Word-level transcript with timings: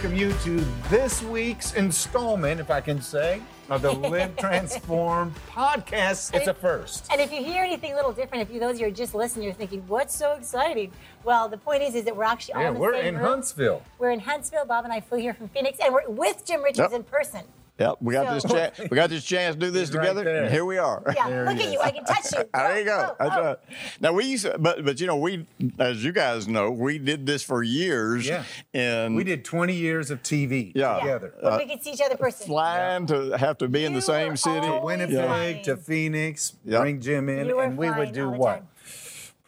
welcome 0.00 0.16
you 0.16 0.32
to 0.44 0.64
this 0.90 1.24
week's 1.24 1.74
installment, 1.74 2.60
if 2.60 2.70
I 2.70 2.80
can 2.80 3.02
say, 3.02 3.42
of 3.68 3.82
the 3.82 3.90
Live 3.90 4.36
Transform 4.38 5.34
podcast. 5.50 6.32
It's 6.34 6.46
a 6.46 6.54
first. 6.54 7.08
And 7.10 7.20
if 7.20 7.32
you 7.32 7.42
hear 7.42 7.64
anything 7.64 7.94
a 7.94 7.96
little 7.96 8.12
different, 8.12 8.42
if 8.48 8.54
you 8.54 8.60
those 8.60 8.78
you're 8.78 8.92
just 8.92 9.12
listening, 9.12 9.46
you're 9.46 9.54
thinking, 9.54 9.82
"What's 9.88 10.14
so 10.14 10.34
exciting?" 10.34 10.92
Well, 11.24 11.48
the 11.48 11.58
point 11.58 11.82
is, 11.82 11.96
is 11.96 12.04
that 12.04 12.14
we're 12.16 12.22
actually 12.22 12.54
all 12.54 12.60
Yeah, 12.62 12.68
in 12.68 12.74
the 12.74 12.80
we're 12.80 12.92
same 12.94 13.06
in 13.06 13.14
room. 13.16 13.24
Huntsville. 13.24 13.82
We're 13.98 14.12
in 14.12 14.20
Huntsville. 14.20 14.66
Bob 14.66 14.84
and 14.84 14.92
I 14.92 15.00
flew 15.00 15.18
here 15.18 15.34
from 15.34 15.48
Phoenix, 15.48 15.80
and 15.84 15.92
we're 15.92 16.08
with 16.08 16.44
Jim 16.46 16.62
Richards 16.62 16.92
Yep. 16.92 16.92
in 16.92 17.02
person. 17.02 17.40
Yep, 17.78 17.94
we 18.00 18.12
got 18.14 18.26
So- 18.26 18.34
this 18.48 18.52
chance. 18.52 18.90
We 18.90 18.94
got 18.96 19.08
this 19.08 19.24
chance 19.24 19.54
to 19.54 19.60
do 19.60 19.70
this 19.70 19.88
He's 19.90 19.96
right 19.96 20.08
together, 20.08 20.28
and 20.28 20.50
here 20.52 20.64
we 20.64 20.78
are. 20.78 21.00
Yeah, 21.14 21.28
There 21.30 21.44
look 21.46 21.58
he 21.58 21.66
at 21.68 21.72
you. 21.72 21.80
I 21.80 21.90
can 21.92 22.04
touch 22.04 22.32
you. 22.32 22.44
There 22.52 22.78
you 22.80 22.84
go. 22.84 23.14
Oh, 23.20 23.24
That's 23.24 23.36
oh. 23.36 23.44
right. 23.44 23.56
Now 24.00 24.12
we 24.12 24.24
used, 24.24 24.46
to, 24.46 24.58
but 24.58 24.84
but 24.84 25.00
you 25.00 25.06
know 25.06 25.16
we, 25.16 25.46
as 25.78 26.02
you 26.04 26.10
guys 26.10 26.48
know, 26.48 26.72
we 26.72 26.98
did 26.98 27.24
this 27.24 27.44
for 27.44 27.62
years. 27.62 28.26
Yeah. 28.26 28.42
And 28.74 29.14
We 29.14 29.22
did 29.22 29.44
20 29.44 29.74
years 29.74 30.10
of 30.10 30.22
TV 30.24 30.72
Yeah. 30.74 30.96
Yeah. 30.96 31.00
together. 31.02 31.34
But 31.40 31.58
we 31.60 31.66
could 31.72 31.84
see 31.84 31.92
each 31.92 32.00
other 32.00 32.16
person. 32.16 32.46
flying 32.48 33.06
to 33.06 33.38
have 33.38 33.58
to 33.58 33.68
be 33.68 33.84
in 33.84 33.94
the 33.94 34.02
same 34.02 34.30
were 34.30 34.36
city. 34.36 34.66
always 34.66 34.82
Winnipeg 34.98 35.24
flying. 35.26 35.62
to 35.64 35.76
Phoenix, 35.76 36.54
Yeah. 36.64 36.80
bring 36.80 37.00
Jim 37.00 37.28
in, 37.28 37.48
and 37.48 37.78
we 37.78 37.90
would 37.90 38.12
do 38.12 38.24
all 38.26 38.32
the 38.32 38.38
what? 38.38 38.54
time. 38.56 38.68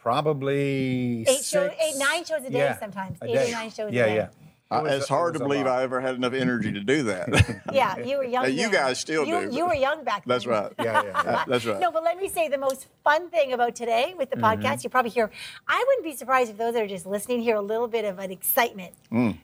Probably 0.01 1.21
Eight 1.27 1.43
show- 1.43 1.69
six- 1.69 1.75
eight, 1.79 1.97
nine 1.99 2.23
shows 2.25 2.43
a 2.45 2.49
day 2.49 2.57
yeah, 2.59 2.79
sometimes. 2.79 3.17
a 3.21 3.25
Eight 3.25 3.49
or 3.49 3.51
nine 3.51 3.69
shows 3.69 3.89
a 3.89 3.91
day. 3.91 3.97
Yeah, 3.97 4.05
day. 4.07 4.15
yeah. 4.15 4.27
Uh, 4.71 4.83
it's 4.85 4.93
a- 4.93 4.97
it 5.03 5.07
hard 5.09 5.33
was 5.33 5.41
to 5.41 5.47
believe 5.47 5.65
lot. 5.65 5.79
I 5.79 5.83
ever 5.83 5.99
had 6.01 6.15
enough 6.15 6.33
energy 6.33 6.71
to 6.71 6.79
do 6.79 7.03
that. 7.03 7.61
Yeah, 7.73 7.97
you 7.99 8.17
were 8.17 8.23
young. 8.35 8.51
You 8.51 8.69
guys 8.71 8.99
still 8.99 9.25
you, 9.25 9.49
do, 9.49 9.55
You 9.55 9.65
were 9.67 9.73
young 9.75 10.03
back 10.03 10.25
then. 10.25 10.29
That's 10.35 10.45
right. 10.45 10.71
Yeah, 10.79 11.03
yeah, 11.03 11.21
yeah. 11.23 11.43
That's 11.47 11.65
right. 11.65 11.79
No, 11.79 11.91
but 11.91 12.03
let 12.03 12.17
me 12.17 12.27
say 12.27 12.47
the 12.49 12.57
most 12.57 12.87
fun 13.03 13.29
thing 13.29 13.53
about 13.53 13.75
today 13.75 14.13
with 14.17 14.29
the 14.29 14.35
Mm-hmm. 14.37 14.61
podcast, 14.63 14.83
you 14.83 14.89
probably 14.89 15.11
hear, 15.11 15.29
I 15.67 15.83
wouldn't 15.87 16.03
be 16.05 16.15
surprised 16.15 16.49
if 16.51 16.57
those 16.57 16.73
that 16.73 16.81
are 16.83 16.87
just 16.87 17.05
listening 17.05 17.41
hear 17.41 17.55
a 17.55 17.61
little 17.61 17.87
bit 17.87 18.05
of 18.05 18.17
an 18.19 18.31
excitement. 18.31 18.93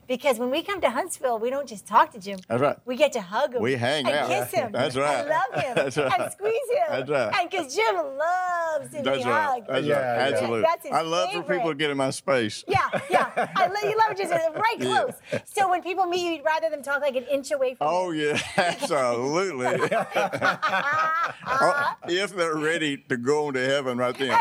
Because 0.06 0.38
when 0.38 0.50
we 0.50 0.62
come 0.62 0.80
to 0.80 0.90
Huntsville, 0.90 1.38
we 1.38 1.50
don't 1.50 1.68
just 1.68 1.86
talk 1.86 2.12
to 2.12 2.18
Jim. 2.18 2.38
Mm. 2.38 2.46
That's 2.48 2.60
right. 2.62 2.76
We 2.86 2.96
get 2.96 3.12
to 3.12 3.20
hug 3.20 3.54
him. 3.54 3.62
We 3.62 3.74
hang 3.76 4.06
and 4.06 4.14
out. 4.16 4.28
kiss 4.28 4.50
him. 4.52 4.72
That's 4.72 4.96
right. 4.96 5.20
And 5.20 5.28
love 5.28 5.62
him. 5.64 5.74
That's 5.74 5.96
right. 5.96 6.20
And 6.20 6.32
squeeze 6.32 6.70
him. 6.70 6.86
That's 6.88 7.10
right. 7.10 7.34
And 7.40 7.50
because 7.50 7.74
Jim 7.74 7.94
loves 7.94 8.90
to 8.92 9.02
be 9.02 9.08
right. 9.10 9.22
hugged. 9.24 9.66
That's 9.68 9.86
Yeah, 9.86 9.94
right. 10.16 10.32
Absolutely. 10.32 10.60
That's 10.62 10.82
his 10.84 10.92
I 10.92 11.00
love 11.02 11.30
for 11.32 11.42
people 11.42 11.68
to 11.70 11.74
get 11.74 11.90
in 11.90 11.96
my 11.96 12.10
space. 12.10 12.64
Yeah, 12.66 12.88
yeah. 13.10 13.52
I 13.56 13.66
love, 13.66 13.84
you 13.84 13.96
love 13.98 14.10
it 14.12 14.18
just 14.18 14.32
right 14.32 14.80
close. 14.80 15.14
So 15.44 15.68
when 15.68 15.82
people 15.82 16.06
meet 16.06 16.24
you, 16.24 16.32
you'd 16.36 16.44
rather 16.44 16.70
them 16.70 16.82
talk 16.82 17.00
like 17.02 17.16
an 17.16 17.24
inch 17.24 17.50
away 17.50 17.74
from 17.74 17.86
Oh 17.88 18.10
you. 18.12 18.28
yeah, 18.28 18.40
absolutely. 18.56 19.66
Oh, 21.46 21.94
if 22.08 22.34
they're 22.36 22.56
ready 22.56 22.96
to 23.08 23.16
go 23.16 23.48
into 23.48 23.64
heaven 23.64 23.98
right 23.98 24.16
then. 24.16 24.38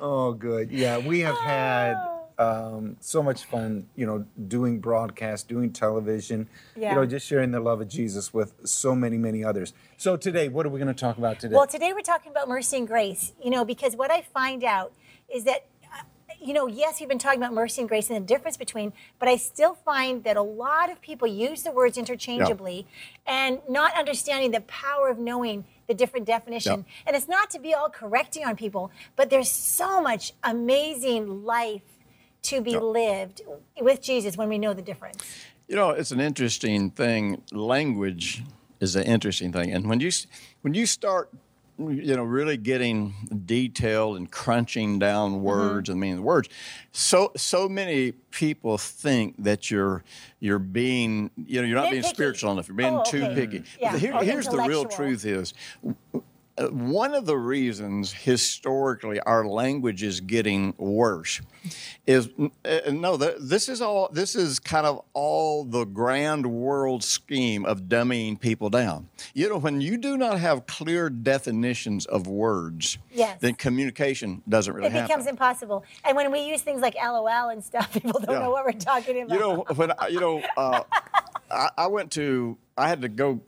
Oh, 0.00 0.32
good. 0.32 0.70
Yeah, 0.72 0.98
we 0.98 1.20
have 1.20 1.38
had 1.38 1.94
Oh. 2.38 2.76
um, 2.78 2.96
so 3.00 3.22
much 3.22 3.44
fun, 3.44 3.86
you 3.94 4.04
know, 4.06 4.24
doing 4.48 4.80
broadcast, 4.80 5.48
doing 5.48 5.72
television, 5.72 6.48
Yeah. 6.74 6.90
you 6.90 6.96
know, 6.96 7.06
just 7.06 7.26
sharing 7.26 7.52
the 7.52 7.60
love 7.60 7.80
of 7.80 7.88
Jesus 7.88 8.34
with 8.34 8.52
so 8.64 8.94
many, 8.96 9.16
many 9.18 9.44
others. 9.44 9.72
So 9.96 10.16
today, 10.16 10.48
what 10.48 10.66
are 10.66 10.70
we 10.70 10.80
going 10.80 10.92
to 10.92 10.98
talk 11.00 11.18
about 11.18 11.38
today? 11.38 11.54
Well, 11.54 11.66
today 11.68 11.92
we're 11.92 12.00
talking 12.00 12.32
about 12.32 12.48
mercy 12.48 12.78
and 12.78 12.88
grace, 12.88 13.32
you 13.42 13.50
know, 13.50 13.64
because 13.64 13.94
what 13.94 14.10
I 14.10 14.22
find 14.22 14.64
out 14.64 14.92
is 15.32 15.44
that, 15.44 15.56
uh, 15.56 15.71
you 16.40 16.52
know, 16.52 16.66
yes, 16.66 17.00
we've 17.00 17.08
been 17.08 17.18
talking 17.18 17.40
about 17.40 17.52
mercy 17.52 17.82
and 17.82 17.88
grace 17.88 18.10
and 18.10 18.16
the 18.16 18.26
difference 18.26 18.56
between, 18.56 18.92
but 19.18 19.28
I 19.28 19.36
still 19.36 19.74
find 19.74 20.24
that 20.24 20.36
a 20.36 20.42
lot 20.42 20.90
of 20.90 21.00
people 21.00 21.28
use 21.28 21.62
the 21.62 21.72
words 21.72 21.98
interchangeably 21.98 22.86
and 23.26 23.60
not 23.68 23.96
understanding 23.96 24.50
the 24.50 24.60
power 24.62 25.08
of 25.08 25.18
knowing 25.18 25.64
the 25.86 25.94
different 25.94 26.26
definition. 26.26 26.80
Yeah. 26.80 27.02
And 27.06 27.16
it's 27.16 27.28
not 27.28 27.50
to 27.50 27.58
be 27.58 27.74
all 27.74 27.90
correcting 27.90 28.44
on 28.44 28.56
people, 28.56 28.90
but 29.16 29.30
there's 29.30 29.50
so 29.50 30.00
much 30.00 30.32
amazing 30.42 31.44
life 31.44 31.82
to 32.42 32.60
be 32.60 32.76
lived 32.76 33.42
with 33.80 34.02
Jesus 34.02 34.36
when 34.36 34.48
we 34.48 34.58
know 34.58 34.72
the 34.72 34.82
difference. 34.82 35.24
You 35.68 35.76
know, 35.76 35.90
it's 35.90 36.10
an 36.10 36.20
interesting 36.20 36.90
thing. 36.90 37.42
Language 37.52 38.42
is 38.80 38.96
an 38.96 39.04
interesting 39.04 39.52
thing, 39.52 39.72
and 39.72 39.88
when 39.88 40.00
you 40.00 40.10
when 40.62 40.74
you 40.74 40.86
start, 40.86 41.30
you 41.78 42.14
know, 42.16 42.22
really 42.22 42.56
getting 42.56 43.14
detailed 43.46 44.16
and 44.16 44.30
crunching 44.30 44.98
down 44.98 45.32
Mm-hmm. 45.32 45.42
words 45.42 45.88
and 45.88 45.98
meaning 45.98 46.14
of 46.14 46.18
the 46.18 46.22
words, 46.26 46.48
so 46.92 47.32
so 47.36 47.68
many 47.68 48.12
people 48.30 48.78
think 48.78 49.34
that 49.38 49.70
you're 49.70 50.04
you're 50.40 50.58
being, 50.58 51.30
you 51.36 51.60
know, 51.60 51.66
you're 51.66 51.76
not 51.80 51.90
being 51.90 52.02
Nitpicky. 52.02 52.06
spiritual 52.06 52.52
enough. 52.52 52.68
You're 52.68 52.76
being 52.76 52.94
Oh, 52.94 53.04
too 53.04 53.26
picky. 53.34 53.62
Yeah, 53.80 53.96
Here- 53.96 54.22
here's 54.22 54.46
the 54.48 54.58
real 54.58 54.84
truth: 54.84 55.24
is 55.24 55.54
one 56.70 57.14
of 57.14 57.26
the 57.26 57.36
reasons 57.36 58.12
historically 58.12 59.18
our 59.20 59.46
language 59.46 60.02
is 60.02 60.20
getting 60.20 60.74
worse 60.78 61.40
is 62.06 62.28
uh, 62.64 62.80
no 62.92 63.16
th- 63.16 63.36
this 63.40 63.68
is 63.68 63.80
all 63.80 64.08
this 64.12 64.34
is 64.34 64.58
kind 64.58 64.86
of 64.86 65.00
all 65.12 65.64
the 65.64 65.84
grand 65.84 66.46
world 66.46 67.02
scheme 67.04 67.64
of 67.64 67.82
dumbing 67.82 68.38
people 68.38 68.68
down 68.70 69.08
you 69.34 69.48
know 69.48 69.58
when 69.58 69.80
you 69.80 69.96
do 69.96 70.16
not 70.16 70.38
have 70.38 70.66
clear 70.66 71.08
definitions 71.10 72.06
of 72.06 72.26
words 72.26 72.98
Yes. 73.12 73.38
then 73.40 73.54
communication 73.54 74.42
doesn't 74.48 74.72
really 74.74 74.86
It 74.86 74.92
happen 74.92 75.06
becomes 75.08 75.26
impossible. 75.26 75.84
And 76.04 76.16
when 76.16 76.30
we 76.32 76.40
use 76.40 76.62
things 76.62 76.80
like 76.80 76.94
LOL 76.94 77.48
and 77.50 77.62
stuff, 77.62 77.92
people 78.00 78.20
don't 78.20 78.30
Yeah. 78.36 78.40
know 78.42 78.50
what 78.50 78.64
we're 78.64 78.72
talking 78.72 79.22
about. 79.22 79.34
you 79.34 79.40
know 79.40 79.64
when 79.74 79.92
I, 79.98 80.08
you 80.08 80.20
know 80.20 80.42
uh, 80.56 80.82
I, 81.50 81.68
I 81.76 81.86
went 81.88 82.10
to 82.12 82.56
i 82.76 82.88
had 82.88 83.02
to 83.02 83.08
go 83.08 83.40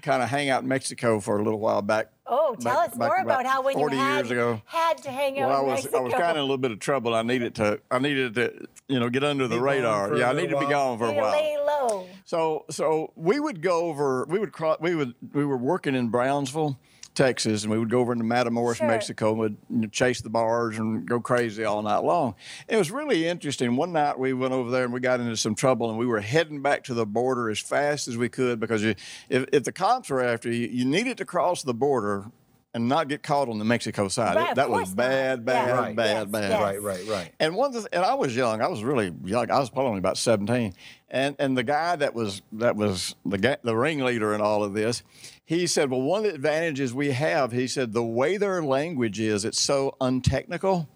kind 0.00 0.22
of 0.22 0.28
hang 0.30 0.48
out 0.48 0.62
in 0.62 0.68
mexico 0.68 1.20
for 1.20 1.38
a 1.38 1.42
little 1.44 1.60
while 1.60 1.82
back 1.82 2.06
Oh, 2.26 2.54
tell 2.54 2.74
back- 2.76 2.88
us 2.90 2.96
back 2.96 3.08
more 3.08 3.16
about 3.18 3.40
about 3.42 3.46
how 3.46 3.62
when 3.62 3.74
40 3.74 3.96
you 3.96 4.00
had, 4.02 4.16
years 4.18 4.30
ago. 4.30 4.62
had 4.64 4.98
to 4.98 5.10
hang 5.10 5.40
out 5.40 5.48
Well, 5.50 5.58
I 5.58 5.62
was 5.62 5.72
Mexico. 5.84 5.98
I 5.98 6.00
was 6.02 6.12
kind 6.12 6.24
of 6.24 6.30
in 6.30 6.36
a 6.38 6.42
little 6.42 6.56
bit 6.58 6.70
of 6.70 6.78
trouble. 6.78 7.14
I 7.14 7.22
needed 7.22 7.54
to 7.56 7.80
I 7.90 7.98
needed 7.98 8.34
to 8.36 8.66
you 8.88 9.00
know 9.00 9.08
get 9.10 9.24
under 9.24 9.44
the 9.48 9.56
Be 9.56 9.60
gone 9.60 9.64
radar. 9.64 10.16
Yeah, 10.16 10.30
I 10.30 10.32
little 10.32 10.34
needed 10.34 10.54
to 10.54 10.60
be 10.60 10.66
while. 10.66 10.96
gone 10.96 10.98
for 10.98 11.06
a 11.06 11.12
while. 11.12 11.32
lay 11.32 11.56
low. 11.66 12.06
So 12.24 12.64
so 12.70 13.12
we 13.16 13.40
would 13.40 13.60
go 13.60 13.86
over. 13.86 14.24
We 14.28 14.38
would 14.38 14.52
cross. 14.52 14.78
We 14.80 14.94
would 14.94 15.14
we 15.32 15.44
were 15.44 15.56
working 15.56 15.94
in 15.96 16.08
Brownsville, 16.10 16.78
Texas, 17.14 17.62
and 17.62 17.70
we 17.70 17.78
would 17.78 17.90
go 17.90 18.00
over 18.00 18.12
into 18.12 18.24
Matamoros, 18.24 18.76
Sure. 18.76 18.86
Mexico, 18.86 19.30
and 19.30 19.38
would 19.38 19.56
you 19.68 19.76
know, 19.82 19.88
chase 19.88 20.20
the 20.20 20.30
bars 20.30 20.78
and 20.78 21.06
go 21.06 21.20
crazy 21.20 21.64
all 21.64 21.82
night 21.82 21.98
long. 22.04 22.34
It 22.68 22.76
was 22.76 22.90
really 22.90 23.26
interesting. 23.26 23.76
One 23.76 23.92
night 23.92 24.18
we 24.18 24.32
went 24.32 24.54
over 24.54 24.70
there 24.70 24.84
and 24.84 24.92
we 24.92 25.00
got 25.00 25.20
into 25.20 25.36
some 25.36 25.54
trouble, 25.54 25.90
and 25.90 25.98
we 25.98 26.06
were 26.06 26.20
heading 26.20 26.62
back 26.62 26.84
to 26.84 26.94
the 26.94 27.04
border 27.06 27.50
as 27.50 27.58
fast 27.58 28.08
as 28.08 28.16
we 28.16 28.28
could 28.28 28.58
because 28.60 28.82
you, 28.82 28.94
if, 29.28 29.44
if 29.52 29.64
the 29.64 29.72
cops 29.72 30.08
were 30.08 30.22
after 30.22 30.50
you, 30.50 30.68
you 30.68 30.84
needed 30.84 31.18
to 31.18 31.24
cross 31.24 31.62
the 31.62 31.74
border. 31.74 32.26
And 32.74 32.88
not 32.88 33.08
get 33.08 33.22
caught 33.22 33.50
on 33.50 33.58
the 33.58 33.66
Mexico 33.66 34.08
side. 34.08 34.34
Right, 34.34 34.50
It- 34.52 34.54
that 34.56 34.70
was 34.70 34.78
course 34.78 34.88
not. 34.88 34.96
bad, 34.96 35.44
bad, 35.44 35.68
Yeah. 35.68 35.74
Right. 35.74 35.94
bad, 35.96 36.16
Yes, 36.16 36.26
bad. 36.30 36.50
yes. 36.50 36.60
right, 36.62 36.82
right, 36.82 37.06
right. 37.06 37.32
And 37.38 37.54
one 37.54 37.74
of 37.76 37.82
the, 37.82 37.88
and 37.94 38.02
I 38.02 38.14
was 38.14 38.34
young. 38.34 38.62
I 38.62 38.68
was 38.68 38.82
really 38.82 39.12
young. 39.24 39.50
I 39.50 39.58
was 39.58 39.68
probably 39.68 39.88
only 39.90 39.98
about 39.98 40.16
seventeen. 40.16 40.72
And 41.10 41.36
and 41.38 41.54
the 41.54 41.64
guy 41.64 41.96
that 41.96 42.14
was 42.14 42.40
that 42.52 42.74
was 42.76 43.14
the 43.26 43.36
guy, 43.36 43.58
the 43.62 43.76
ringleader 43.76 44.32
in 44.34 44.40
all 44.40 44.64
of 44.64 44.72
this, 44.72 45.02
he 45.44 45.66
said, 45.66 45.90
well, 45.90 46.00
one 46.00 46.20
of 46.24 46.30
the 46.30 46.34
advantages 46.34 46.94
we 46.94 47.10
have, 47.10 47.52
he 47.52 47.68
said, 47.68 47.92
the 47.92 48.02
way 48.02 48.38
their 48.38 48.62
language 48.64 49.20
is, 49.20 49.44
it's 49.44 49.60
so 49.60 49.94
untechnical. 50.00 50.88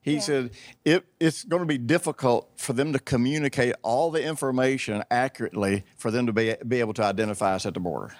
He 0.00 0.14
Yeah. 0.14 0.20
said 0.20 0.50
it, 0.84 1.04
it's 1.18 1.42
going 1.42 1.62
to 1.62 1.66
be 1.66 1.78
difficult 1.78 2.48
for 2.56 2.74
them 2.74 2.92
to 2.92 3.00
communicate 3.00 3.74
all 3.82 4.12
the 4.12 4.22
information 4.22 5.02
accurately 5.10 5.84
for 5.96 6.12
them 6.12 6.26
to 6.26 6.32
be, 6.32 6.54
be 6.66 6.78
able 6.78 6.94
to 6.94 7.02
identify 7.02 7.54
us 7.56 7.66
at 7.66 7.74
the 7.74 7.80
border. 7.80 8.14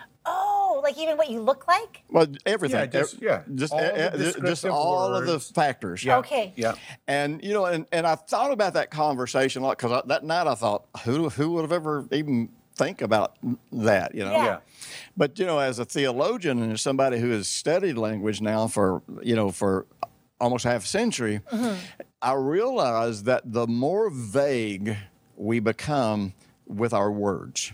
Like 0.84 0.98
even 0.98 1.16
what 1.16 1.30
you 1.30 1.40
look 1.40 1.66
like? 1.66 2.02
Well, 2.10 2.26
everything. 2.46 2.78
Yeah, 2.78 2.86
just- 2.86 3.20
yeah, 3.22 3.42
just, 3.54 3.72
all 3.72 3.80
the 3.80 3.86
eh, 3.98 4.06
eh, 4.06 4.10
just 4.16 4.40
descriptive 4.40 4.70
all 4.70 5.14
of 5.14 5.26
the 5.26 5.40
factors. 5.40 6.04
Yeah. 6.04 6.18
Okay. 6.18 6.52
Yeah. 6.56 6.74
And 7.08 7.42
you 7.42 7.52
know, 7.54 7.64
and, 7.64 7.86
and 7.90 8.06
I 8.06 8.14
thought 8.14 8.52
about 8.52 8.74
that 8.74 8.90
conversation 8.90 9.62
a 9.62 9.66
lot 9.66 9.78
because 9.78 10.02
that 10.06 10.22
night 10.24 10.46
I 10.46 10.54
thought, 10.54 10.84
who 11.04 11.28
who 11.30 11.52
would 11.52 11.62
have 11.62 11.72
ever 11.72 12.06
even 12.12 12.50
think 12.76 13.00
about 13.02 13.36
that? 13.72 14.14
You 14.14 14.24
know. 14.24 14.32
Yeah. 14.32 14.44
Yeah. 14.44 14.58
But 15.16 15.38
you 15.38 15.46
know, 15.46 15.58
as 15.58 15.78
a 15.78 15.84
theologian 15.84 16.62
and 16.62 16.72
as 16.72 16.82
somebody 16.82 17.18
who 17.18 17.30
has 17.30 17.48
studied 17.48 17.96
language 17.96 18.40
now 18.40 18.66
for 18.68 19.02
you 19.22 19.34
know 19.34 19.50
for 19.50 19.86
almost 20.40 20.64
half 20.64 20.84
a 20.84 20.86
century, 20.88 21.40
I 22.20 22.32
realize 22.34 23.22
that 23.22 23.42
the 23.52 23.66
more 23.66 24.10
vague 24.10 24.96
we 25.36 25.60
become 25.60 26.34
with 26.66 26.92
our 26.92 27.10
words, 27.10 27.72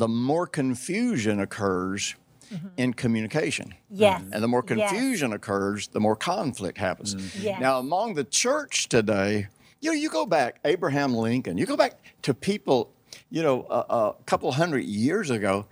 the 0.00 0.08
more 0.08 0.46
confusion 0.46 1.40
occurs 1.40 2.14
mm-hmm. 2.50 2.68
in 2.78 2.94
communication. 2.94 3.74
Yes. 3.90 4.22
And 4.32 4.42
the 4.42 4.48
more 4.48 4.64
Yes. 4.66 4.90
confusion 4.90 5.34
occurs, 5.34 5.88
the 5.88 6.00
more 6.00 6.16
conflict 6.16 6.78
happens. 6.78 7.14
Mm-hmm. 7.14 7.42
Yes. 7.42 7.60
Now, 7.60 7.78
among 7.78 8.14
the 8.14 8.24
church 8.24 8.88
today, 8.88 9.48
you 9.82 9.90
know, 9.90 9.94
you 9.94 10.08
go 10.08 10.24
back, 10.24 10.58
Abraham 10.64 11.14
Lincoln, 11.14 11.58
you 11.58 11.66
go 11.66 11.76
back 11.76 12.00
to 12.22 12.32
people, 12.32 12.92
you 13.30 13.42
know, 13.42 13.66
a, 13.68 13.94
a 13.94 14.14
couple 14.24 14.50
hundred 14.52 14.84
years 14.84 15.28
ago 15.28 15.66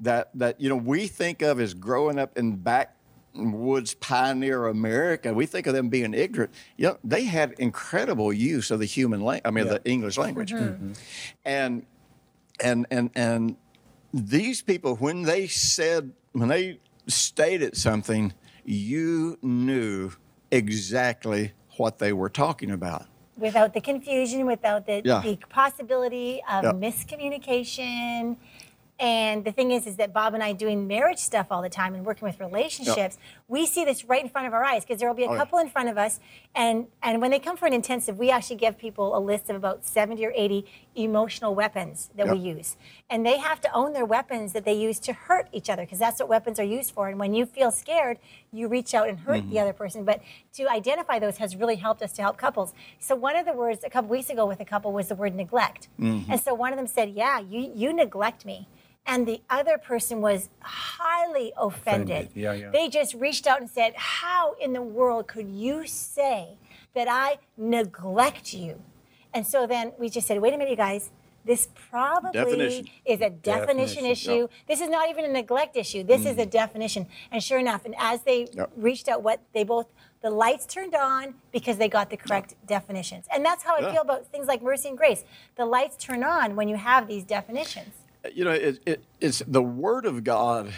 that, 0.00 0.30
that, 0.34 0.58
you 0.58 0.70
know, 0.70 0.76
we 0.76 1.06
think 1.06 1.42
of 1.42 1.60
as 1.60 1.74
growing 1.74 2.18
up 2.18 2.38
in 2.38 2.56
backwoods 2.56 3.92
pioneer 3.92 4.66
America. 4.66 5.34
We 5.34 5.44
think 5.44 5.66
of 5.66 5.74
them 5.74 5.90
being 5.90 6.14
ignorant. 6.14 6.54
You 6.78 6.88
know, 6.88 6.98
they 7.04 7.24
had 7.24 7.52
incredible 7.58 8.32
use 8.32 8.70
of 8.70 8.80
the 8.80 8.86
human 8.86 9.20
language, 9.20 9.42
I 9.44 9.50
mean, 9.50 9.66
Yeah. 9.66 9.74
the 9.74 9.84
English 9.84 10.16
language. 10.16 10.52
Mm-hmm. 10.52 10.92
And, 11.44 11.84
and, 12.60 12.86
and, 12.90 13.10
and 13.14 13.56
these 14.14 14.62
people, 14.62 14.94
when 14.96 15.22
they 15.22 15.48
said, 15.48 16.12
when 16.32 16.48
they 16.48 16.78
stated 17.08 17.76
something, 17.76 18.32
you 18.64 19.36
knew 19.42 20.12
exactly 20.50 21.52
what 21.76 21.98
they 21.98 22.12
were 22.12 22.28
talking 22.30 22.70
about. 22.70 23.06
without 23.36 23.74
the 23.74 23.80
confusion, 23.80 24.46
without 24.46 24.86
the, 24.86 25.02
Yeah. 25.04 25.20
the 25.20 25.34
possibility 25.48 26.40
of 26.48 26.62
Yeah. 26.62 26.70
miscommunication. 26.70 28.36
And 29.00 29.44
the 29.44 29.50
thing 29.50 29.72
is, 29.72 29.88
is 29.88 29.96
that 29.96 30.12
Bob 30.12 30.34
and 30.34 30.42
I 30.42 30.52
doing 30.52 30.86
marriage 30.86 31.18
stuff 31.18 31.48
all 31.50 31.60
the 31.60 31.68
time 31.68 31.96
and 31.96 32.06
working 32.06 32.26
with 32.28 32.38
relationships, 32.38 33.18
we 33.46 33.66
see 33.66 33.84
this 33.84 34.04
right 34.06 34.22
in 34.22 34.30
front 34.30 34.46
of 34.46 34.54
our 34.54 34.64
eyes 34.64 34.84
because 34.84 34.98
there 35.00 35.08
will 35.08 35.14
be 35.14 35.24
a 35.24 35.28
Oh, 35.28 35.32
yeah. 35.32 35.38
couple 35.38 35.58
in 35.58 35.68
front 35.68 35.88
of 35.90 35.98
us, 35.98 36.18
and 36.54 36.86
and 37.02 37.20
when 37.20 37.30
they 37.30 37.38
come 37.38 37.56
for 37.58 37.66
an 37.66 37.74
intensive, 37.74 38.18
we 38.18 38.30
actually 38.30 38.56
give 38.56 38.78
people 38.78 39.16
a 39.16 39.20
list 39.20 39.50
of 39.50 39.56
about 39.56 39.84
seventy 39.84 40.24
or 40.24 40.32
eighty 40.34 40.64
emotional 40.94 41.54
weapons 41.54 42.10
that 42.16 42.26
we 42.28 42.38
use, 42.38 42.76
and 43.10 43.24
they 43.26 43.36
have 43.38 43.60
to 43.60 43.72
own 43.74 43.92
their 43.92 44.06
weapons 44.06 44.54
that 44.54 44.64
they 44.64 44.72
use 44.72 44.98
to 45.00 45.12
hurt 45.12 45.48
each 45.52 45.68
other 45.68 45.82
because 45.82 45.98
that's 45.98 46.20
what 46.20 46.28
weapons 46.28 46.58
are 46.58 46.64
used 46.64 46.92
for. 46.92 47.08
And 47.08 47.18
when 47.18 47.34
you 47.34 47.44
feel 47.44 47.70
scared, 47.70 48.18
you 48.50 48.66
reach 48.66 48.94
out 48.94 49.08
and 49.08 49.18
hurt 49.20 49.34
Mm-hmm. 49.42 49.50
the 49.50 49.60
other 49.60 49.72
person. 49.74 50.04
But 50.04 50.20
to 50.54 50.70
identify 50.70 51.18
those 51.18 51.36
has 51.38 51.54
really 51.56 51.76
helped 51.76 52.00
us 52.02 52.12
to 52.12 52.22
help 52.22 52.36
couples. 52.38 52.72
So 52.98 53.14
one 53.14 53.36
of 53.36 53.44
the 53.44 53.52
words 53.52 53.84
a 53.84 53.90
couple 53.90 54.08
weeks 54.10 54.30
ago 54.30 54.46
with 54.46 54.60
a 54.60 54.64
couple 54.64 54.92
was 54.92 55.08
the 55.08 55.16
word 55.16 55.34
neglect, 55.34 55.88
Mm-hmm. 56.00 56.30
and 56.32 56.40
so 56.40 56.54
one 56.54 56.72
of 56.72 56.78
them 56.78 56.86
said, 56.86 57.10
"Yeah, 57.10 57.40
you 57.40 57.70
you 57.74 57.92
neglect 57.92 58.46
me." 58.46 58.68
And 59.06 59.26
the 59.26 59.42
other 59.50 59.76
person 59.76 60.20
was 60.20 60.48
highly 60.60 61.52
offended. 61.56 62.10
Offended. 62.10 62.30
Yeah, 62.34 62.52
yeah. 62.54 62.70
They 62.70 62.88
just 62.88 63.14
reached 63.14 63.46
out 63.46 63.60
and 63.60 63.68
said, 63.68 63.92
How 63.96 64.54
in 64.60 64.72
the 64.72 64.82
world 64.82 65.28
could 65.28 65.48
you 65.50 65.86
say 65.86 66.56
that 66.94 67.06
I 67.08 67.38
neglect 67.56 68.54
you? 68.54 68.80
And 69.34 69.46
so 69.46 69.66
then 69.66 69.92
we 69.98 70.08
just 70.08 70.26
said, 70.26 70.40
Wait 70.40 70.54
a 70.54 70.56
minute, 70.56 70.70
you 70.70 70.76
guys. 70.76 71.10
This 71.46 71.68
probably 71.90 72.32
Definition. 72.32 72.86
is 73.04 73.20
a 73.20 73.28
definition, 73.28 73.44
Definition, 73.44 74.04
issue. 74.06 74.32
yep. 74.32 74.50
This 74.66 74.80
is 74.80 74.88
not 74.88 75.10
even 75.10 75.26
a 75.26 75.28
neglect 75.28 75.76
issue. 75.76 76.02
This 76.02 76.24
is 76.24 76.38
a 76.38 76.46
mm. 76.46 76.50
definition. 76.50 77.06
And 77.30 77.42
sure 77.42 77.58
enough, 77.58 77.84
and 77.84 77.94
as 77.98 78.22
they 78.22 78.48
Yep. 78.54 78.70
reached 78.76 79.08
out, 79.08 79.22
what 79.22 79.40
they 79.52 79.62
both 79.62 79.86
the 80.22 80.30
lights 80.30 80.64
turned 80.64 80.94
on 80.94 81.34
because 81.52 81.76
they 81.76 81.86
got 81.86 82.08
the 82.08 82.16
correct 82.16 82.54
definitions. 82.66 83.26
And 83.30 83.44
that's 83.44 83.62
how 83.62 83.76
I 83.76 83.80
Yeah. 83.80 83.92
feel 83.92 84.00
about 84.00 84.26
things 84.28 84.46
like 84.46 84.62
mercy 84.62 84.88
and 84.88 84.96
grace. 84.96 85.22
The 85.56 85.66
lights 85.66 85.98
turn 85.98 86.24
on 86.24 86.56
when 86.56 86.66
you 86.66 86.76
have 86.76 87.08
these 87.08 87.24
definitions. 87.24 87.94
You 88.32 88.44
know, 88.44 88.52
it, 88.52 88.80
it, 88.86 89.04
it's 89.20 89.42
the 89.46 89.62
Word 89.62 90.06
of 90.06 90.24
God. 90.24 90.72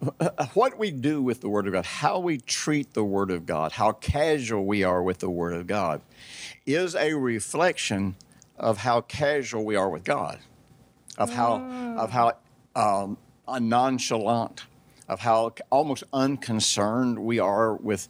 What 0.54 0.78
we 0.78 0.92
do 0.92 1.20
with 1.20 1.40
the 1.40 1.48
Word 1.48 1.66
of 1.66 1.72
God, 1.72 1.84
how 1.84 2.20
we 2.20 2.38
treat 2.38 2.94
the 2.94 3.02
Word 3.02 3.32
of 3.32 3.46
God, 3.46 3.72
how 3.72 3.90
casual 3.92 4.64
we 4.64 4.84
are 4.84 5.02
with 5.02 5.18
the 5.18 5.28
Word 5.28 5.54
of 5.54 5.66
God, 5.66 6.02
is 6.66 6.94
a 6.94 7.14
reflection 7.14 8.14
of 8.56 8.78
how 8.78 9.00
casual 9.00 9.64
we 9.64 9.74
are 9.74 9.90
with 9.90 10.04
God, 10.04 10.38
of 11.16 11.30
how 11.30 11.56
of 11.98 12.10
how 12.12 12.34
um, 12.76 13.18
nonchalant, 13.48 14.66
of 15.08 15.18
how 15.18 15.52
almost 15.70 16.04
unconcerned 16.12 17.18
we 17.18 17.40
are 17.40 17.74
with 17.74 18.06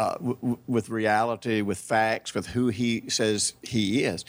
uh, 0.00 0.14
w- 0.14 0.58
with 0.66 0.88
reality, 0.88 1.60
with 1.60 1.76
facts, 1.76 2.32
with 2.32 2.46
who 2.46 2.68
he 2.68 3.02
says 3.08 3.52
he 3.62 4.02
is. 4.04 4.24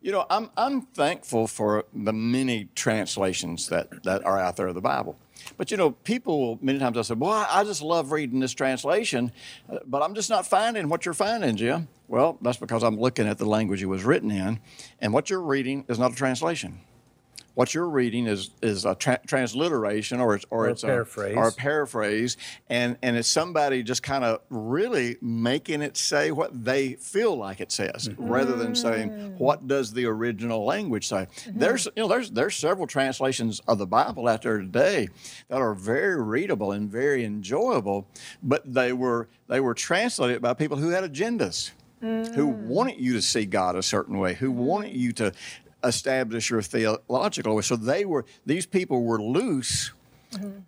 You 0.00 0.12
know, 0.12 0.24
I'm, 0.30 0.50
I'm 0.56 0.82
thankful 0.82 1.48
for 1.48 1.84
the 1.92 2.12
many 2.12 2.68
translations 2.76 3.68
that, 3.70 4.04
that 4.04 4.24
are 4.24 4.38
out 4.38 4.56
there 4.56 4.68
of 4.68 4.76
the 4.76 4.80
Bible. 4.80 5.16
But 5.56 5.70
you 5.72 5.76
know, 5.76 5.90
people 5.90 6.58
many 6.62 6.78
times 6.78 6.96
I 6.96 7.02
say, 7.02 7.14
"Well, 7.14 7.30
I 7.30 7.46
I 7.60 7.64
just 7.64 7.82
love 7.82 8.10
reading 8.12 8.40
this 8.40 8.54
translation, 8.54 9.32
uh, 9.70 9.78
but 9.86 10.02
I'm 10.02 10.14
just 10.14 10.30
not 10.30 10.46
finding 10.46 10.88
what 10.88 11.04
you're 11.04 11.14
finding, 11.14 11.56
Jim." 11.56 11.88
Well, 12.08 12.38
that's 12.42 12.58
because 12.58 12.82
I'm 12.82 12.98
looking 12.98 13.26
at 13.28 13.38
the 13.38 13.46
language 13.46 13.82
it 13.82 13.86
was 13.86 14.04
written 14.04 14.30
in, 14.30 14.58
and 15.00 15.12
what 15.12 15.28
you're 15.30 15.42
reading 15.42 15.84
is 15.88 15.98
not 15.98 16.12
a 16.12 16.16
translation. 16.16 16.80
What 17.56 17.72
you're 17.72 17.88
reading 17.88 18.26
is 18.26 18.50
is 18.60 18.84
a 18.84 18.94
tra- 18.94 19.18
transliteration, 19.26 20.20
or 20.20 20.34
it's 20.34 20.44
or, 20.50 20.64
Or 20.64 20.68
a 20.68 20.72
it's 20.72 20.84
paraphrase. 20.84 21.36
or 21.38 21.48
a 21.48 21.52
paraphrase, 21.52 22.36
and 22.68 22.98
and 23.00 23.16
it's 23.16 23.28
somebody 23.28 23.82
just 23.82 24.02
kind 24.02 24.24
of 24.24 24.42
really 24.50 25.16
making 25.22 25.80
it 25.80 25.96
say 25.96 26.32
what 26.32 26.50
they 26.66 26.96
feel 26.96 27.34
like 27.34 27.62
it 27.62 27.72
says, 27.72 28.10
mm-hmm. 28.10 28.28
rather 28.28 28.56
than 28.56 28.74
saying 28.74 29.08
mm. 29.08 29.38
what 29.38 29.66
does 29.66 29.94
the 29.94 30.04
original 30.04 30.66
language 30.66 31.08
say. 31.08 31.28
Mm-hmm. 31.46 31.58
There's 31.58 31.86
you 31.96 32.02
know 32.02 32.08
there's 32.08 32.30
there's 32.30 32.56
several 32.56 32.86
translations 32.86 33.62
of 33.66 33.78
the 33.78 33.86
Bible 33.86 34.28
out 34.28 34.42
there 34.42 34.58
today 34.58 35.08
that 35.48 35.56
are 35.58 35.72
very 35.72 36.22
readable 36.22 36.72
and 36.72 36.90
very 36.90 37.24
enjoyable, 37.24 38.06
but 38.42 38.70
they 38.70 38.92
were 38.92 39.28
they 39.48 39.60
were 39.60 39.72
translated 39.72 40.42
by 40.42 40.52
people 40.52 40.76
who 40.76 40.90
had 40.90 41.10
agendas, 41.10 41.70
who 42.02 42.52
mm. 42.52 42.66
wanted 42.66 43.00
you 43.00 43.14
to 43.14 43.22
see 43.22 43.46
God 43.46 43.76
a 43.76 43.82
certain 43.82 44.18
way, 44.18 44.34
who 44.34 44.50
wanted 44.50 44.92
mm. 44.92 44.98
you 44.98 45.12
to 45.12 45.32
establish 45.84 46.50
your 46.50 46.62
theological. 46.62 47.60
So 47.62 47.76
they 47.76 48.04
were 48.04 48.24
these 48.44 48.66
people 48.66 49.02
were 49.02 49.20
loose 49.20 49.92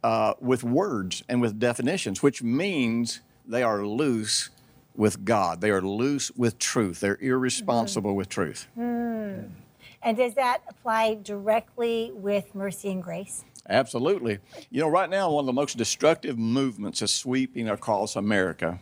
uh, 0.03 0.35
with 0.41 0.65
words 0.65 1.23
and 1.29 1.41
with 1.41 1.59
definitions, 1.59 2.23
which 2.23 2.43
means 2.43 3.21
they 3.47 3.63
are 3.63 3.85
loose 3.85 4.51
with 4.95 5.25
God. 5.25 5.61
They 5.61 5.71
are 5.71 5.83
loose 5.83 6.31
with 6.33 6.59
truth. 6.59 7.01
They're 7.01 7.19
irresponsible 7.21 8.15
with 8.15 8.29
truth. 8.29 8.67
And 8.77 10.17
does 10.17 10.35
that 10.35 10.63
apply 10.69 11.15
directly 11.23 12.13
with 12.15 12.55
mercy 12.55 12.91
and 12.91 13.03
grace? 13.03 13.45
Absolutely. 13.69 14.39
You 14.71 14.81
know, 14.81 14.89
right 14.89 15.11
now, 15.11 15.31
one 15.31 15.43
of 15.43 15.47
the 15.47 15.53
most 15.53 15.77
destructive 15.77 16.39
movements 16.39 17.03
is 17.03 17.11
sweeping 17.11 17.69
across 17.69 18.17
America. 18.17 18.81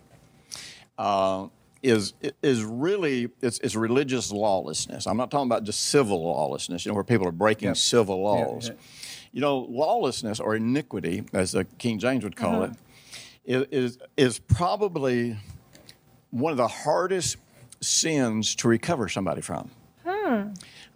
Uh, 0.96 1.48
is 1.82 2.14
is 2.42 2.64
really 2.64 3.28
it's, 3.42 3.58
it's 3.60 3.76
religious 3.76 4.30
lawlessness. 4.32 5.06
I'm 5.06 5.16
not 5.16 5.30
talking 5.30 5.46
about 5.46 5.64
just 5.64 5.80
civil 5.84 6.22
lawlessness, 6.24 6.84
you 6.84 6.90
know, 6.90 6.94
where 6.94 7.04
people 7.04 7.26
are 7.28 7.32
breaking 7.32 7.68
Yep. 7.68 7.76
civil 7.76 8.16
Yeah, 8.16 8.22
laws. 8.22 8.68
yeah. 8.68 8.74
You 9.32 9.40
know, 9.42 9.58
lawlessness 9.58 10.40
or 10.40 10.56
iniquity, 10.56 11.24
as 11.34 11.52
the 11.52 11.64
King 11.64 11.98
James 11.98 12.24
would 12.24 12.36
call 12.36 12.62
it, 12.62 12.70
is, 13.44 13.66
is 13.70 13.98
is 14.16 14.38
probably 14.38 15.36
one 16.30 16.50
of 16.52 16.56
the 16.56 16.68
hardest 16.68 17.36
sins 17.82 18.54
to 18.56 18.68
recover 18.68 19.08
somebody 19.08 19.42
from. 19.42 19.70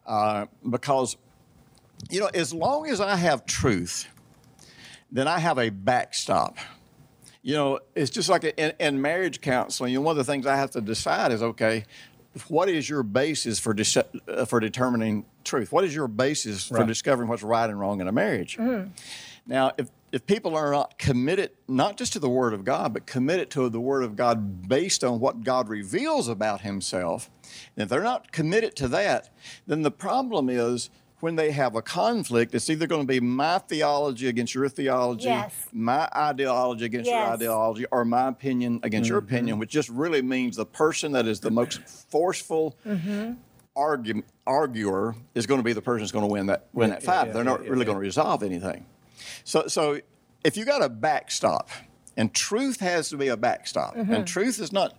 Uh, 0.06 0.46
because 0.68 1.16
you 2.08 2.18
know, 2.20 2.30
as 2.34 2.52
long 2.54 2.88
as 2.88 3.00
I 3.00 3.14
have 3.16 3.44
truth, 3.46 4.08
then 5.12 5.28
I 5.28 5.38
have 5.38 5.58
a 5.58 5.68
backstop. 5.70 6.56
You 7.42 7.54
know, 7.54 7.80
it's 7.94 8.10
just 8.10 8.28
like 8.28 8.44
in, 8.44 8.72
in 8.78 9.00
marriage 9.00 9.40
counseling. 9.40 9.92
You 9.92 9.98
know, 9.98 10.02
one 10.02 10.12
of 10.12 10.24
the 10.24 10.30
things 10.30 10.46
I 10.46 10.56
have 10.56 10.70
to 10.72 10.80
decide 10.80 11.32
is 11.32 11.42
okay, 11.42 11.84
what 12.48 12.68
is 12.68 12.88
your 12.88 13.02
basis 13.02 13.58
for 13.58 13.72
dis- 13.74 13.96
uh, 13.96 14.44
for 14.44 14.60
determining 14.60 15.24
truth? 15.42 15.72
What 15.72 15.84
is 15.84 15.94
your 15.94 16.06
basis 16.06 16.68
for 16.68 16.84
discovering 16.86 17.28
what's 17.28 17.42
right 17.42 17.68
and 17.68 17.78
wrong 17.80 18.00
in 18.00 18.08
a 18.08 18.12
marriage? 18.12 18.56
Now, 19.46 19.72
if 19.78 19.88
if 20.12 20.26
people 20.26 20.56
are 20.56 20.72
not 20.72 20.98
committed, 20.98 21.52
not 21.68 21.96
just 21.96 22.12
to 22.14 22.18
the 22.18 22.28
Word 22.28 22.52
of 22.52 22.64
God, 22.64 22.92
but 22.92 23.06
committed 23.06 23.48
to 23.50 23.68
the 23.68 23.80
Word 23.80 24.02
of 24.02 24.16
God 24.16 24.68
based 24.68 25.04
on 25.04 25.20
what 25.20 25.44
God 25.44 25.68
reveals 25.68 26.28
about 26.28 26.60
Himself, 26.62 27.30
and 27.76 27.84
if 27.84 27.88
they're 27.88 28.02
not 28.02 28.32
committed 28.32 28.76
to 28.76 28.88
that, 28.88 29.30
then 29.66 29.82
the 29.82 29.90
problem 29.90 30.50
is 30.50 30.90
when 31.20 31.36
they 31.36 31.50
have 31.50 31.74
a 31.74 31.82
conflict, 31.82 32.54
it's 32.54 32.68
either 32.70 32.86
going 32.86 33.02
to 33.02 33.06
be 33.06 33.20
my 33.20 33.58
theology 33.58 34.26
against 34.26 34.54
your 34.54 34.68
theology, 34.68 35.26
Yes. 35.26 35.54
my 35.72 36.08
ideology 36.14 36.86
against 36.86 37.10
your 37.10 37.18
ideology, 37.18 37.84
or 37.90 38.04
my 38.04 38.28
opinion 38.28 38.80
against 38.82 39.08
your 39.08 39.20
mm-hmm. 39.20 39.34
opinion, 39.34 39.58
which 39.58 39.70
just 39.70 39.88
really 39.90 40.22
means 40.22 40.56
the 40.56 40.66
person 40.66 41.12
that 41.12 41.26
is 41.26 41.40
the 41.40 41.50
most 41.50 41.80
mm-hmm. 41.80 42.10
forceful 42.10 42.76
mm-hmm. 42.86 43.32
argu- 43.76 44.24
arguer 44.46 45.14
is 45.34 45.46
going 45.46 45.60
to 45.60 45.64
be 45.64 45.72
the 45.72 45.82
person 45.82 46.02
that's 46.02 46.12
going 46.12 46.26
to 46.26 46.32
win 46.32 46.46
that 46.46 46.66
win 46.72 46.90
that 46.90 47.02
fight. 47.02 47.28
yeah, 47.28 47.32
They're 47.32 47.44
not 47.44 47.62
yeah, 47.62 47.70
really 47.70 47.80
yeah. 47.80 47.86
going 47.86 47.96
to 47.96 48.02
resolve 48.02 48.42
anything. 48.42 48.86
So, 49.44 49.66
so 49.66 50.00
if 50.42 50.56
you 50.56 50.64
got 50.64 50.82
a 50.82 50.88
backstop, 50.88 51.68
and 52.16 52.32
truth 52.34 52.80
has 52.80 53.08
to 53.10 53.16
be 53.16 53.28
a 53.28 53.36
backstop, 53.36 53.96
and 53.96 54.26
truth 54.26 54.60
is 54.60 54.72
not 54.72 54.96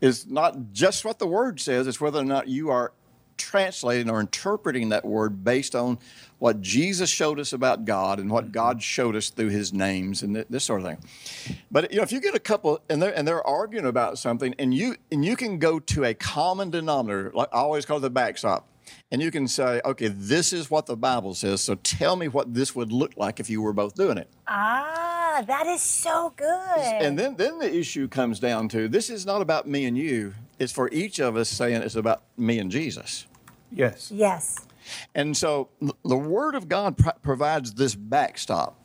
is 0.00 0.26
not 0.26 0.72
just 0.72 1.04
what 1.04 1.18
the 1.18 1.26
word 1.26 1.60
says; 1.60 1.86
it's 1.86 2.00
whether 2.00 2.20
or 2.20 2.24
not 2.24 2.48
you 2.48 2.70
are 2.70 2.92
translating 3.40 4.10
or 4.10 4.20
interpreting 4.20 4.90
that 4.90 5.04
word 5.04 5.42
based 5.42 5.74
on 5.74 5.98
what 6.38 6.60
Jesus 6.60 7.10
showed 7.10 7.38
us 7.40 7.52
about 7.52 7.84
God 7.84 8.18
and 8.18 8.30
what 8.30 8.52
God 8.52 8.82
showed 8.82 9.16
us 9.16 9.30
through 9.30 9.48
His 9.48 9.72
names 9.72 10.22
and 10.22 10.34
th- 10.34 10.46
this 10.48 10.64
sort 10.64 10.82
of 10.82 10.86
thing. 10.86 11.56
But 11.70 11.90
you 11.90 11.98
know, 11.98 12.02
if 12.02 12.12
you 12.12 12.20
get 12.20 12.34
a 12.34 12.40
couple 12.40 12.80
and 12.88 13.02
they're 13.02 13.16
and 13.16 13.26
they're 13.26 13.46
arguing 13.46 13.86
about 13.86 14.18
something, 14.18 14.54
and 14.58 14.72
you 14.74 14.96
and 15.10 15.24
you 15.24 15.36
can 15.36 15.58
go 15.58 15.78
to 15.80 16.04
a 16.04 16.14
common 16.14 16.70
denominator, 16.70 17.30
like 17.34 17.48
I 17.52 17.58
always 17.58 17.84
call 17.84 17.98
it 17.98 18.00
the 18.00 18.10
backstop, 18.10 18.68
and 19.10 19.20
you 19.20 19.30
can 19.30 19.48
say, 19.48 19.80
okay, 19.84 20.08
this 20.08 20.52
is 20.52 20.70
what 20.70 20.86
the 20.86 20.96
Bible 20.96 21.34
says. 21.34 21.60
So 21.60 21.74
tell 21.76 22.16
me 22.16 22.28
what 22.28 22.54
this 22.54 22.74
would 22.74 22.92
look 22.92 23.16
like 23.16 23.40
if 23.40 23.50
you 23.50 23.62
were 23.62 23.72
both 23.72 23.94
doing 23.94 24.18
it. 24.18 24.28
Ah, 24.46 25.42
that 25.46 25.66
is 25.66 25.82
so 25.82 26.32
good. 26.36 26.78
And 26.78 27.18
then 27.18 27.36
then 27.36 27.58
the 27.58 27.72
issue 27.72 28.08
comes 28.08 28.40
down 28.40 28.68
to 28.70 28.88
this 28.88 29.10
is 29.10 29.26
not 29.26 29.42
about 29.42 29.66
me 29.68 29.84
and 29.84 29.96
you. 29.96 30.34
It's 30.58 30.72
for 30.72 30.90
each 30.90 31.18
of 31.18 31.36
us 31.36 31.48
saying 31.48 31.82
it's 31.82 31.96
about 31.96 32.22
me 32.36 32.58
and 32.58 32.70
Jesus. 32.70 33.26
Yes. 33.72 34.10
yes. 34.10 34.66
And 35.14 35.36
so 35.36 35.68
the 36.04 36.16
Word 36.16 36.54
of 36.54 36.68
God 36.68 36.96
pro- 36.96 37.12
provides 37.22 37.74
this 37.74 37.94
backstop. 37.94 38.76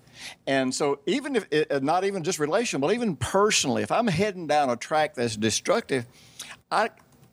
And 0.47 0.73
so, 0.73 0.99
even 1.05 1.35
if 1.35 1.45
it, 1.51 1.71
uh, 1.71 1.79
not 1.79 2.05
even 2.05 2.23
just 2.23 2.39
relational, 2.39 2.87
but 2.87 2.95
even 2.95 3.17
personally, 3.17 3.83
if 3.83 3.91
I'm 3.91 4.07
heading 4.07 4.47
down 4.47 4.69
a 4.69 4.77
track 4.77 5.13
that's 5.13 5.35
destructive, 5.35 6.05
I 6.71 6.89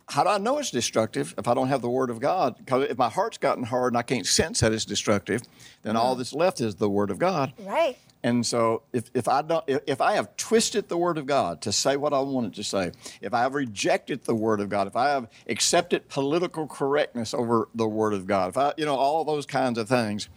how 0.08 0.24
do 0.24 0.30
I 0.30 0.38
know 0.38 0.58
it's 0.58 0.70
destructive 0.70 1.34
if 1.38 1.48
I 1.48 1.54
don't 1.54 1.68
have 1.68 1.80
the 1.80 1.88
Word 1.88 2.10
of 2.10 2.20
God? 2.20 2.56
Because 2.58 2.90
if 2.90 2.98
my 2.98 3.08
heart's 3.08 3.38
gotten 3.38 3.64
hard 3.64 3.92
and 3.92 3.98
I 3.98 4.02
can't 4.02 4.26
sense 4.26 4.60
that 4.60 4.72
it's 4.72 4.84
destructive, 4.84 5.42
then 5.82 5.96
all 5.96 6.14
that's 6.16 6.34
left 6.34 6.60
is 6.60 6.74
the 6.74 6.88
Word 6.90 7.10
of 7.10 7.18
God. 7.18 7.52
Right. 7.60 7.96
And 8.24 8.46
so, 8.46 8.82
if, 8.92 9.10
if 9.14 9.26
I 9.26 9.42
don't, 9.42 9.64
if, 9.66 9.80
if 9.86 10.00
I 10.00 10.12
have 10.12 10.36
twisted 10.36 10.88
the 10.88 10.96
Word 10.96 11.18
of 11.18 11.26
God 11.26 11.60
to 11.62 11.72
say 11.72 11.96
what 11.96 12.12
I 12.12 12.20
wanted 12.20 12.54
to 12.54 12.64
say, 12.64 12.92
if 13.20 13.34
I 13.34 13.40
have 13.40 13.54
rejected 13.54 14.24
the 14.24 14.34
Word 14.34 14.60
of 14.60 14.68
God, 14.68 14.86
if 14.86 14.94
I 14.94 15.08
have 15.08 15.28
accepted 15.48 16.08
political 16.08 16.68
correctness 16.68 17.34
over 17.34 17.68
the 17.74 17.88
Word 17.88 18.14
of 18.14 18.26
God, 18.26 18.50
if 18.50 18.56
I, 18.56 18.74
you 18.76 18.84
know, 18.84 18.94
all 18.94 19.24
those 19.24 19.44
kinds 19.44 19.76
of 19.76 19.88
things, 19.88 20.28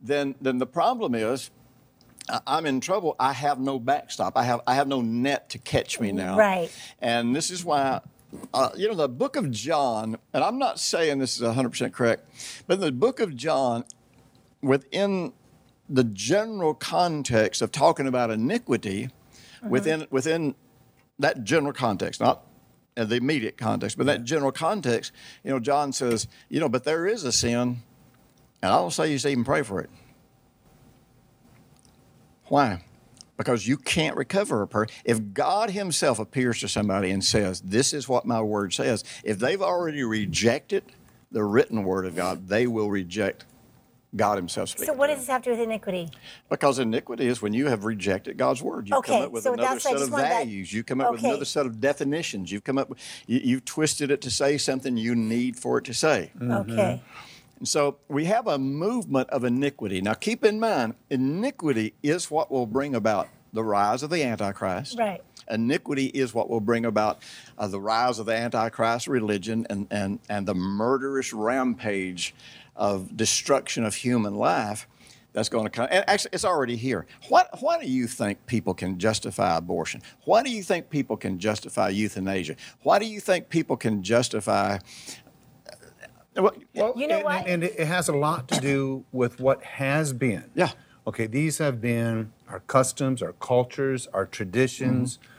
then 0.00 0.34
then 0.40 0.58
the 0.58 0.66
problem 0.66 1.14
is. 1.14 1.50
I'm 2.46 2.66
in 2.66 2.80
trouble. 2.80 3.16
I 3.18 3.32
have 3.32 3.58
no 3.58 3.80
backstop. 3.80 4.36
I 4.36 4.44
have 4.44 4.60
I 4.64 4.76
have 4.76 4.86
no 4.86 5.00
net 5.00 5.50
to 5.50 5.58
catch 5.58 5.98
me 5.98 6.12
now. 6.12 6.38
Right. 6.38 6.70
And 7.00 7.34
this 7.34 7.50
is 7.50 7.64
why, 7.64 8.00
uh, 8.54 8.70
you 8.76 8.86
know, 8.86 8.94
the 8.94 9.08
book 9.08 9.34
of 9.34 9.50
John, 9.50 10.16
and 10.32 10.44
I'm 10.44 10.56
not 10.56 10.78
saying 10.78 11.18
this 11.18 11.36
is 11.36 11.42
100% 11.42 11.92
correct, 11.92 12.24
but 12.68 12.74
in 12.74 12.80
the 12.80 12.92
book 12.92 13.18
of 13.18 13.34
John, 13.34 13.84
within 14.62 15.32
the 15.88 16.04
general 16.04 16.74
context 16.74 17.62
of 17.62 17.72
talking 17.72 18.06
about 18.06 18.30
iniquity, 18.30 19.06
uh-huh. 19.06 19.68
within 19.68 20.06
within 20.10 20.54
that 21.18 21.44
general 21.44 21.72
context, 21.72 22.20
not 22.20 22.44
the 22.94 23.16
immediate 23.16 23.56
context, 23.56 23.96
but 23.96 24.06
that 24.06 24.24
general 24.24 24.52
context, 24.52 25.12
you 25.44 25.50
know, 25.50 25.58
John 25.58 25.92
says, 25.92 26.28
you 26.48 26.60
know, 26.60 26.68
but 26.68 26.84
there 26.84 27.06
is 27.06 27.24
a 27.24 27.32
sin, 27.32 27.82
and 28.62 28.72
I 28.72 28.76
don't 28.76 28.90
say 28.92 29.10
you 29.10 29.18
should 29.18 29.30
even 29.30 29.44
pray 29.44 29.62
for 29.62 29.80
it. 29.80 29.90
Why? 32.46 32.84
Because 33.38 33.66
you 33.66 33.78
can't 33.78 34.16
recover 34.16 34.62
a 34.62 34.68
person. 34.68 34.94
If 35.04 35.32
God 35.32 35.70
Himself 35.70 36.18
appears 36.18 36.60
to 36.60 36.68
somebody 36.68 37.10
and 37.10 37.24
says, 37.24 37.62
This 37.62 37.94
is 37.94 38.08
what 38.08 38.26
my 38.26 38.42
word 38.42 38.74
says, 38.74 39.04
if 39.24 39.38
they've 39.38 39.62
already 39.62 40.04
rejected 40.04 40.84
the 41.30 41.42
written 41.44 41.82
word 41.82 42.04
of 42.04 42.14
God, 42.14 42.48
they 42.48 42.66
will 42.66 42.90
reject 42.90 43.46
God 44.14 44.36
Himself 44.36 44.70
speaking. 44.70 44.86
So 44.86 44.92
what 44.92 45.06
does 45.08 45.18
this 45.20 45.28
have 45.28 45.42
to 45.42 45.50
do 45.50 45.56
with 45.56 45.60
iniquity? 45.66 46.10
Because 46.50 46.78
iniquity 46.78 47.26
is 47.26 47.40
when 47.40 47.54
you 47.54 47.68
have 47.68 47.84
rejected 47.84 48.36
God's 48.36 48.62
word. 48.62 48.88
You 48.88 48.96
Okay, 48.96 49.12
come 49.14 49.22
up 49.26 49.32
with 49.32 49.44
so 49.44 49.54
another 49.54 49.80
set 49.80 49.94
of 49.96 50.10
wanted 50.10 50.24
that- 50.24 50.28
values. 50.44 50.72
You 50.72 50.82
come 50.84 51.00
up 51.00 51.12
with 51.12 51.24
another 51.24 51.44
set 51.44 51.64
of 51.66 51.80
definitions. 51.80 52.52
You've 52.52 52.64
come 52.64 52.78
up, 52.78 52.90
with, 52.90 52.98
you, 53.26 53.40
you've 53.42 53.64
twisted 53.64 54.10
it 54.10 54.20
to 54.22 54.30
say 54.30 54.58
something 54.58 54.96
you 54.96 55.14
need 55.14 55.56
for 55.56 55.78
it 55.78 55.84
to 55.84 55.94
say. 55.94 56.30
Mm-hmm. 56.38 56.72
Okay. 56.72 57.02
And 57.58 57.68
so 57.68 57.98
we 58.08 58.24
have 58.26 58.46
a 58.48 58.58
movement 58.58 59.30
of 59.30 59.44
iniquity. 59.44 60.00
Now 60.00 60.14
keep 60.14 60.44
in 60.44 60.58
mind, 60.60 60.94
iniquity 61.10 61.94
is 62.02 62.30
what 62.30 62.50
will 62.50 62.66
bring 62.66 62.94
about 62.94 63.28
the 63.52 63.62
rise 63.62 64.02
of 64.02 64.10
the 64.10 64.22
Antichrist. 64.24 64.98
Right. 64.98 65.22
Iniquity 65.50 66.06
is 66.06 66.34
what 66.34 66.48
will 66.48 66.60
bring 66.60 66.84
about 66.84 67.22
uh, 67.58 67.66
the 67.66 67.80
rise 67.80 68.18
of 68.18 68.26
the 68.26 68.34
Antichrist 68.34 69.06
religion 69.06 69.66
and, 69.70 69.86
and, 69.90 70.18
and 70.28 70.46
the 70.46 70.54
murderous 70.54 71.32
rampage 71.32 72.34
of 72.76 73.16
destruction 73.16 73.84
of 73.84 73.94
human 73.94 74.34
life 74.34 74.86
that's 75.32 75.48
going 75.48 75.64
to 75.64 75.70
come. 75.70 75.88
And 75.90 76.04
actually, 76.08 76.30
it's 76.34 76.44
already 76.44 76.76
here. 76.76 77.06
Why, 77.28 77.44
why 77.60 77.80
do 77.80 77.88
you 77.88 78.06
think 78.06 78.44
people 78.46 78.74
can 78.74 78.98
justify 78.98 79.56
abortion? 79.56 80.02
Why 80.24 80.42
do 80.42 80.50
you 80.50 80.62
think 80.62 80.90
people 80.90 81.16
can 81.16 81.38
justify 81.38 81.88
euthanasia? 81.88 82.56
Why 82.82 82.98
do 82.98 83.06
you 83.06 83.20
think 83.20 83.48
people 83.48 83.76
can 83.76 84.02
justify. 84.02 84.78
Well, 86.36 86.54
Well, 86.74 86.94
You 86.96 87.08
know 87.08 87.16
and, 87.16 87.24
what? 87.24 87.46
And 87.46 87.64
it 87.64 87.86
has 87.86 88.08
a 88.08 88.16
lot 88.16 88.48
to 88.48 88.60
do 88.60 89.04
with 89.12 89.40
what 89.40 89.62
has 89.62 90.12
been. 90.12 90.44
Yeah. 90.54 90.70
Okay, 91.06 91.26
these 91.26 91.58
have 91.58 91.80
been 91.80 92.32
our 92.48 92.60
customs, 92.60 93.22
our 93.22 93.32
cultures, 93.32 94.06
our 94.12 94.24
traditions, 94.26 95.18
Mm-hmm. 95.18 95.31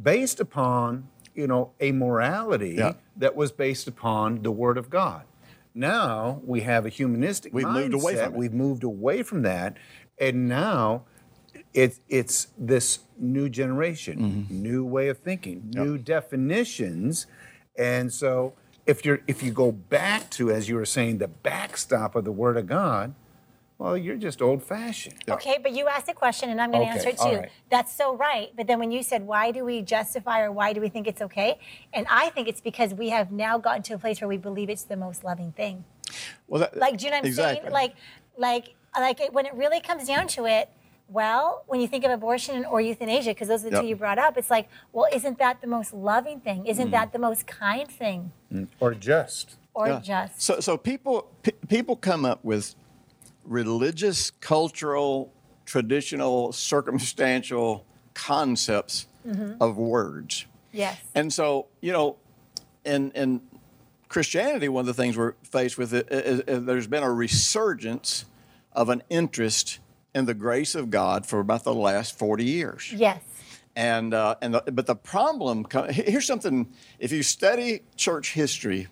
Based 0.00 0.40
upon, 0.40 1.08
you 1.34 1.46
know, 1.46 1.72
a 1.80 1.92
morality 1.92 2.74
Yeah. 2.76 2.94
that 3.16 3.34
was 3.36 3.52
based 3.52 3.88
upon 3.88 4.42
the 4.42 4.50
Word 4.52 4.78
of 4.78 4.90
God. 4.90 5.22
Now 5.74 6.40
we 6.44 6.60
have 6.62 6.86
a 6.86 6.88
humanistic 6.88 7.52
We've 7.52 7.68
moved 7.68 7.94
away 7.94 8.14
mindset. 8.14 8.24
from 8.24 8.34
it. 8.34 8.38
We've 8.38 8.54
moved 8.54 8.82
away 8.84 9.22
from 9.22 9.42
that, 9.42 9.76
and 10.18 10.48
now 10.48 11.04
it's 11.74 12.00
it's 12.08 12.48
this 12.58 13.00
new 13.18 13.48
generation, 13.48 14.18
Mm-hmm. 14.48 14.62
new 14.62 14.84
way 14.84 15.08
of 15.08 15.18
thinking, 15.18 15.70
new 15.74 15.98
definitions, 15.98 17.26
and 17.76 18.12
so 18.12 18.54
if 18.86 19.04
you're 19.04 19.20
if 19.26 19.42
you 19.42 19.50
go 19.50 19.70
back 19.72 20.30
to 20.30 20.50
as 20.50 20.68
you 20.68 20.76
were 20.76 20.86
saying 20.86 21.18
the 21.18 21.28
backstop 21.28 22.14
of 22.14 22.24
the 22.24 22.32
Word 22.32 22.56
of 22.56 22.66
God, 22.66 23.14
well, 23.78 23.96
you're 23.96 24.16
just 24.16 24.40
old 24.40 24.62
fashioned. 24.62 25.16
Okay, 25.28 25.58
but 25.62 25.72
you 25.72 25.86
asked 25.86 26.08
a 26.08 26.14
question 26.14 26.48
and 26.50 26.60
I'm 26.60 26.70
going 26.72 26.86
to 26.86 26.88
Okay, 26.90 26.98
answer 26.98 27.08
it 27.10 27.18
all 27.20 27.30
too. 27.30 27.36
right. 27.40 27.50
That's 27.70 27.92
so 27.92 28.16
right. 28.16 28.50
But 28.56 28.66
then 28.66 28.78
when 28.78 28.90
you 28.90 29.02
said, 29.02 29.26
why 29.26 29.50
do 29.50 29.64
we 29.64 29.82
justify 29.82 30.40
or 30.40 30.50
why 30.50 30.72
do 30.72 30.80
we 30.80 30.88
think 30.88 31.06
it's 31.06 31.20
okay? 31.22 31.58
And 31.92 32.06
I 32.10 32.30
think 32.30 32.48
it's 32.48 32.60
because 32.60 32.94
we 32.94 33.10
have 33.10 33.30
now 33.30 33.58
gotten 33.58 33.82
to 33.84 33.94
a 33.94 33.98
place 33.98 34.20
where 34.20 34.28
we 34.28 34.38
believe 34.38 34.70
it's 34.70 34.84
the 34.84 34.96
most 34.96 35.24
loving 35.24 35.52
thing. 35.52 35.84
Well, 36.48 36.60
that, 36.60 36.76
Like, 36.76 36.96
do 36.98 37.04
you 37.04 37.10
know 37.10 37.18
what 37.18 37.24
I'm 37.24 37.26
exactly. 37.26 37.60
saying? 37.62 37.72
Like, 37.72 37.94
like, 38.38 38.74
like 38.98 39.20
it, 39.20 39.32
when 39.32 39.44
it 39.46 39.54
really 39.54 39.80
comes 39.80 40.06
down 40.06 40.26
to 40.28 40.46
it, 40.46 40.70
well, 41.08 41.62
when 41.66 41.80
you 41.80 41.86
think 41.86 42.04
of 42.04 42.10
abortion 42.10 42.64
or 42.64 42.80
euthanasia, 42.80 43.30
because 43.30 43.48
those 43.48 43.60
are 43.64 43.70
the 43.70 43.76
Yep. 43.76 43.82
two 43.82 43.88
you 43.88 43.96
brought 43.96 44.18
up, 44.18 44.36
it's 44.36 44.50
like, 44.50 44.68
well, 44.92 45.06
isn't 45.12 45.38
that 45.38 45.60
the 45.60 45.66
most 45.66 45.92
loving 45.92 46.40
thing? 46.40 46.66
Isn't 46.66 46.90
that 46.90 47.08
mm. 47.10 47.12
the 47.12 47.18
most 47.18 47.46
kind 47.46 47.88
thing? 47.88 48.32
Mm. 48.52 48.68
Or 48.80 48.94
just. 48.94 49.56
Or 49.74 49.88
Yeah. 49.88 50.00
just 50.00 50.40
So, 50.40 50.60
so 50.60 50.76
people 50.78 51.30
p- 51.42 51.52
people 51.68 51.94
come 51.94 52.24
up 52.24 52.42
with 52.44 52.74
religious, 53.46 54.30
cultural, 54.40 55.32
traditional, 55.64 56.52
circumstantial 56.52 57.84
concepts 58.14 59.06
Mm-hmm. 59.26 59.60
of 59.60 59.76
words. 59.76 60.46
yes, 60.70 60.96
And 61.12 61.32
so, 61.32 61.66
you 61.80 61.90
know, 61.90 62.14
in 62.84 63.10
in 63.10 63.40
Christianity, 64.08 64.68
one 64.68 64.82
of 64.82 64.86
the 64.86 64.94
things 64.94 65.16
we're 65.16 65.32
faced 65.42 65.76
with 65.76 65.92
is, 65.92 66.04
is, 66.46 66.64
there's 66.64 66.86
been 66.86 67.02
a 67.02 67.12
resurgence 67.12 68.24
of 68.72 68.88
an 68.88 69.02
interest 69.10 69.80
in 70.14 70.26
the 70.26 70.34
grace 70.34 70.76
of 70.76 70.90
God 70.90 71.26
for 71.26 71.40
about 71.40 71.64
the 71.64 71.74
last 71.74 72.16
40 72.16 72.44
years. 72.44 72.92
yes, 72.92 73.20
And 73.74 74.14
uh, 74.14 74.36
and 74.40 74.54
the, 74.54 74.62
but 74.70 74.86
the 74.86 74.94
problem 74.94 75.66
here's 75.90 76.24
something. 76.24 76.68
If 77.00 77.10
you 77.10 77.24
study 77.24 77.80
church 77.96 78.32
history, 78.34 78.86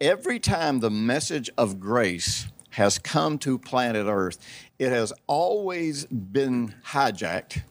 every 0.00 0.40
time 0.40 0.80
the 0.80 0.90
message 0.90 1.50
of 1.56 1.78
grace 1.78 2.48
has 2.78 2.98
come 2.98 3.38
to 3.38 3.58
planet 3.58 4.06
Earth, 4.06 4.38
it 4.78 4.90
has 4.90 5.12
always 5.26 6.06
been 6.06 6.74
hijacked 6.86 7.62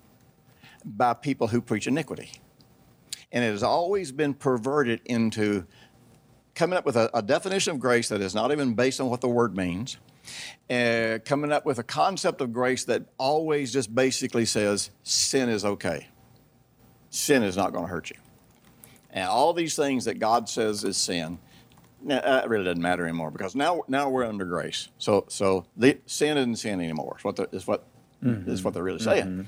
by 0.85 1.13
people 1.13 1.47
who 1.47 1.61
preach 1.61 1.87
iniquity, 1.87 2.31
and 3.31 3.43
it 3.43 3.51
has 3.51 3.63
always 3.63 4.11
been 4.11 4.33
perverted 4.33 5.01
into 5.05 5.65
coming 6.53 6.77
up 6.77 6.85
with 6.85 6.95
a, 6.95 7.09
a 7.13 7.21
definition 7.21 7.73
of 7.73 7.79
grace 7.79 8.09
that 8.09 8.21
is 8.21 8.35
not 8.35 8.51
even 8.51 8.73
based 8.73 9.01
on 9.01 9.09
what 9.09 9.21
the 9.21 9.27
word 9.27 9.55
means. 9.55 9.97
Uh, 10.69 11.19
coming 11.23 11.53
up 11.53 11.65
with 11.65 11.79
a 11.79 11.83
concept 11.83 12.41
of 12.41 12.51
grace 12.51 12.83
that 12.83 13.03
always 13.17 13.71
just 13.71 13.95
basically 13.95 14.43
says 14.43 14.91
sin 15.03 15.47
is 15.47 15.63
okay 15.63 16.07
sin 17.09 17.43
is 17.43 17.57
not 17.57 17.73
going 17.73 17.85
to 17.85 17.89
hurt 17.89 18.09
you. 18.09 18.15
And 19.11 19.27
all 19.27 19.53
these 19.53 19.75
things 19.75 20.05
that 20.05 20.19
God 20.19 20.47
says 20.49 20.83
is 20.83 20.97
sin, 20.97 21.39
uh, 22.11 22.41
it 22.43 22.49
really 22.49 22.65
doesn't 22.65 22.81
matter 22.81 23.03
anymore 23.05 23.31
because 23.31 23.55
now 23.55 23.81
now 23.87 24.09
we're 24.09 24.25
under 24.25 24.45
grace. 24.45 24.89
So 24.97 25.25
so 25.29 25.65
the 25.75 25.97
sin 26.05 26.37
isn't 26.37 26.55
sin 26.57 26.79
anymore. 26.81 27.15
Is 27.19 27.23
what 27.23 27.35
the, 27.35 27.49
is 27.51 27.67
what 27.67 27.85
is 28.21 28.63
what 28.63 28.73
they're 28.73 28.83
really 28.83 28.99
saying. 28.99 29.47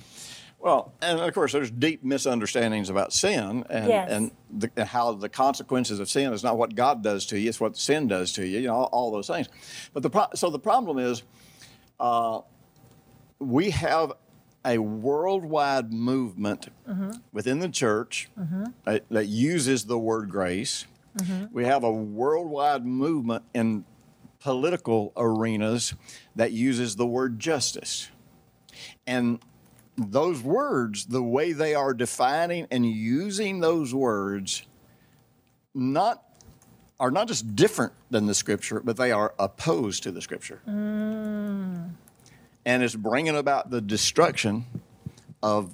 Well, 0.60 0.92
and 1.02 1.20
of 1.22 1.34
course, 1.34 1.54
there's 1.54 1.72
deep 1.72 2.04
misunderstandings 2.04 2.90
about 2.90 3.14
sin 3.14 3.64
and, 3.70 3.88
Yes. 3.88 4.12
and, 4.12 4.32
the, 4.52 4.70
and 4.76 4.88
how 4.90 5.14
the 5.14 5.30
consequences 5.30 6.02
of 6.02 6.10
sin 6.10 6.34
is 6.34 6.44
not 6.44 6.58
what 6.58 6.76
God 6.76 7.02
does 7.02 7.26
to 7.28 7.40
you; 7.40 7.48
it's 7.48 7.62
what 7.62 7.78
sin 7.78 8.08
does 8.10 8.34
to 8.34 8.46
you. 8.46 8.60
You 8.60 8.68
know, 8.68 8.76
all, 8.76 8.90
all 8.92 9.12
those 9.12 9.28
things. 9.28 9.48
But 9.94 10.04
the 10.04 10.10
pro- 10.10 10.28
so 10.36 10.50
the 10.50 10.60
problem 10.60 11.00
is, 11.00 11.24
uh, 12.00 12.42
we 13.40 13.70
have 13.70 14.12
a 14.66 14.78
worldwide 14.78 15.94
movement 15.94 16.68
within 17.32 17.60
the 17.60 17.70
church 17.70 18.30
uh, 18.86 19.00
that 19.10 19.28
uses 19.28 19.86
the 19.86 19.98
word 19.98 20.30
grace. 20.30 20.86
Mm-hmm. 21.18 21.46
We 21.52 21.66
have 21.66 21.84
a 21.84 21.92
worldwide 21.92 22.86
movement 22.86 23.44
in 23.54 23.86
political 24.40 25.12
arenas 25.18 25.94
that 26.36 26.52
uses 26.52 26.96
the 26.96 27.06
word 27.06 27.40
justice. 27.40 28.10
And 29.06 29.40
those 29.98 30.42
words, 30.42 31.06
the 31.08 31.24
way 31.24 31.52
they 31.52 31.76
are 31.76 31.94
defining 31.94 32.68
and 32.72 32.86
using 32.86 33.60
those 33.60 33.94
words, 33.94 34.66
not 35.74 36.24
are 37.00 37.12
not 37.12 37.28
just 37.28 37.56
different 37.56 37.94
than 38.10 38.26
the 38.26 38.34
scripture, 38.34 38.82
but 38.82 38.98
they 38.98 39.12
are 39.12 39.34
opposed 39.40 40.04
to 40.04 40.12
the 40.12 40.22
scripture. 40.22 40.62
Mm. 40.68 41.92
And 42.66 42.84
it's 42.84 42.96
bringing 42.96 43.38
about 43.38 43.70
the 43.70 43.80
destruction 43.80 44.66
of 45.42 45.74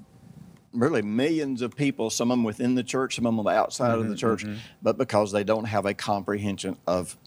really 0.75 1.01
millions 1.01 1.61
of 1.61 1.75
people, 1.75 2.09
some 2.09 2.31
of 2.31 2.37
them 2.37 2.43
within 2.43 2.75
the 2.75 2.83
church, 2.83 3.15
some 3.15 3.25
of 3.25 3.31
them 3.31 3.39
on 3.39 3.45
the 3.45 3.51
outside 3.51 3.91
of 3.91 3.99
the 3.99 4.05
mm-hmm, 4.05 4.15
church, 4.15 4.43
mm-hmm. 4.43 4.57
but 4.81 4.97
because 4.97 5.31
they 5.31 5.43
don't 5.43 5.65
have 5.65 5.85
a 5.85 5.93
comprehension 5.93 6.77
of 6.87 7.17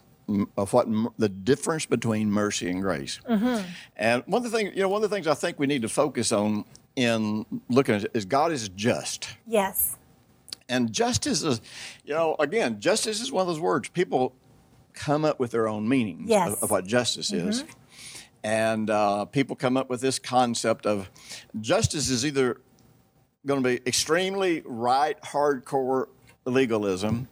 of 0.55 0.73
what 0.73 0.87
the 1.17 1.27
difference 1.29 1.87
between 1.87 2.29
mercy 2.31 2.69
and 2.69 2.83
grace. 2.83 3.19
Mm-hmm. 3.27 3.67
And 3.97 4.23
one 4.27 4.45
of 4.45 4.51
the 4.51 4.55
things, 4.55 4.75
you 4.75 4.83
know, 4.83 4.89
one 4.89 5.03
of 5.03 5.09
the 5.09 5.15
things 5.15 5.25
I 5.25 5.33
think 5.33 5.57
we 5.57 5.65
need 5.65 5.81
to 5.81 5.89
focus 5.89 6.31
on 6.31 6.65
in 6.95 7.45
looking 7.67 7.95
at 7.95 8.03
it 8.03 8.11
is 8.13 8.25
God 8.25 8.51
is 8.51 8.69
just. 8.69 9.29
yes, 9.47 9.97
And 10.67 10.91
justice 10.93 11.41
is, 11.41 11.61
you 12.05 12.13
know, 12.13 12.35
again, 12.39 12.79
justice 12.79 13.21
is 13.21 13.31
one 13.31 13.41
of 13.41 13.47
those 13.47 13.59
words 13.59 13.89
people 13.89 14.35
come 14.93 15.25
up 15.25 15.39
with 15.39 15.51
their 15.51 15.67
own 15.67 15.87
meanings 15.89 16.29
Yes. 16.29 16.51
of, 16.53 16.63
of 16.63 16.71
what 16.71 16.85
justice 16.85 17.31
is. 17.31 17.63
And 18.43 18.89
uh, 18.89 19.25
people 19.25 19.55
come 19.55 19.77
up 19.77 19.89
with 19.89 20.01
this 20.01 20.19
concept 20.19 20.85
of 20.85 21.09
justice 21.59 22.09
is 22.09 22.25
either 22.25 22.61
going 23.45 23.63
to 23.63 23.69
be 23.69 23.81
extremely 23.87 24.61
right, 24.65 25.19
hardcore 25.21 26.07
legalism, 26.45 27.27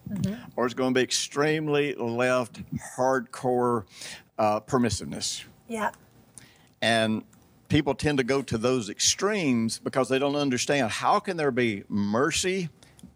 or 0.56 0.66
it's 0.66 0.74
going 0.74 0.94
to 0.94 0.98
be 0.98 1.04
extremely 1.04 1.94
left, 1.96 2.62
hardcore 2.96 3.86
uh, 4.38 4.60
permissiveness. 4.62 5.44
Yeah. 5.68 5.92
And 6.82 7.24
people 7.68 7.96
tend 7.96 8.20
to 8.20 8.24
go 8.24 8.42
to 8.42 8.58
those 8.58 8.90
extremes 8.90 9.80
because 9.80 10.10
they 10.10 10.20
don't 10.20 10.36
understand 10.36 10.92
how 10.92 11.20
can 11.20 11.38
there 11.38 11.52
be 11.52 11.84
mercy 11.90 12.70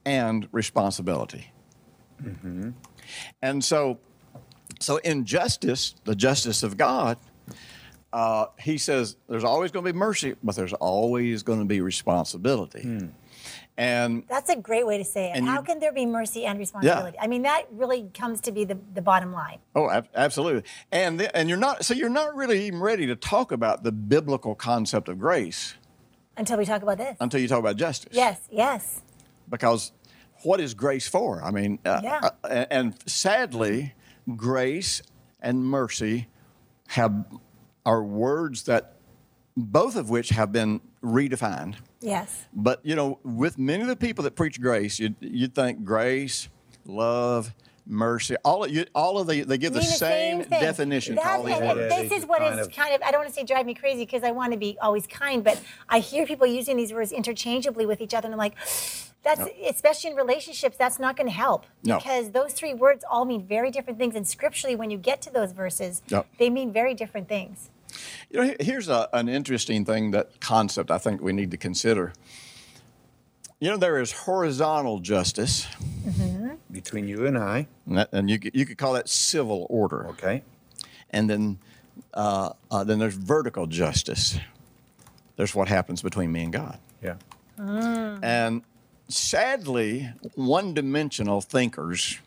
and 0.06 0.48
responsibility. 0.52 1.52
And 3.42 3.64
so, 3.64 4.00
so 4.80 4.98
in 4.98 5.26
justice, 5.26 5.96
the 6.06 6.16
justice 6.16 6.64
of 6.64 6.78
God, 6.78 7.18
uh, 8.14 8.46
he 8.60 8.78
says 8.78 9.16
there's 9.30 9.44
always 9.44 9.72
going 9.72 9.86
to 9.86 9.94
be 9.94 9.98
mercy, 9.98 10.36
but 10.44 10.56
there's 10.56 10.74
always 10.74 11.44
going 11.44 11.60
to 11.60 11.66
be 11.66 11.82
responsibility. 11.82 13.10
And 13.78 14.24
That's 14.28 14.50
a 14.50 14.56
great 14.58 14.86
way 14.86 14.98
to 14.98 15.04
say 15.06 15.32
it. 15.32 15.44
How 15.44 15.60
you- 15.60 15.64
can 15.64 15.80
there 15.80 15.94
be 15.94 16.06
mercy 16.06 16.46
and 16.46 16.60
responsibility? 16.60 17.18
I 17.20 17.28
mean, 17.28 17.44
that 17.44 17.64
really 17.72 18.10
comes 18.14 18.42
to 18.42 18.52
be 18.52 18.66
the, 18.66 18.78
the 18.94 19.02
bottom 19.02 19.32
line. 19.32 19.60
Oh, 19.76 19.90
ab- 19.90 20.10
absolutely. 20.14 20.64
And 20.92 21.20
the, 21.20 21.36
and 21.36 21.48
you're 21.50 21.58
not 21.58 21.86
so 21.86 21.94
you're 21.94 22.10
not 22.10 22.36
really 22.36 22.66
even 22.68 22.80
ready 22.82 23.08
to 23.08 23.16
talk 23.16 23.52
about 23.52 23.84
the 23.84 23.92
biblical 23.92 24.56
concept 24.56 25.08
of 25.10 25.18
grace 25.20 25.74
Until 26.38 26.58
we 26.58 26.66
talk 26.66 26.82
about 26.84 26.98
this. 26.98 27.16
until 27.22 27.40
you 27.40 27.48
talk 27.48 27.60
about 27.60 27.78
justice. 27.78 28.12
Yes, 28.16 28.42
yes. 28.52 29.02
Because 29.50 29.94
what 30.44 30.60
is 30.60 30.74
grace 30.74 31.08
for? 31.08 31.42
I 31.42 31.52
mean, 31.52 31.80
uh, 31.86 32.02
Yeah. 32.04 32.20
uh, 32.24 32.30
and 32.50 32.68
and 32.72 33.10
sadly, 33.10 33.94
grace 34.36 35.02
and 35.42 35.64
mercy 35.66 36.28
have 36.90 37.26
are 37.86 38.04
words 38.04 38.64
that 38.64 38.96
both 39.58 39.96
of 39.96 40.10
which 40.10 40.30
have 40.30 40.52
been 40.52 40.80
redefined. 41.04 41.76
Yes. 42.00 42.46
But 42.54 42.80
you 42.84 42.96
know, 42.96 43.20
with 43.24 43.58
many 43.58 43.82
of 43.82 43.88
the 43.90 43.96
people 43.96 44.24
that 44.24 44.36
preach 44.36 44.62
grace, 44.62 45.00
you'd, 45.00 45.16
you'd 45.20 45.54
think 45.56 45.84
grace, 45.84 46.48
love, 46.86 47.54
mercy, 47.86 48.36
all 48.46 48.64
of 48.64 48.72
you, 48.72 48.86
all 48.96 49.18
of 49.20 49.28
the 49.28 49.42
they 49.42 49.58
give 49.58 49.74
the 49.74 49.80
mean 49.80 49.90
same, 49.90 50.44
thing. 50.44 50.62
definition 50.62 51.16
to 51.16 51.22
That- 51.22 51.40
all 51.40 51.44
these 51.44 51.56
and 51.58 51.68
words. 51.80 51.94
it- 51.94 52.10
This 52.10 52.20
is 52.20 52.26
what 52.28 52.42
is 52.44 52.68
kind 52.70 52.94
of, 52.96 53.02
I 53.02 53.12
don't 53.12 53.22
want 53.22 53.30
to 53.30 53.34
say 53.36 53.44
drive 53.44 53.66
me 53.66 53.74
crazy 53.74 54.06
because 54.06 54.24
I 54.24 54.32
want 54.32 54.54
to 54.54 54.58
be 54.60 54.78
always 54.82 55.06
kind, 55.08 55.44
but 55.44 55.60
I 55.90 56.00
hear 56.00 56.26
people 56.26 56.48
using 56.48 56.78
these 56.78 56.94
words 56.94 57.12
interchangeably 57.12 57.86
with 57.86 58.00
each 58.00 58.14
other, 58.14 58.28
and 58.28 58.34
I'm 58.36 58.40
like, 58.40 58.56
that's, 59.24 59.42
especially 59.70 60.12
in 60.12 60.16
relationships, 60.16 60.78
that's 60.78 61.00
not 61.00 61.16
going 61.16 61.28
to 61.28 61.34
help. 61.36 61.66
No. 61.84 61.98
Because 61.98 62.32
those 62.32 62.54
three 62.54 62.74
words 62.74 63.04
all 63.10 63.26
mean 63.26 63.46
very 63.46 63.70
different 63.72 64.00
things. 64.00 64.16
And 64.16 64.28
scripturally, 64.28 64.76
when 64.76 64.90
you 64.90 64.98
get 64.98 65.22
to 65.24 65.30
those 65.32 65.52
verses, 65.52 66.02
Yep. 66.08 66.28
they 66.40 66.50
mean 66.50 66.74
very 66.74 66.94
different 66.94 67.28
things. 67.28 67.70
You 68.30 68.46
know, 68.46 68.56
here's 68.60 68.88
a, 68.88 69.10
an 69.14 69.28
interesting 69.30 69.86
thing 69.86 70.12
that 70.12 70.40
concept 70.40 70.90
I 70.92 70.98
think 70.98 71.22
we 71.22 71.34
need 71.34 71.52
to 71.52 71.58
consider. 71.58 72.14
You 73.60 73.70
know, 73.70 73.78
there 73.78 74.00
is 74.00 74.12
horizontal 74.12 75.00
justice, 75.00 75.68
Between 76.72 77.08
you 77.08 77.28
and 77.28 77.38
I, 77.38 77.68
and, 77.86 77.98
that, 77.98 78.10
and 78.12 78.30
you 78.30 78.40
could, 78.40 78.56
you 78.56 78.66
could 78.66 78.78
call 78.78 78.94
that 78.94 79.08
civil 79.10 79.68
order, 79.70 80.08
okay? 80.08 80.42
and 81.12 81.30
then 81.30 81.60
uh, 82.14 82.54
uh, 82.72 82.84
then 82.86 82.98
there's 83.00 83.14
vertical 83.16 83.68
justice. 83.68 84.40
There's 85.36 85.54
what 85.54 85.68
happens 85.68 86.02
between 86.02 86.32
me 86.32 86.44
and 86.44 86.54
God. 86.54 86.80
Yeah. 87.04 87.16
And 87.58 88.64
sadly, 89.14 90.10
one 90.36 90.74
dimensional 90.74 91.42
thinkers 91.42 92.20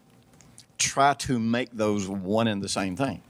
try 0.78 1.14
to 1.14 1.38
make 1.38 1.70
those 1.72 2.08
one 2.08 2.46
and 2.48 2.62
the 2.62 2.68
same 2.68 2.96
thing. 2.96 3.22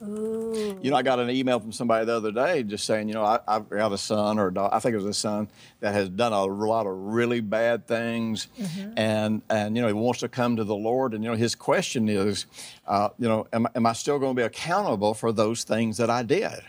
You 0.00 0.90
know, 0.90 0.96
I 0.96 1.02
got 1.02 1.20
an 1.20 1.30
email 1.30 1.60
from 1.60 1.70
somebody 1.70 2.04
the 2.06 2.16
other 2.16 2.32
day 2.32 2.64
just 2.64 2.84
saying, 2.86 3.06
you 3.06 3.14
know, 3.14 3.22
I, 3.22 3.38
I've 3.46 3.68
got 3.70 3.92
a 3.92 3.98
son 3.98 4.36
or 4.36 4.48
a 4.48 4.52
daughter, 4.54 4.74
I 4.74 4.80
think 4.80 4.94
it 4.94 4.96
was 4.96 5.06
a 5.06 5.14
son 5.14 5.46
that 5.78 5.94
has 5.94 6.08
done 6.08 6.32
a 6.32 6.44
lot 6.44 6.86
of 6.88 6.92
really 6.96 7.40
bad 7.40 7.86
things, 7.86 8.48
and 8.96 9.42
and 9.48 9.76
you 9.76 9.82
know 9.82 9.86
he 9.86 9.94
wants 9.94 10.18
to 10.20 10.28
come 10.28 10.56
to 10.56 10.64
the 10.64 10.74
Lord, 10.74 11.14
and 11.14 11.22
you 11.22 11.30
know 11.30 11.36
his 11.36 11.54
question 11.54 12.08
is, 12.08 12.46
uh, 12.88 13.10
you 13.16 13.28
know, 13.28 13.46
am, 13.52 13.68
am 13.76 13.86
I 13.86 13.92
still 13.92 14.18
going 14.18 14.34
to 14.34 14.40
be 14.40 14.44
accountable 14.44 15.14
for 15.14 15.30
those 15.30 15.62
things 15.62 15.98
that 15.98 16.10
I 16.10 16.24
did? 16.24 16.62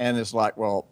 And 0.00 0.18
it's 0.18 0.34
like, 0.34 0.56
well, 0.56 0.86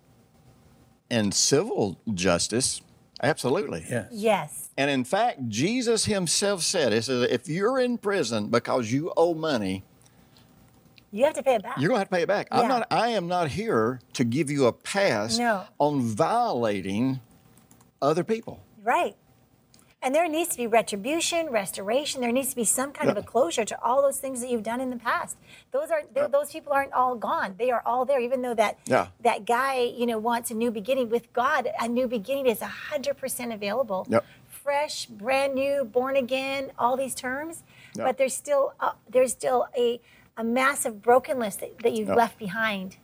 in 1.11 1.33
civil 1.33 1.99
justice, 2.15 2.83
absolutely. 3.23 3.85
Yes. 3.89 4.09
Yes. 4.13 4.71
And 4.79 4.91
in 4.91 5.05
fact, 5.05 5.49
Jesus 5.49 6.05
himself 6.05 6.63
said, 6.63 6.93
He 6.93 7.01
said, 7.01 7.31
if 7.31 7.49
you're 7.49 7.79
in 7.79 7.99
prison 7.99 8.49
because 8.49 8.91
you 8.93 9.13
owe 9.17 9.35
money, 9.35 9.85
You 11.13 11.25
have 11.25 11.35
to 11.35 11.43
pay 11.43 11.55
it 11.55 11.63
back. 11.63 11.79
you're 11.79 11.89
going 11.89 11.97
to 11.97 12.01
have 12.01 12.09
to 12.09 12.15
pay 12.17 12.23
it 12.23 12.29
back. 12.29 12.49
I'm 12.51 12.69
not, 12.69 12.87
I 12.91 13.09
am 13.09 13.27
not 13.29 13.49
here 13.49 14.01
to 14.15 14.25
give 14.25 14.51
you 14.51 14.67
a 14.67 14.73
pass 14.73 15.39
No. 15.39 15.65
on 15.79 16.01
violating 16.03 17.21
other 18.03 18.23
people. 18.25 18.61
Right. 18.83 19.17
And 20.03 20.15
there 20.15 20.29
needs 20.29 20.51
to 20.51 20.57
be 20.59 20.67
retribution, 20.67 21.47
restoration. 21.49 22.21
There 22.21 22.31
needs 22.31 22.51
to 22.51 22.57
be 22.57 22.65
some 22.65 22.93
kind 22.93 23.11
of 23.11 23.17
a 23.17 23.23
closure 23.23 23.65
to 23.65 23.83
all 23.83 24.03
those 24.03 24.19
things 24.19 24.41
that 24.41 24.51
you've 24.51 24.63
done 24.63 24.81
in 24.81 24.91
the 24.91 24.97
past. 24.99 25.37
Those 25.73 25.91
are 25.91 26.03
th- 26.03 26.31
those 26.31 26.53
people 26.53 26.73
aren't 26.73 26.93
all 26.93 27.17
gone. 27.17 27.55
They 27.59 27.71
are 27.71 27.83
all 27.85 28.05
there. 28.05 28.21
Even 28.21 28.43
though 28.43 28.55
that 28.55 28.79
Yeah. 28.87 29.09
that 29.23 29.47
guy, 29.47 29.81
you 29.81 30.07
know, 30.07 30.19
wants 30.19 30.51
a 30.51 30.55
new 30.55 30.71
beginning 30.71 31.09
with 31.09 31.33
God, 31.33 31.69
a 31.81 31.89
new 31.89 32.07
beginning 32.07 32.47
is 32.47 32.61
hundred 32.61 33.17
percent 33.17 33.53
available. 33.53 34.07
Yep. 34.09 34.25
Fresh, 34.49 35.07
brand 35.07 35.55
new, 35.55 35.85
born 35.85 36.17
again, 36.17 36.73
all 36.79 36.97
these 36.97 37.15
terms. 37.15 37.65
Yep. 37.97 38.07
But 38.07 38.19
there's 38.19 38.35
still 38.35 38.75
uh, 38.79 38.93
there's 39.09 39.33
still 39.33 39.67
a 39.77 40.01
a 40.37 40.45
massive 40.45 41.01
brokenness 41.03 41.57
that, 41.57 41.79
that 41.81 41.95
you've 41.95 42.09
Yep. 42.09 42.17
left 42.17 42.39
behind. 42.39 42.99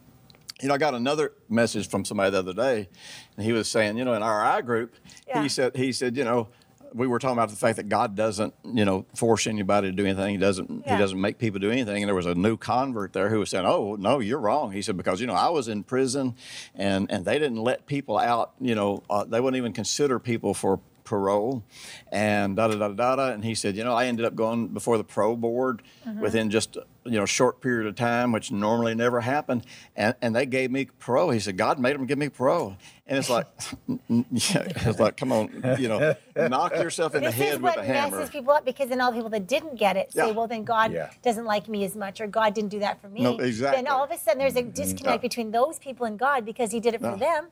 You 0.60 0.68
know, 0.68 0.74
I 0.74 0.78
got 0.78 0.94
another 0.94 1.32
message 1.48 1.88
from 1.88 2.04
somebody 2.04 2.30
the 2.30 2.38
other 2.38 2.52
day, 2.52 2.88
and 3.36 3.44
he 3.44 3.52
was 3.52 3.68
saying, 3.68 3.96
you 3.96 4.04
know, 4.04 4.12
in 4.12 4.22
our 4.22 4.44
I 4.44 4.60
group, 4.60 4.94
Yeah. 5.26 5.42
he 5.42 5.48
said, 5.48 5.74
he 5.74 5.90
said, 5.92 6.16
you 6.16 6.22
know, 6.24 6.48
we 6.94 7.06
were 7.06 7.18
talking 7.18 7.36
about 7.36 7.50
the 7.50 7.56
fact 7.56 7.76
that 7.76 7.88
God 7.88 8.14
doesn't, 8.14 8.54
you 8.64 8.84
know, 8.84 9.06
force 9.14 9.46
anybody 9.46 9.90
to 9.90 9.92
do 9.96 10.04
anything. 10.04 10.30
He 10.30 10.36
doesn't. 10.36 10.84
Yeah. 10.84 10.92
He 10.92 10.98
doesn't 10.98 11.20
make 11.20 11.38
people 11.38 11.60
do 11.60 11.70
anything. 11.70 12.02
And 12.02 12.08
there 12.08 12.14
was 12.14 12.26
a 12.26 12.34
new 12.34 12.56
convert 12.56 13.12
there 13.12 13.28
who 13.28 13.38
was 13.38 13.50
saying, 13.50 13.66
"Oh, 13.66 13.96
no, 13.96 14.20
you're 14.20 14.38
wrong." 14.38 14.72
He 14.72 14.82
said, 14.82 14.96
"Because 14.96 15.20
you 15.20 15.26
know, 15.26 15.34
I 15.34 15.48
was 15.48 15.68
in 15.68 15.82
prison, 15.82 16.34
and 16.74 17.10
and 17.10 17.24
they 17.24 17.38
didn't 17.38 17.62
let 17.62 17.86
people 17.86 18.18
out. 18.18 18.52
You 18.60 18.74
know, 18.74 19.02
uh, 19.10 19.24
they 19.24 19.40
wouldn't 19.40 19.58
even 19.58 19.72
consider 19.72 20.18
people 20.18 20.54
for." 20.54 20.80
Parole 21.12 21.62
and 22.10 22.56
da 22.56 22.68
da 22.68 22.74
da 22.74 22.88
da 22.88 23.16
da 23.16 23.28
and 23.32 23.44
he 23.44 23.54
said 23.54 23.76
you 23.76 23.84
know 23.84 23.92
i 23.92 24.06
ended 24.06 24.24
up 24.24 24.34
going 24.34 24.68
before 24.68 24.96
the 24.96 25.04
pro 25.04 25.36
board 25.36 25.82
mm-hmm. 26.06 26.20
within 26.20 26.48
just 26.48 26.78
you 27.04 27.18
know 27.18 27.24
a 27.24 27.26
short 27.26 27.60
period 27.60 27.86
of 27.86 27.94
time 27.94 28.32
which 28.32 28.50
normally 28.50 28.94
never 28.94 29.20
happened 29.20 29.62
and 29.94 30.14
and 30.22 30.34
they 30.34 30.46
gave 30.46 30.70
me 30.70 30.86
parole 30.98 31.28
he 31.28 31.38
said 31.38 31.58
god 31.58 31.78
made 31.78 31.94
them 31.94 32.06
give 32.06 32.16
me 32.16 32.30
parole 32.30 32.78
and 33.06 33.18
it's 33.18 33.28
like 33.28 33.46
yeah 34.08 34.62
it's 34.88 34.98
like 34.98 35.18
come 35.18 35.32
on 35.32 35.50
you 35.78 35.86
know 35.86 36.14
knock 36.48 36.72
yourself 36.76 37.14
in 37.14 37.22
This 37.22 37.34
the 37.34 37.42
is 37.42 37.50
head 37.50 37.54
with 37.56 37.76
what 37.76 37.78
a 37.78 37.84
hammer 37.84 38.16
messes 38.16 38.30
people 38.30 38.54
up 38.54 38.64
because 38.64 38.88
then 38.88 39.02
all 39.02 39.10
the 39.10 39.18
people 39.18 39.28
that 39.30 39.46
didn't 39.46 39.76
get 39.76 39.98
it 39.98 40.12
say, 40.12 40.28
Yeah. 40.28 40.32
well, 40.32 40.46
then 40.46 40.64
God 40.64 40.92
Yeah. 40.92 41.10
doesn't 41.22 41.44
like 41.44 41.68
me 41.68 41.84
as 41.84 41.94
much 41.94 42.22
or 42.22 42.26
God 42.26 42.54
didn't 42.54 42.70
do 42.70 42.78
that 42.78 43.02
for 43.02 43.08
me. 43.08 43.20
No, 43.20 43.36
exactly. 43.36 43.82
Then 43.82 43.92
all 43.92 44.04
of 44.04 44.10
a 44.10 44.16
sudden 44.16 44.38
there's 44.38 44.56
a 44.56 44.62
mm-hmm. 44.62 44.70
disconnect 44.70 45.20
between 45.20 45.50
those 45.50 45.78
people 45.78 46.06
and 46.06 46.18
God 46.18 46.46
because 46.46 46.72
he 46.72 46.80
did 46.80 46.94
it 46.94 47.00
for 47.02 47.16
them. 47.16 47.48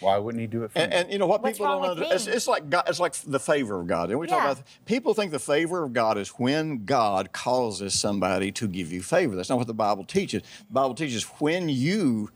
Why 0.00 0.18
wouldn't 0.18 0.40
he 0.40 0.46
do 0.46 0.64
it 0.64 0.72
for 0.72 0.78
And, 0.78 0.90
me? 0.90 0.96
and 0.98 1.12
you 1.12 1.18
know 1.18 1.26
what 1.26 1.42
What's 1.42 1.58
people 1.58 1.72
wrong 1.72 1.82
don't 1.82 1.90
with 1.96 1.98
understand? 2.10 2.28
It's, 2.28 2.36
it's 2.36 2.48
like 2.48 2.70
God, 2.70 2.84
it's 2.88 3.00
like 3.00 3.14
the 3.14 3.40
favor 3.40 3.80
of 3.80 3.86
God. 3.86 4.10
And 4.10 4.18
we 4.18 4.26
talk 4.26 4.42
about 4.42 4.62
people 4.86 5.14
think 5.14 5.30
the 5.32 5.38
favor 5.38 5.82
of 5.84 5.92
God 5.92 6.18
is 6.18 6.28
when 6.30 6.84
God 6.84 7.32
causes 7.32 7.98
somebody 7.98 8.50
to 8.52 8.68
give 8.68 8.92
you 8.92 9.02
favor. 9.02 9.36
That's 9.36 9.48
not 9.48 9.58
what 9.58 9.66
the 9.66 9.74
Bible 9.74 10.04
teaches. 10.04 10.42
The 10.42 10.72
Bible 10.74 10.94
teaches 10.94 11.24
when 11.38 11.68
you 11.68 12.30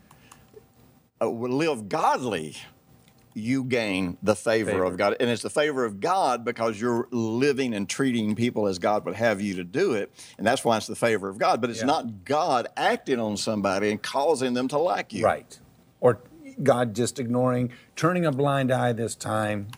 uh, 1.21 1.29
live 1.29 1.89
godly, 1.89 2.57
you 3.35 3.65
gain 3.65 4.17
the 4.23 4.35
favor, 4.35 4.71
Favor. 4.71 4.85
of 4.85 4.97
God, 4.97 5.17
and 5.21 5.29
it's 5.29 5.43
the 5.43 5.51
favor 5.51 5.85
of 5.85 6.01
God 6.01 6.43
because 6.45 6.81
you're 6.81 7.07
living 7.11 7.75
and 7.75 7.87
treating 7.89 8.35
people 8.35 8.67
as 8.67 8.79
God 8.79 9.05
would 9.05 9.15
have 9.17 9.41
you 9.43 9.55
to 9.57 9.65
do 9.65 9.93
it, 9.93 10.11
and 10.39 10.47
that's 10.47 10.65
why 10.65 10.77
it's 10.79 10.87
the 10.87 10.97
favor 10.97 11.29
of 11.29 11.37
God. 11.37 11.61
But 11.61 11.69
it's 11.71 11.81
Yeah. 11.81 11.87
not 11.87 12.25
God 12.25 12.69
acting 12.79 13.21
on 13.21 13.37
somebody 13.37 13.91
and 13.91 14.03
causing 14.03 14.55
them 14.55 14.69
to 14.69 14.79
like 14.79 15.13
you. 15.13 15.25
right. 15.25 15.59
Or 16.01 16.21
God 16.63 16.95
just 16.95 17.19
ignoring, 17.19 17.71
turning 17.97 18.25
a 18.27 18.33
blind 18.33 18.71
eye 18.73 18.93
this 18.93 19.15
time 19.15 19.69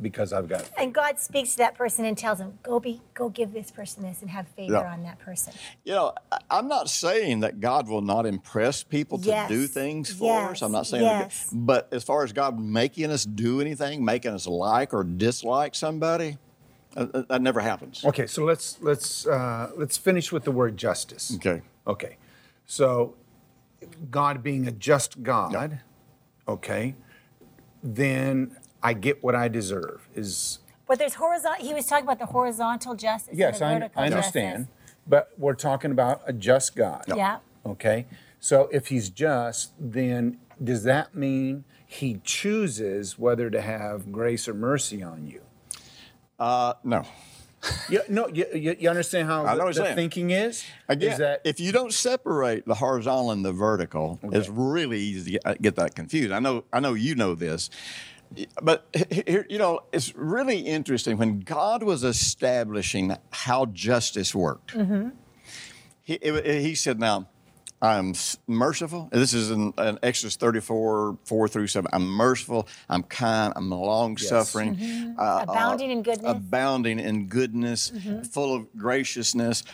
because 0.00 0.32
I've 0.32 0.48
got. 0.48 0.66
And 0.78 0.94
God 0.94 1.18
speaks 1.18 1.52
to 1.52 1.58
that 1.58 1.74
person 1.74 2.06
and 2.06 2.16
tells 2.16 2.38
them, 2.38 2.58
go 2.62 2.80
be, 2.80 3.02
go 3.12 3.28
give 3.28 3.52
this 3.52 3.70
person 3.70 4.02
this 4.02 4.22
and 4.22 4.30
have 4.30 4.48
favor 4.48 4.72
Yeah. 4.72 4.92
on 4.92 5.02
that 5.02 5.18
person. 5.18 5.52
You 5.84 5.92
know, 5.92 6.14
I- 6.32 6.38
I'm 6.50 6.68
not 6.68 6.88
saying 6.88 7.40
that 7.40 7.60
God 7.60 7.86
will 7.86 8.00
not 8.00 8.24
impress 8.24 8.82
people 8.82 9.18
to 9.18 9.26
Yes. 9.28 9.48
do 9.50 9.66
things 9.66 10.10
for 10.10 10.50
us. 10.50 10.62
I'm 10.62 10.72
not 10.72 10.86
saying 10.86 11.04
Yes. 11.04 11.50
that. 11.50 11.66
But 11.66 11.88
as 11.92 12.02
far 12.02 12.24
as 12.24 12.32
God 12.32 12.58
making 12.58 13.10
us 13.10 13.24
do 13.26 13.60
anything, 13.60 14.02
making 14.04 14.32
us 14.32 14.46
like 14.46 14.94
or 14.94 15.04
dislike 15.04 15.74
somebody, 15.74 16.38
uh, 16.96 17.06
uh, 17.12 17.22
that 17.28 17.42
never 17.42 17.60
happens. 17.60 18.02
Okay, 18.04 18.26
so 18.26 18.42
let's 18.44 18.78
let's 18.80 19.26
uh, 19.26 19.70
let's 19.76 19.96
finish 19.98 20.32
with 20.32 20.44
the 20.44 20.50
word 20.50 20.76
justice. 20.78 21.32
Okay. 21.36 21.60
Okay, 21.86 22.16
so 22.66 23.14
God 24.10 24.42
being 24.42 24.66
a 24.66 24.72
just 24.72 25.22
God, 25.22 25.80
okay, 26.46 26.94
then 27.82 28.56
I 28.82 28.92
get 28.94 29.22
what 29.22 29.34
I 29.34 29.48
deserve. 29.48 30.08
Is 30.14 30.58
But 30.86 30.98
there's 30.98 31.14
horizontal. 31.14 31.64
He 31.64 31.74
was 31.74 31.86
talking 31.86 32.04
about 32.04 32.18
the 32.18 32.26
horizontal 32.26 32.94
justice. 32.94 33.36
Yes, 33.36 33.60
and 33.60 33.62
the 33.62 33.66
I, 33.66 33.78
vertical 33.78 34.02
I 34.02 34.06
understand. 34.06 34.58
justice. 34.66 34.94
But 35.06 35.30
we're 35.38 35.54
talking 35.54 35.90
about 35.90 36.22
a 36.26 36.32
just 36.32 36.76
God. 36.76 37.04
Yeah. 37.08 37.38
Okay. 37.66 38.06
So 38.38 38.68
if 38.72 38.88
he's 38.88 39.10
just, 39.10 39.72
then 39.78 40.38
does 40.62 40.82
that 40.84 41.14
mean 41.14 41.64
he 41.86 42.20
chooses 42.24 43.18
whether 43.18 43.50
to 43.50 43.60
have 43.60 44.12
grace 44.12 44.48
or 44.48 44.54
mercy 44.54 45.02
on 45.02 45.26
you? 45.26 45.42
Uh, 46.38 46.74
no. 46.84 47.04
You, 47.88 48.00
no, 48.08 48.28
you, 48.28 48.76
you, 48.78 48.88
understand 48.88 49.28
how 49.28 49.44
I 49.44 49.54
the, 49.54 49.64
the 49.64 49.72
saying. 49.72 49.94
thinking 49.94 50.30
is? 50.30 50.64
Is 50.88 51.18
that 51.18 51.42
if 51.44 51.60
you 51.60 51.72
don't 51.72 51.92
separate 51.92 52.66
the 52.66 52.74
horizontal 52.74 53.32
and 53.32 53.44
the 53.44 53.52
vertical, 53.52 54.18
it's 54.24 54.48
really 54.48 54.98
easy 54.98 55.24
to 55.24 55.30
get, 55.32 55.42
uh, 55.44 55.54
get 55.60 55.76
that 55.76 55.94
confused. 55.94 56.32
I 56.32 56.38
know, 56.38 56.64
I 56.72 56.80
know 56.80 56.94
you 56.94 57.14
know 57.14 57.34
this, 57.34 57.68
but 58.62 58.86
here, 59.26 59.46
you 59.50 59.58
know, 59.58 59.80
it's 59.92 60.14
really 60.14 60.60
interesting 60.60 61.18
when 61.18 61.40
God 61.40 61.82
was 61.82 62.02
establishing 62.02 63.16
how 63.30 63.66
justice 63.66 64.34
worked. 64.34 64.74
Mm-hmm. 64.74 65.10
He, 66.02 66.18
he 66.22 66.74
said, 66.74 66.98
"Now, 66.98 67.28
I'm 67.82 68.14
merciful." 68.46 69.08
This 69.12 69.34
is 69.34 69.50
in, 69.50 69.72
in 69.78 69.98
Exodus 70.02 70.36
34, 70.36 71.18
four 71.24 71.48
through 71.48 71.66
seven. 71.66 71.90
I'm 71.92 72.06
merciful. 72.06 72.68
I'm 72.88 73.02
kind. 73.02 73.52
I'm 73.56 73.70
long 73.70 74.16
suffering. 74.16 74.76
Mm-hmm. 74.76 75.18
Uh, 75.18 75.22
uh, 75.22 75.44
Abounding 75.48 75.90
in 75.90 76.02
goodness. 76.02 76.30
abounding 76.30 76.98
in 76.98 77.26
goodness, 77.26 77.90
mm-hmm. 77.90 78.22
full 78.22 78.54
of 78.54 78.66
graciousness. 78.76 79.64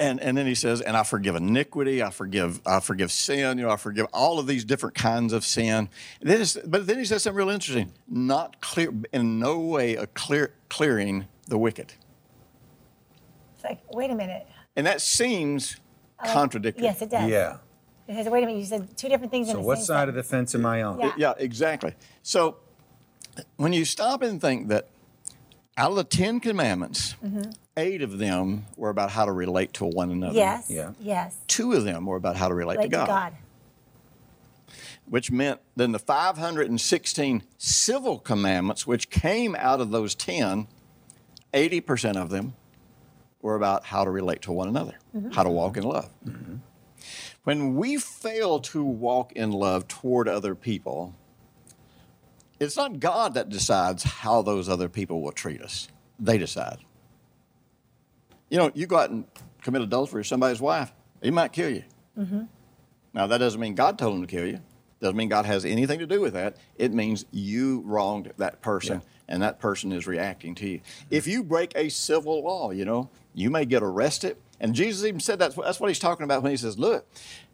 And, 0.00 0.18
and 0.18 0.34
then 0.34 0.46
he 0.46 0.54
says, 0.54 0.80
and 0.80 0.96
I 0.96 1.02
forgive 1.02 1.36
iniquity, 1.36 2.02
I 2.02 2.08
forgive, 2.08 2.62
I 2.64 2.80
forgive 2.80 3.12
sin, 3.12 3.58
you 3.58 3.66
know, 3.66 3.70
I 3.70 3.76
forgive 3.76 4.06
all 4.14 4.38
of 4.38 4.46
these 4.46 4.64
different 4.64 4.94
kinds 4.94 5.34
of 5.34 5.44
sin. 5.44 5.90
And 6.22 6.30
then 6.30 6.46
but 6.66 6.86
then 6.86 6.98
he 6.98 7.04
says 7.04 7.24
something 7.24 7.36
real 7.36 7.50
interesting, 7.50 7.92
not 8.08 8.62
clear, 8.62 8.94
in 9.12 9.38
no 9.38 9.58
way 9.58 9.96
a 9.96 10.06
clear, 10.06 10.54
clearing 10.70 11.26
the 11.48 11.58
wicked. 11.58 11.92
It's 13.56 13.64
like, 13.64 13.80
wait 13.92 14.10
a 14.10 14.14
minute. 14.14 14.46
And 14.74 14.86
that 14.86 15.02
seems 15.02 15.76
contradictory. 16.26 16.84
Yes, 16.84 17.02
it 17.02 17.10
does. 17.10 17.28
yeah? 17.30 17.56
It 18.08 18.14
says, 18.14 18.28
wait 18.28 18.42
a 18.42 18.46
minute. 18.46 18.58
You 18.60 18.66
said 18.66 18.96
two 18.96 19.08
different 19.08 19.30
things 19.30 19.48
in 19.48 19.54
So 19.54 19.60
the 19.60 19.66
what 19.66 19.78
same 19.78 19.84
side 19.86 20.08
of 20.08 20.14
the 20.14 20.22
fence 20.22 20.54
am 20.54 20.66
I 20.66 20.82
on? 20.82 20.98
Yeah. 20.98 21.12
Yeah, 21.16 21.32
exactly. 21.38 21.94
So 22.22 22.56
when 23.56 23.72
you 23.72 23.84
stop 23.84 24.22
and 24.22 24.40
think 24.40 24.68
that 24.68 24.88
out 25.76 25.90
of 25.90 25.96
the 25.96 26.04
Ten 26.04 26.40
Commandments, 26.40 27.14
Mm-hmm. 27.24 27.50
eight 27.76 28.02
of 28.02 28.18
them 28.18 28.66
were 28.76 28.90
about 28.90 29.10
how 29.10 29.24
to 29.26 29.32
relate 29.32 29.72
to 29.74 29.84
one 29.84 30.10
another. 30.10 30.34
Yes. 30.34 30.68
Yeah. 30.68 30.92
Yes. 31.00 31.36
Two 31.46 31.72
of 31.72 31.84
them 31.84 32.04
were 32.06 32.16
about 32.16 32.36
how 32.36 32.48
to 32.48 32.54
relate 32.54 32.78
Relate 32.78 32.90
to 32.90 32.96
to 32.98 33.06
God. 33.06 33.32
which 35.06 35.30
meant 35.30 35.60
then 35.76 35.92
the 35.92 35.98
516 36.00 37.42
civil 37.58 38.18
commandments, 38.18 38.86
which 38.86 39.08
came 39.10 39.54
out 39.56 39.80
of 39.80 39.90
those 39.92 40.14
10, 40.16 40.66
80% 41.54 42.16
of 42.16 42.30
them 42.30 42.54
were 43.42 43.56
about 43.56 43.84
how 43.84 44.04
to 44.04 44.10
relate 44.10 44.42
to 44.42 44.52
one 44.52 44.68
another, 44.68 44.98
mm-hmm. 45.16 45.30
how 45.30 45.42
to 45.42 45.50
walk 45.50 45.76
in 45.76 45.84
love. 45.84 46.10
Mm-hmm. 46.26 46.56
When 47.44 47.76
we 47.76 47.96
fail 47.96 48.60
to 48.60 48.84
walk 48.84 49.32
in 49.32 49.50
love 49.50 49.88
toward 49.88 50.28
other 50.28 50.54
people, 50.54 51.14
it's 52.58 52.76
not 52.76 53.00
God 53.00 53.34
that 53.34 53.48
decides 53.48 54.02
how 54.02 54.42
those 54.42 54.68
other 54.68 54.88
people 54.88 55.22
will 55.22 55.32
treat 55.32 55.62
us. 55.62 55.88
They 56.18 56.36
decide. 56.36 56.78
You 58.50 58.58
know, 58.58 58.70
you 58.74 58.86
go 58.86 58.98
out 58.98 59.10
and 59.10 59.24
commit 59.62 59.80
adultery 59.82 60.20
with 60.20 60.26
somebody's 60.26 60.60
wife, 60.60 60.92
he 61.22 61.30
might 61.30 61.52
kill 61.52 61.70
you. 61.70 61.84
Mm-hmm. 62.18 62.42
Now, 63.14 63.26
that 63.26 63.38
doesn't 63.38 63.60
mean 63.60 63.74
God 63.74 63.98
told 63.98 64.16
him 64.16 64.20
to 64.20 64.26
kill 64.26 64.46
you. 64.46 64.60
Doesn't 65.00 65.16
mean 65.16 65.30
God 65.30 65.46
has 65.46 65.64
anything 65.64 65.98
to 66.00 66.06
do 66.06 66.20
with 66.20 66.34
that. 66.34 66.56
It 66.76 66.92
means 66.92 67.24
you 67.30 67.80
wronged 67.86 68.32
that 68.36 68.60
person, 68.60 69.00
and 69.26 69.42
that 69.42 69.58
person 69.58 69.92
is 69.92 70.06
reacting 70.06 70.54
to 70.56 70.68
you. 70.68 70.80
If 71.08 71.26
you 71.26 71.42
break 71.42 71.72
a 71.74 71.88
civil 71.88 72.42
law, 72.42 72.70
you 72.70 72.84
know, 72.84 73.08
you 73.34 73.50
may 73.50 73.64
get 73.64 73.82
arrested. 73.82 74.36
And 74.60 74.74
Jesus 74.74 75.04
even 75.04 75.20
said 75.20 75.38
that's, 75.38 75.54
that's 75.54 75.80
what 75.80 75.88
he's 75.88 75.98
talking 75.98 76.24
about 76.24 76.42
when 76.42 76.50
he 76.50 76.56
says, 76.56 76.78
look, 76.78 77.06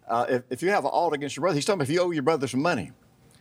uh, 0.09 0.27
if, 0.29 0.43
if 0.51 0.63
you 0.63 0.71
have 0.71 0.85
an 0.85 0.91
ought 0.93 1.13
against 1.13 1.37
your 1.37 1.43
brother, 1.43 1.55
he's 1.55 1.65
talking 1.65 1.81
about 1.81 1.89
if 1.89 1.95
you 1.95 2.01
owe 2.01 2.11
your 2.11 2.23
brother 2.23 2.47
some 2.47 2.63
money. 2.63 2.93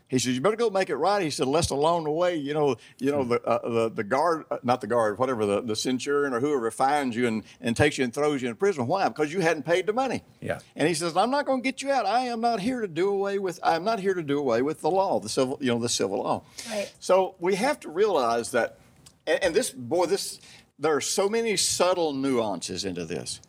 He 0.07 0.19
says, 0.19 0.35
"You 0.35 0.41
better 0.41 0.55
go 0.55 0.69
make 0.69 0.91
it 0.91 0.97
right." 0.97 1.23
He 1.23 1.31
said, 1.31 1.47
"Lest 1.47 1.71
along 1.71 2.03
the 2.03 2.11
way, 2.11 2.35
you 2.35 2.53
know, 2.53 2.75
you 2.99 3.11
know 3.11 3.23
the 3.23 3.41
uh, 3.43 3.67
the, 3.67 3.89
the 3.89 4.03
guard, 4.03 4.45
uh, 4.51 4.59
not 4.61 4.79
the 4.79 4.87
guard, 4.87 5.17
whatever 5.17 5.47
the, 5.47 5.61
the 5.61 5.75
centurion 5.75 6.31
or 6.31 6.39
whoever 6.39 6.69
finds 6.69 7.15
you 7.15 7.27
and, 7.27 7.43
and 7.59 7.75
takes 7.75 7.97
you 7.97 8.03
and 8.03 8.13
throws 8.13 8.41
you 8.41 8.49
in 8.49 8.55
prison. 8.55 8.85
Why? 8.85 9.07
Because 9.07 9.33
you 9.33 9.39
hadn't 9.39 9.63
paid 9.63 9.87
the 9.87 9.93
money." 9.93 10.23
Yeah. 10.41 10.59
And 10.75 10.87
he 10.87 10.93
says, 10.93 11.17
"I'm 11.17 11.31
not 11.31 11.47
going 11.47 11.63
to 11.63 11.63
get 11.63 11.81
you 11.81 11.91
out. 11.91 12.05
I 12.05 12.25
am 12.25 12.39
not 12.39 12.59
here 12.59 12.81
to 12.81 12.87
do 12.87 13.09
away 13.09 13.39
with. 13.39 13.59
I'm 13.63 13.83
not 13.83 13.99
here 13.99 14.13
to 14.13 14.21
do 14.21 14.37
away 14.37 14.61
with 14.61 14.81
the 14.81 14.91
law, 14.91 15.19
the 15.19 15.29
civil, 15.29 15.57
you 15.59 15.71
know, 15.73 15.79
the 15.79 15.89
civil 15.89 16.19
law." 16.19 16.43
Right. 16.69 16.93
So 16.99 17.33
we 17.39 17.55
have 17.55 17.79
to 17.79 17.89
realize 17.89 18.51
that, 18.51 18.77
and, 19.25 19.43
and 19.43 19.55
this 19.55 19.71
boy, 19.71 20.05
this 20.05 20.39
there 20.79 20.95
are 20.95 21.01
so 21.01 21.29
many 21.29 21.55
subtle 21.55 22.13
nuances 22.13 22.85
into 22.85 23.05
this. 23.05 23.39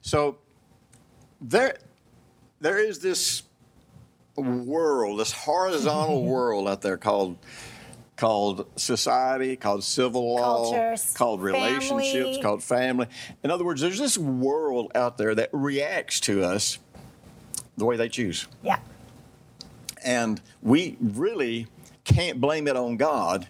So 0.00 0.38
there, 1.40 1.76
there 2.60 2.78
is 2.78 3.00
this 3.00 3.42
world, 4.36 5.20
this 5.20 5.32
horizontal 5.32 6.24
world 6.26 6.68
out 6.68 6.82
there 6.82 6.96
called 6.96 7.36
called 8.16 8.66
society, 8.74 9.54
called 9.54 9.84
civil 9.84 10.34
law, 10.34 10.72
Cultures, 10.72 11.14
called 11.14 11.40
relationships, 11.40 12.12
family. 12.12 12.42
called 12.42 12.64
family. 12.64 13.06
In 13.44 13.52
other 13.52 13.64
words, 13.64 13.80
there's 13.80 13.98
this 13.98 14.18
world 14.18 14.90
out 14.96 15.18
there 15.18 15.36
that 15.36 15.50
reacts 15.52 16.18
to 16.20 16.42
us 16.42 16.80
the 17.76 17.84
way 17.84 17.96
they 17.96 18.08
choose. 18.08 18.48
Yeah. 18.60 18.80
And 20.04 20.40
we 20.62 20.96
really 21.00 21.68
can't 22.02 22.40
blame 22.40 22.66
it 22.66 22.76
on 22.76 22.96
God 22.96 23.46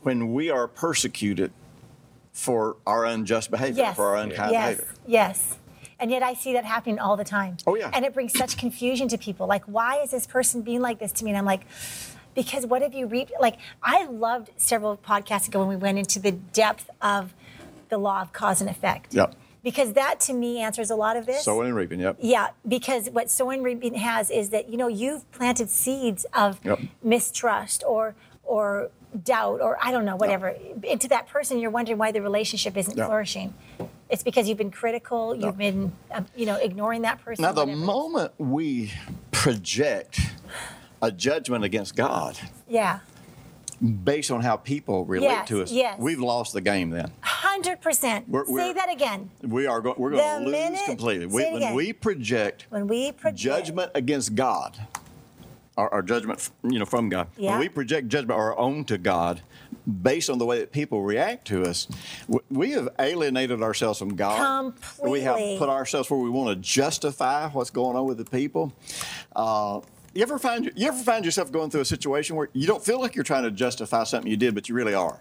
when 0.00 0.32
we 0.32 0.48
are 0.48 0.66
persecuted 0.66 1.52
for 2.36 2.76
our 2.86 3.06
unjust 3.06 3.50
behavior, 3.50 3.84
Yes. 3.84 3.96
for 3.96 4.04
our 4.08 4.16
unkind 4.16 4.52
yes. 4.52 4.76
behavior. 4.76 4.94
Yes. 5.06 5.58
And 5.98 6.10
yet 6.10 6.22
I 6.22 6.34
see 6.34 6.52
that 6.52 6.66
happening 6.66 6.98
all 6.98 7.16
the 7.16 7.24
time. 7.24 7.56
Oh, 7.66 7.74
yeah. 7.76 7.90
And 7.94 8.04
it 8.04 8.12
brings 8.12 8.36
such 8.36 8.58
confusion 8.58 9.08
to 9.08 9.16
people. 9.16 9.46
Like, 9.46 9.64
why 9.64 10.00
is 10.02 10.10
this 10.10 10.26
person 10.26 10.60
being 10.60 10.82
like 10.82 10.98
this 10.98 11.12
to 11.12 11.24
me? 11.24 11.30
And 11.30 11.38
I'm 11.38 11.46
like, 11.46 11.62
because 12.34 12.66
what 12.66 12.82
have 12.82 12.92
you 12.92 13.06
reaped? 13.06 13.32
Like, 13.40 13.56
I 13.82 14.04
loved 14.04 14.50
several 14.58 14.98
podcasts 14.98 15.48
ago 15.48 15.60
when 15.60 15.68
we 15.68 15.76
went 15.76 15.96
into 15.96 16.18
the 16.18 16.32
depth 16.32 16.90
of 17.00 17.32
the 17.88 17.96
law 17.96 18.20
of 18.20 18.34
cause 18.34 18.60
and 18.60 18.68
effect. 18.68 19.14
Yep. 19.14 19.34
Because 19.62 19.94
that 19.94 20.20
to 20.20 20.34
me 20.34 20.58
answers 20.60 20.90
a 20.90 20.94
lot 20.96 21.16
of 21.16 21.24
this. 21.24 21.42
Sowing 21.42 21.68
and 21.68 21.76
reaping, 21.76 22.00
yep. 22.00 22.18
Yeah, 22.20 22.48
because 22.68 23.08
what 23.08 23.30
sowing 23.30 23.60
and 23.60 23.64
reaping 23.64 23.94
has 23.94 24.30
is 24.30 24.50
that 24.50 24.68
you 24.68 24.76
know 24.76 24.88
you've 24.88 25.28
planted 25.32 25.70
seeds 25.70 26.26
of 26.34 26.60
Yep. 26.62 26.80
mistrust 27.02 27.82
or 27.86 28.14
or 28.44 28.90
doubt 29.16 29.60
or 29.60 29.78
I 29.82 29.90
don't 29.92 30.04
know 30.04 30.16
whatever 30.16 30.54
into 30.82 31.08
that 31.08 31.28
person. 31.28 31.58
You're 31.58 31.70
wondering 31.70 31.98
why 31.98 32.12
the 32.12 32.22
relationship 32.22 32.76
isn't 32.76 32.96
Yeah. 32.96 33.06
flourishing. 33.06 33.54
It's 34.08 34.22
because 34.22 34.48
you've 34.48 34.58
been 34.58 34.70
critical. 34.70 35.34
You've 35.34 35.58
been 35.58 35.92
uh, 36.10 36.22
you 36.36 36.46
know 36.46 36.56
ignoring 36.56 37.02
that 37.02 37.20
person. 37.24 37.42
Now, 37.42 37.52
the 37.52 37.62
whatever. 37.64 37.80
moment 37.80 38.32
we 38.38 38.92
project 39.32 40.20
a 41.02 41.10
judgment 41.10 41.64
against 41.64 41.94
God 41.96 42.38
yeah, 42.68 43.00
based 44.04 44.30
on 44.30 44.40
how 44.42 44.56
people 44.56 45.04
relate 45.04 45.26
Yes, 45.28 45.48
to 45.48 45.62
us, 45.62 45.72
yes. 45.72 45.98
we've 45.98 46.20
lost 46.20 46.52
the 46.52 46.60
game 46.60 46.90
then. 46.90 47.10
hundred 47.20 47.80
percent. 47.80 48.28
We're- 48.28 48.46
Say 48.46 48.52
we're- 48.52 48.72
that 48.74 48.90
again. 48.90 49.30
We 49.42 49.66
are 49.66 49.80
go- 49.80 49.94
we're 49.98 50.10
going 50.12 50.38
to 50.40 50.44
lose 50.44 50.52
minute- 50.52 50.80
completely. 50.86 51.26
We, 51.26 51.50
when 51.52 51.74
we 51.74 51.92
project 51.92 52.66
When 52.70 52.86
we 52.86 53.12
project 53.12 53.38
judgment 53.42 53.90
against 53.94 54.34
God, 54.34 54.76
our, 55.76 55.92
our 55.92 56.02
judgment, 56.02 56.50
you 56.62 56.78
know, 56.78 56.84
from 56.84 57.08
God. 57.08 57.28
Yeah. 57.36 57.52
When 57.52 57.60
we 57.60 57.68
project 57.68 58.08
judgment 58.08 58.38
our 58.38 58.58
own 58.58 58.84
to 58.86 58.98
God, 58.98 59.42
based 60.02 60.30
on 60.30 60.38
the 60.38 60.46
way 60.46 60.58
that 60.58 60.72
people 60.72 61.02
react 61.02 61.46
to 61.48 61.62
us, 61.62 61.86
we 62.50 62.70
have 62.72 62.88
alienated 62.98 63.62
ourselves 63.62 63.98
from 63.98 64.16
God. 64.16 64.38
Completely. 64.74 65.10
We 65.10 65.20
have 65.22 65.58
put 65.58 65.68
ourselves 65.68 66.10
where 66.10 66.20
we 66.20 66.30
want 66.30 66.50
to 66.50 66.56
justify 66.56 67.48
what's 67.48 67.70
going 67.70 67.96
on 67.96 68.06
with 68.06 68.18
the 68.18 68.24
people. 68.24 68.72
Uh, 69.34 69.80
you 70.14 70.22
ever 70.22 70.38
find 70.38 70.72
you 70.74 70.88
ever 70.88 71.02
find 71.02 71.26
yourself 71.26 71.52
going 71.52 71.70
through 71.70 71.82
a 71.82 71.86
situation 71.86 72.36
where 72.36 72.48
you 72.54 72.66
don't 72.66 72.82
feel 72.82 72.98
like 72.98 73.14
you're 73.14 73.24
trying 73.24 73.42
to 73.42 73.50
justify 73.50 74.04
something 74.04 74.30
you 74.30 74.36
did, 74.38 74.54
but 74.54 74.68
you 74.68 74.74
really 74.74 74.94
are? 74.94 75.18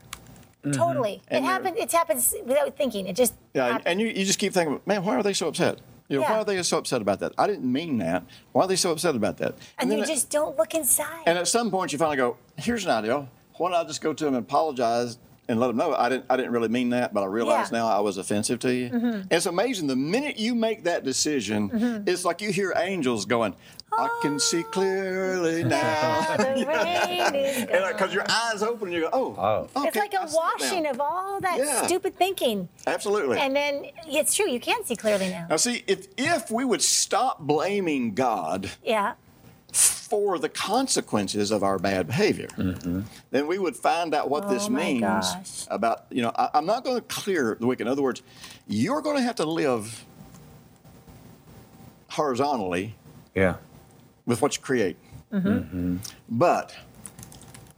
totally. 0.74 1.22
And 1.28 1.46
it 1.46 1.48
happens. 1.48 1.78
It 1.78 1.92
happens 1.92 2.34
without 2.44 2.76
thinking. 2.76 3.06
It 3.06 3.16
just 3.16 3.34
Yeah, 3.54 3.66
and, 3.66 3.74
happens. 3.74 3.88
and 3.92 4.02
you, 4.02 4.08
you 4.08 4.26
just 4.26 4.40
keep 4.40 4.52
thinking, 4.54 4.82
man, 4.86 5.04
why 5.04 5.16
are 5.16 5.22
they 5.22 5.34
so 5.34 5.48
upset? 5.50 5.80
You 6.08 6.20
know, 6.20 6.24
why 6.26 6.38
are 6.38 6.46
they 6.46 6.62
so 6.62 6.78
upset 6.78 7.02
about 7.02 7.20
that? 7.22 7.34
I 7.38 7.48
didn't 7.48 7.72
mean 7.72 7.98
that. 7.98 8.24
Why 8.52 8.64
are 8.66 8.68
they 8.68 8.76
so 8.76 8.92
upset 8.92 9.16
about 9.16 9.38
that? 9.38 9.56
and 9.80 9.90
then 9.90 10.00
you 10.00 10.06
just 10.06 10.30
don't 10.30 10.56
look 10.58 10.76
inside. 10.76 11.24
And 11.26 11.38
at 11.38 11.48
some 11.48 11.72
point, 11.72 11.92
you 11.92 11.98
finally 11.98 12.18
go, 12.18 12.38
"Here's 12.58 12.86
an 12.86 12.92
idea. 12.92 13.28
Why 13.58 13.72
don't 13.72 13.80
I 13.80 13.84
just 13.86 14.02
go 14.02 14.14
to 14.14 14.26
them 14.26 14.36
and 14.36 14.46
apologize 14.46 15.18
and 15.48 15.60
let 15.60 15.68
them 15.68 15.78
know 15.78 15.94
I 15.94 16.10
didn't, 16.10 16.26
I 16.30 16.38
didn't 16.38 16.52
really 16.52 16.70
mean 16.70 16.90
that, 16.90 17.14
but 17.14 17.22
I 17.24 17.28
realize 17.28 17.72
Yeah. 17.72 17.78
Mm-hmm. 17.80 17.88
now 17.88 17.88
I 17.88 18.00
was 18.00 18.18
offensive 18.18 18.60
to 18.60 18.74
you." 18.74 18.88
And 18.92 19.28
it's 19.32 19.46
amazing. 19.46 19.88
The 19.88 19.96
minute 19.96 20.38
you 20.38 20.56
make 20.56 20.84
that 20.86 21.04
decision, 21.04 22.04
it's 22.08 22.26
like 22.26 22.42
you 22.42 22.52
hear 22.52 22.74
angels 22.76 23.26
going, 23.26 23.56
"I 23.92 24.10
can 24.22 24.40
see 24.40 24.64
clearly 24.64 25.64
now," 25.80 26.36
the 26.38 26.66
rain 26.68 27.36
is 27.36 27.66
gone. 27.72 27.92
because 27.94 28.14
your 28.14 28.26
eyes 28.30 28.62
open 28.64 28.88
and 28.88 28.94
you 28.94 29.02
go, 29.02 29.10
"Oh, 29.14 29.36
Oh. 29.38 29.80
okay, 29.82 29.88
It's 29.90 29.98
like 29.98 30.14
I 30.16 30.24
a 30.24 30.28
see 30.28 30.36
it 30.36 30.40
now." 30.40 30.66
washing 30.66 30.86
of 30.88 31.00
all 31.02 31.40
that 31.42 31.58
Yeah. 31.58 31.86
stupid 31.86 32.16
thinking. 32.18 32.68
Absolutely. 32.88 33.38
And 33.40 33.56
then 33.56 33.86
it's 34.08 34.34
true, 34.36 34.50
you 34.50 34.60
can 34.60 34.84
see 34.86 34.96
clearly 34.96 35.30
now. 35.30 35.48
now, 35.50 35.58
see, 35.58 35.84
if 35.88 36.08
if 36.18 36.50
we 36.52 36.66
would 36.66 36.82
stop 36.82 37.40
blaming 37.40 38.14
God 38.14 38.72
Yeah. 38.84 39.14
For 39.76 40.40
the 40.40 40.48
consequences 40.48 41.52
of 41.52 41.62
our 41.64 41.78
bad 41.78 42.08
behavior, 42.08 42.48
then 43.32 43.48
we 43.48 43.58
would 43.58 43.76
find 43.76 44.14
out 44.16 44.30
what 44.30 44.48
this 44.50 44.68
Oh 44.68 44.70
my 44.70 44.80
means 44.86 45.02
gosh. 45.02 45.68
about, 45.70 46.06
you 46.10 46.22
know, 46.22 46.32
I, 46.36 46.50
I'm 46.54 46.66
not 46.66 46.84
going 46.86 46.96
to 46.96 47.02
clear 47.02 47.58
the 47.60 47.68
wicked. 47.68 47.86
In 47.86 47.92
other 47.92 48.02
words, 48.02 48.22
you're 48.68 49.02
going 49.02 49.18
to 49.18 49.22
have 49.24 49.36
to 49.36 49.46
live 49.46 50.06
horizontally 52.12 52.96
Yeah. 53.34 53.56
with 54.26 54.42
what 54.42 54.56
you 54.56 54.62
create. 54.62 54.98
Mm-hmm. 55.34 55.98
But 56.30 56.74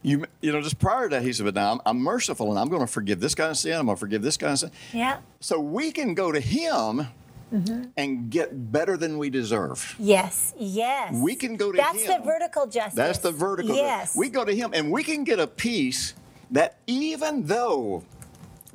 you, 0.04 0.26
you 0.42 0.52
know, 0.52 0.62
just 0.62 0.78
prior 0.80 1.10
to 1.10 1.16
that, 1.16 1.24
he 1.24 1.34
said, 1.34 1.46
"But 1.46 1.56
now 1.56 1.72
I'm, 1.74 1.82
I'm 1.86 1.98
merciful, 1.98 2.52
and 2.52 2.60
I'm 2.60 2.70
going 2.70 2.82
to 2.86 2.92
forgive 2.92 3.20
this 3.20 3.34
kind 3.34 3.50
of 3.50 3.58
sin. 3.58 3.74
I'm 3.74 3.86
going 3.88 3.96
to 3.96 4.00
forgive 4.00 4.22
this 4.22 4.38
kind 4.38 4.54
of 4.54 4.60
sin." 4.60 4.72
Yeah. 4.94 5.18
So 5.40 5.60
we 5.60 5.92
can 5.92 6.14
go 6.14 6.32
to 6.32 6.40
Him 6.40 7.08
Mm-hmm. 7.54 7.84
and 7.96 8.30
get 8.30 8.74
better 8.74 8.98
than 8.98 9.18
we 9.18 9.30
deserve. 9.30 9.96
Yes. 9.98 10.54
Yes. 10.58 11.14
We 11.16 11.34
can 11.34 11.56
go 11.56 11.72
to 11.72 11.78
That's 11.78 12.02
him. 12.02 12.08
That's 12.08 12.20
the 12.20 12.26
vertical 12.26 12.68
justice. 12.68 12.94
That's 12.94 13.20
the 13.20 13.32
vertical. 13.32 13.74
Yes. 13.74 14.16
We 14.18 14.28
go 14.28 14.44
to 14.44 14.54
Him, 14.54 14.72
and 14.74 14.92
we 14.92 15.02
can 15.02 15.24
get 15.24 15.40
a 15.40 15.48
peace 15.48 16.14
that 16.52 16.78
even 16.88 17.46
though 17.46 18.04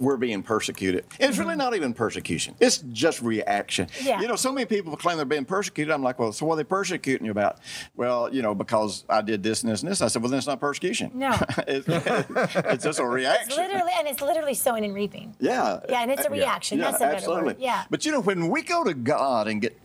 we're 0.03 0.17
being 0.17 0.43
persecuted, 0.43 1.05
and 1.21 1.31
it's 1.31 1.39
really 1.39 1.57
not 1.57 1.75
even 1.75 1.95
persecution. 1.95 2.55
It's 2.61 2.79
just 2.93 3.23
reaction. 3.23 3.87
Mm-hmm. 3.87 4.07
Yeah. 4.07 4.21
You 4.21 4.29
know, 4.29 4.37
so 4.37 4.53
many 4.53 4.67
people 4.67 4.97
claim 4.97 5.17
they're 5.17 5.25
being 5.25 5.45
persecuted. 5.45 5.93
I'm 5.93 6.03
like, 6.03 6.19
well, 6.19 6.33
so 6.33 6.45
what 6.45 6.55
are 6.55 6.57
they 6.57 6.65
persecuting 6.65 7.25
you 7.25 7.31
about? 7.31 7.59
Well, 7.97 8.33
you 8.35 8.43
know, 8.43 8.55
because 8.55 9.05
I 9.09 9.23
did 9.23 9.43
this 9.43 9.63
and 9.63 9.71
this 9.71 9.83
and 9.83 9.91
this. 9.91 10.03
I 10.03 10.09
said, 10.09 10.23
well, 10.23 10.31
then 10.31 10.39
it's 10.39 10.47
not 10.47 10.61
persecution. 10.61 11.13
No. 11.15 11.31
it's, 11.69 11.87
it's 11.89 12.85
just 12.85 12.99
a 12.99 13.05
reaction. 13.07 13.47
It's 13.49 13.57
literally, 13.57 13.93
and 13.97 14.09
it's 14.09 14.21
literally 14.21 14.55
sowing 14.55 14.85
and 14.85 14.95
reaping. 14.95 15.35
Yeah. 15.39 15.81
Yeah, 15.89 16.03
and 16.03 16.11
it's 16.11 16.25
a 16.25 16.31
reaction. 16.31 16.79
Yeah, 16.79 16.91
That's 16.91 16.97
a 16.97 17.01
better 17.01 17.17
absolutely. 17.17 17.45
word. 17.45 17.57
Yeah. 17.61 17.85
But 17.89 18.05
you 18.05 18.13
know, 18.13 18.21
when 18.21 18.49
we 18.49 18.63
go 18.63 18.85
to 18.85 18.95
God 18.95 19.47
and 19.49 19.63
get 19.63 19.79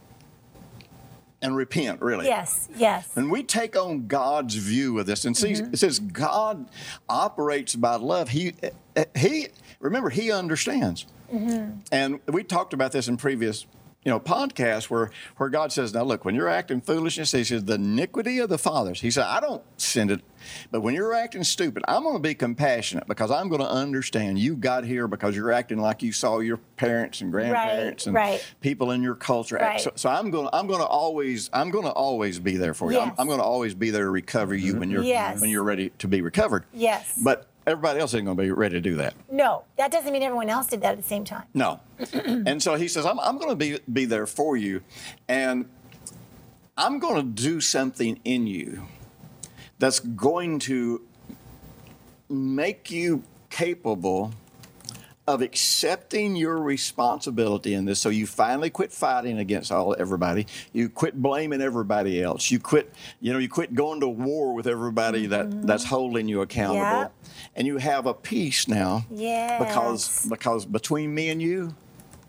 and 1.41 1.55
repent, 1.55 2.01
really. 2.01 2.25
Yes. 2.25 2.67
Yes. 2.75 3.09
And 3.15 3.29
we 3.31 3.43
take 3.43 3.75
on 3.75 4.07
God's 4.07 4.55
view 4.55 4.97
of 4.99 5.05
this, 5.05 5.23
and 5.25 5.35
see, 5.37 5.53
Mm-hmm. 5.53 5.73
it 5.73 5.77
says 5.77 5.99
God 5.99 6.67
operates 7.07 7.75
by 7.75 7.95
love. 7.95 8.29
He, 8.29 8.53
he, 9.15 9.47
remember, 9.79 10.09
He 10.09 10.31
understands. 10.31 11.05
Mm-hmm. 11.31 11.79
And 11.91 12.19
we 12.27 12.43
talked 12.43 12.73
about 12.73 12.91
this 12.91 13.07
in 13.07 13.17
previous, 13.17 13.65
you 14.03 14.11
know, 14.11 14.19
podcasts 14.19 14.89
where 14.89 15.11
where 15.35 15.49
God 15.49 15.71
says, 15.71 15.93
"Now 15.93 16.03
look, 16.03 16.23
when 16.23 16.33
you're 16.33 16.47
acting 16.47 16.79
foolishness, 16.79 17.31
He 17.31 17.43
says 17.43 17.65
the 17.65 17.73
iniquity 17.73 18.39
of 18.39 18.49
the 18.49 18.57
fathers." 18.57 19.01
He 19.01 19.11
said, 19.11 19.25
"I 19.25 19.39
don't 19.39 19.63
send 19.75 20.11
it, 20.11 20.21
but 20.71 20.81
when 20.81 20.95
you're 20.95 21.13
acting 21.13 21.43
stupid, 21.43 21.83
I'm 21.87 22.03
going 22.03 22.15
to 22.15 22.21
be 22.21 22.33
compassionate 22.33 23.07
because 23.07 23.31
I'm 23.31 23.49
going 23.49 23.61
to 23.61 23.69
understand 23.69 24.39
you 24.39 24.55
got 24.55 24.85
here 24.85 25.07
because 25.07 25.35
you're 25.35 25.51
acting 25.51 25.79
like 25.79 26.03
you 26.03 26.11
saw 26.11 26.39
your 26.39 26.57
parents 26.77 27.21
and 27.21 27.31
grandparents 27.31 28.07
and 28.07 28.15
right. 28.15 28.45
people 28.61 28.91
in 28.91 29.01
your 29.03 29.15
culture. 29.15 29.57
Right. 29.57 29.81
So, 29.81 29.91
so 29.95 30.09
I'm 30.09 30.31
going 30.31 30.47
to 30.47 30.55
I'm 30.55 30.67
going 30.67 30.79
to 30.79 30.85
always 30.87 31.49
I'm 31.51 31.69
going 31.69 31.85
to 31.85 31.91
always 31.91 32.39
be 32.39 32.57
there 32.57 32.73
for 32.73 32.91
you. 32.91 32.99
I'm, 32.99 33.13
I'm 33.17 33.27
going 33.27 33.39
to 33.39 33.45
always 33.45 33.73
be 33.73 33.89
there 33.89 34.05
to 34.05 34.09
recover 34.09 34.55
you 34.55 34.71
mm-hmm. 34.71 34.79
when 34.79 34.91
you're 34.91 35.03
Yes. 35.03 35.41
when 35.41 35.49
you're 35.49 35.63
ready 35.63 35.89
to 35.97 36.07
be 36.07 36.21
recovered. 36.21 36.65
Yes. 36.73 37.19
But 37.21 37.47
everybody 37.67 37.99
else 37.99 38.11
isn't 38.11 38.25
going 38.25 38.37
to 38.37 38.41
be 38.41 38.49
ready 38.49 38.75
to 38.75 38.81
do 38.81 38.95
that. 38.95 39.13
No, 39.29 39.65
that 39.75 39.91
doesn't 39.91 40.11
mean 40.11 40.23
everyone 40.23 40.49
else 40.49 40.67
did 40.67 40.81
that 40.81 40.93
at 40.93 40.97
the 40.97 41.07
same 41.07 41.25
time. 41.25 41.43
No. 41.53 41.81
and 42.13 42.63
so 42.63 42.75
he 42.75 42.87
says, 42.87 43.05
I'm, 43.05 43.19
I'm 43.19 43.37
going 43.37 43.49
to 43.49 43.55
be, 43.55 43.77
be 43.91 44.05
there 44.05 44.25
for 44.25 44.55
you, 44.55 44.81
and 45.27 45.69
I'm 46.77 46.99
going 46.99 47.15
to 47.15 47.43
do 47.43 47.59
something 47.59 48.19
in 48.23 48.47
you 48.47 48.87
that's 49.79 49.99
going 49.99 50.59
to 50.59 51.01
make 52.29 52.89
you 52.89 53.23
capable 53.49 54.31
of 55.27 55.41
accepting 55.41 56.35
your 56.35 56.57
responsibility 56.57 57.73
in 57.73 57.85
this. 57.85 57.99
So 57.99 58.09
you 58.09 58.25
finally 58.25 58.69
quit 58.69 58.93
fighting 58.93 59.37
against 59.39 59.71
all 59.71 59.95
everybody. 59.99 60.47
You 60.71 60.89
quit 60.89 61.21
blaming 61.21 61.61
everybody 61.61 62.21
else. 62.21 62.49
You 62.49 62.59
quit 62.59 62.93
you 63.19 63.33
know 63.33 63.39
you 63.39 63.49
quit 63.49 63.73
going 63.73 63.99
to 63.99 64.07
war 64.07 64.53
with 64.53 64.67
everybody 64.67 65.25
that 65.27 65.47
mm-hmm. 65.47 65.65
that's 65.65 65.83
holding 65.83 66.27
you 66.27 66.41
accountable. 66.41 66.77
Yeah. 66.77 67.07
and 67.55 67.67
you 67.67 67.77
have 67.77 68.05
a 68.05 68.13
peace 68.13 68.67
now 68.67 69.05
Yeah. 69.09 69.59
because 69.59 70.25
because 70.27 70.65
between 70.65 71.13
me 71.13 71.29
and 71.29 71.41
you 71.41 71.75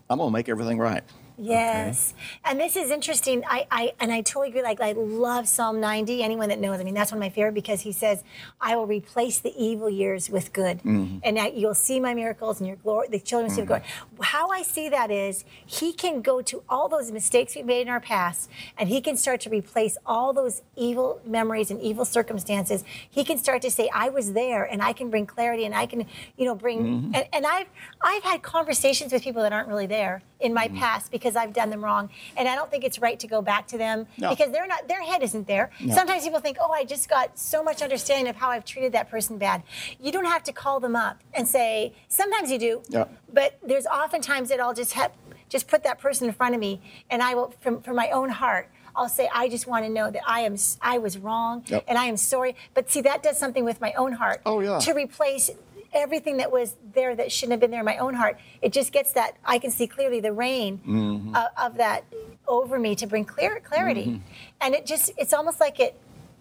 i'm 0.09 0.17
going 0.17 0.29
to 0.29 0.33
make 0.33 0.49
everything 0.49 0.77
right 0.77 1.03
Yes, 1.39 2.13
and 2.43 2.59
this 2.59 2.75
is 2.75 2.91
interesting. 2.91 3.43
I, 3.47 3.65
I 3.71 3.93
and 3.99 4.11
I 4.11 4.21
totally 4.21 4.49
agree. 4.49 4.61
Like 4.61 4.81
I 4.81 4.91
love 4.91 5.47
Psalm 5.47 5.79
90. 5.79 6.21
Anyone 6.21 6.49
that 6.49 6.59
knows, 6.59 6.79
I 6.79 6.83
mean, 6.83 6.93
that's 6.93 7.11
one 7.11 7.17
of 7.17 7.21
my 7.21 7.29
favorite 7.29 7.53
because 7.53 7.81
he 7.81 7.91
says, 7.91 8.23
"I 8.59 8.75
will 8.75 8.85
replace 8.87 9.39
the 9.39 9.53
evil 9.57 9.89
years 9.89 10.29
with 10.29 10.51
good, 10.53 10.79
Mm-hmm. 10.79 11.19
and 11.23 11.37
that 11.37 11.55
you'll 11.55 11.73
see 11.75 11.99
my 11.99 12.13
miracles 12.13 12.59
and 12.59 12.67
your 12.67 12.75
glory. 12.77 13.07
The 13.09 13.19
children 13.19 13.49
see 13.49 13.61
the 13.61 13.67
glory." 13.67 13.83
How 14.21 14.49
I 14.49 14.63
see 14.63 14.89
that 14.89 15.09
is, 15.11 15.45
he 15.65 15.93
can 15.93 16.21
go 16.21 16.41
to 16.41 16.61
all 16.67 16.89
those 16.89 17.11
mistakes 17.11 17.55
we 17.55 17.63
made 17.63 17.81
in 17.83 17.89
our 17.89 18.01
past, 18.01 18.49
and 18.77 18.89
he 18.89 18.99
can 18.99 19.15
start 19.15 19.39
to 19.41 19.49
replace 19.49 19.97
all 20.05 20.33
those 20.33 20.61
evil 20.75 21.21
memories 21.25 21.71
and 21.71 21.79
evil 21.81 22.03
circumstances. 22.05 22.83
He 23.09 23.23
can 23.23 23.37
start 23.37 23.61
to 23.61 23.71
say, 23.71 23.89
"I 23.93 24.09
was 24.09 24.33
there," 24.33 24.63
and 24.65 24.81
I 24.81 24.91
can 24.93 25.09
bring 25.09 25.25
clarity, 25.25 25.63
and 25.65 25.73
I 25.73 25.85
can, 25.85 26.05
you 26.37 26.45
know, 26.45 26.55
bring. 26.55 26.79
Mm-hmm. 26.79 27.15
And, 27.15 27.27
and 27.31 27.45
I've 27.47 27.67
I've 28.01 28.23
had 28.23 28.41
conversations 28.41 29.13
with 29.13 29.23
people 29.23 29.41
that 29.43 29.53
aren't 29.53 29.69
really 29.69 29.87
there 29.87 30.21
in 30.39 30.53
my 30.53 30.67
Mm-hmm. 30.69 30.77
past 30.77 31.11
because 31.11 31.35
I've 31.35 31.53
done 31.53 31.69
them 31.69 31.83
wrong, 31.83 32.09
and 32.37 32.47
I 32.47 32.53
don't 32.55 32.69
think 32.69 32.83
it's 32.83 32.99
right 32.99 33.19
to 33.19 33.27
go 33.27 33.41
back 33.41 33.67
to 33.67 33.77
them 33.77 34.07
No. 34.17 34.29
because 34.29 34.51
they're 34.51 34.67
not 34.67 34.87
their 34.87 35.01
head 35.01 35.23
isn't 35.23 35.47
there. 35.47 35.71
Sometimes 35.91 36.23
people 36.23 36.39
think, 36.39 36.57
"Oh, 36.61 36.71
I 36.71 36.83
just 36.85 37.09
got 37.09 37.37
so 37.39 37.63
much 37.63 37.81
understanding 37.81 38.27
of 38.29 38.35
how 38.35 38.49
I've 38.49 38.65
treated 38.65 38.91
that 38.93 39.09
person 39.09 39.37
bad." 39.37 39.63
You 39.99 40.11
don't 40.11 40.25
have 40.25 40.43
to 40.43 40.53
call 40.53 40.79
them 40.79 40.95
up 40.95 41.21
and 41.33 41.47
say. 41.47 41.93
Sometimes 42.07 42.51
you 42.51 42.59
do, 42.59 42.81
Yeah. 42.89 43.05
but 43.33 43.57
there's 43.63 43.85
oftentimes 43.87 44.49
that 44.49 44.59
I'll 44.59 44.73
just 44.73 44.93
have 44.93 45.11
just 45.49 45.67
put 45.67 45.83
that 45.83 45.97
person 45.99 46.27
in 46.27 46.33
front 46.33 46.53
of 46.53 46.61
me, 46.61 46.81
and 47.09 47.21
I 47.23 47.33
will 47.33 47.53
from 47.59 47.81
from 47.81 47.95
my 47.95 48.09
own 48.11 48.29
heart. 48.29 48.69
I'll 48.95 49.07
say, 49.09 49.29
I 49.33 49.47
just 49.49 49.65
want 49.67 49.85
to 49.85 49.89
know 49.91 50.09
that 50.11 50.23
I 50.27 50.41
am 50.41 50.55
I 50.81 50.97
was 50.97 51.17
wrong 51.17 51.63
Yep. 51.67 51.85
and 51.87 51.97
I 51.97 52.05
am 52.05 52.17
sorry. 52.17 52.55
But 52.73 52.89
see, 52.91 53.01
that 53.01 53.23
does 53.23 53.37
something 53.37 53.63
with 53.63 53.79
my 53.79 53.93
own 53.93 54.13
heart. 54.13 54.41
Oh, 54.45 54.59
yeah. 54.59 54.79
To 54.79 54.93
replace 54.93 55.49
everything 55.93 56.37
that 56.37 56.51
was 56.51 56.75
there 56.93 57.15
that 57.15 57.31
shouldn't 57.31 57.51
have 57.53 57.59
been 57.59 57.71
there 57.71 57.79
in 57.81 57.85
my 57.85 57.97
own 57.97 58.13
heart. 58.13 58.39
It 58.61 58.71
just 58.73 58.91
gets 58.91 59.13
that 59.13 59.35
I 59.45 59.59
can 59.59 59.71
see 59.71 59.87
clearly 59.87 60.19
the 60.19 60.33
rain 60.33 60.79
Mm-hmm. 60.87 61.35
of, 61.35 61.47
of 61.57 61.77
that 61.77 62.03
over 62.47 62.77
me 62.79 62.95
to 62.95 63.07
bring 63.07 63.25
clear 63.25 63.59
clarity, 63.59 64.05
Mm-hmm. 64.05 64.17
and 64.61 64.75
it 64.75 64.85
just 64.85 65.11
it's 65.17 65.33
almost 65.33 65.59
like 65.59 65.79
it 65.79 65.99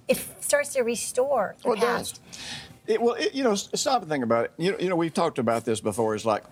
it 0.08 0.16
starts 0.40 0.72
to 0.74 0.82
restore 0.82 1.54
the 1.62 1.68
Well, 1.68 1.76
it 1.76 1.80
does. 1.80 2.20
It, 2.86 3.02
well, 3.02 3.14
it, 3.14 3.34
you 3.34 3.44
know, 3.44 3.54
stop 3.54 4.00
and 4.00 4.10
think 4.10 4.24
about 4.24 4.46
it. 4.46 4.52
You 4.56 4.72
know, 4.72 4.78
you 4.78 4.88
know, 4.88 4.96
we've 4.96 5.12
talked 5.12 5.38
about 5.38 5.66
this 5.66 5.80
before. 5.80 6.14
It's 6.14 6.24
like 6.24 6.44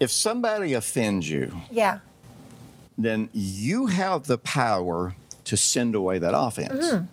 if 0.00 0.10
somebody 0.10 0.72
offends 0.72 1.28
you, 1.28 1.52
Yeah, 1.70 1.98
then 2.96 3.28
you 3.34 3.86
have 3.86 4.26
the 4.26 4.38
power 4.38 5.14
to 5.44 5.56
send 5.56 5.94
away 5.94 6.18
that 6.18 6.32
offense. 6.36 6.86
Mm-hmm. 6.92 7.04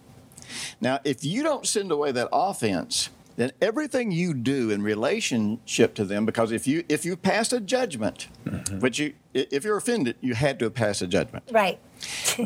Now, 0.81 0.99
if 1.03 1.23
you 1.25 1.43
don't 1.43 1.65
send 1.67 1.91
away 1.91 2.11
that 2.13 2.29
offense, 2.31 3.09
then 3.35 3.51
everything 3.61 4.11
you 4.11 4.33
do 4.33 4.69
in 4.69 4.81
relationship 4.83 5.95
to 5.95 6.05
them, 6.05 6.25
because 6.25 6.51
if 6.51 6.67
you 6.67 6.83
if 6.89 7.03
you 7.05 7.15
pass 7.17 7.51
a 7.53 7.59
judgment, 7.59 8.27
mm-hmm. 8.45 8.79
which 8.79 8.99
you 8.99 9.13
if 9.33 9.63
you're 9.63 9.77
offended, 9.77 10.15
you 10.21 10.35
had 10.35 10.59
to 10.59 10.65
have 10.65 10.73
passed 10.75 11.01
a 11.01 11.07
judgment. 11.07 11.45
right. 11.51 11.79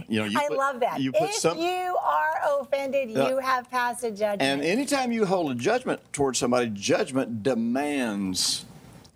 You 0.08 0.19
know, 0.19 0.26
you 0.26 0.38
I 0.38 0.47
put- 0.50 0.58
love 0.58 0.80
that. 0.82 1.00
You 1.00 1.12
put 1.12 1.30
if 1.30 1.36
some, 1.36 1.58
you 1.58 1.97
are 2.04 2.62
offended, 2.62 3.10
Yeah. 3.10 3.30
you 3.30 3.38
have 3.39 3.69
passed 3.71 4.04
a 4.04 4.12
judgment. 4.12 4.41
and 4.41 4.62
anytime 4.62 5.12
you 5.12 5.26
hold 5.26 5.52
a 5.52 5.56
judgment 5.56 6.02
towards 6.13 6.38
somebody, 6.39 6.69
judgment 6.69 7.41
demands 7.41 8.65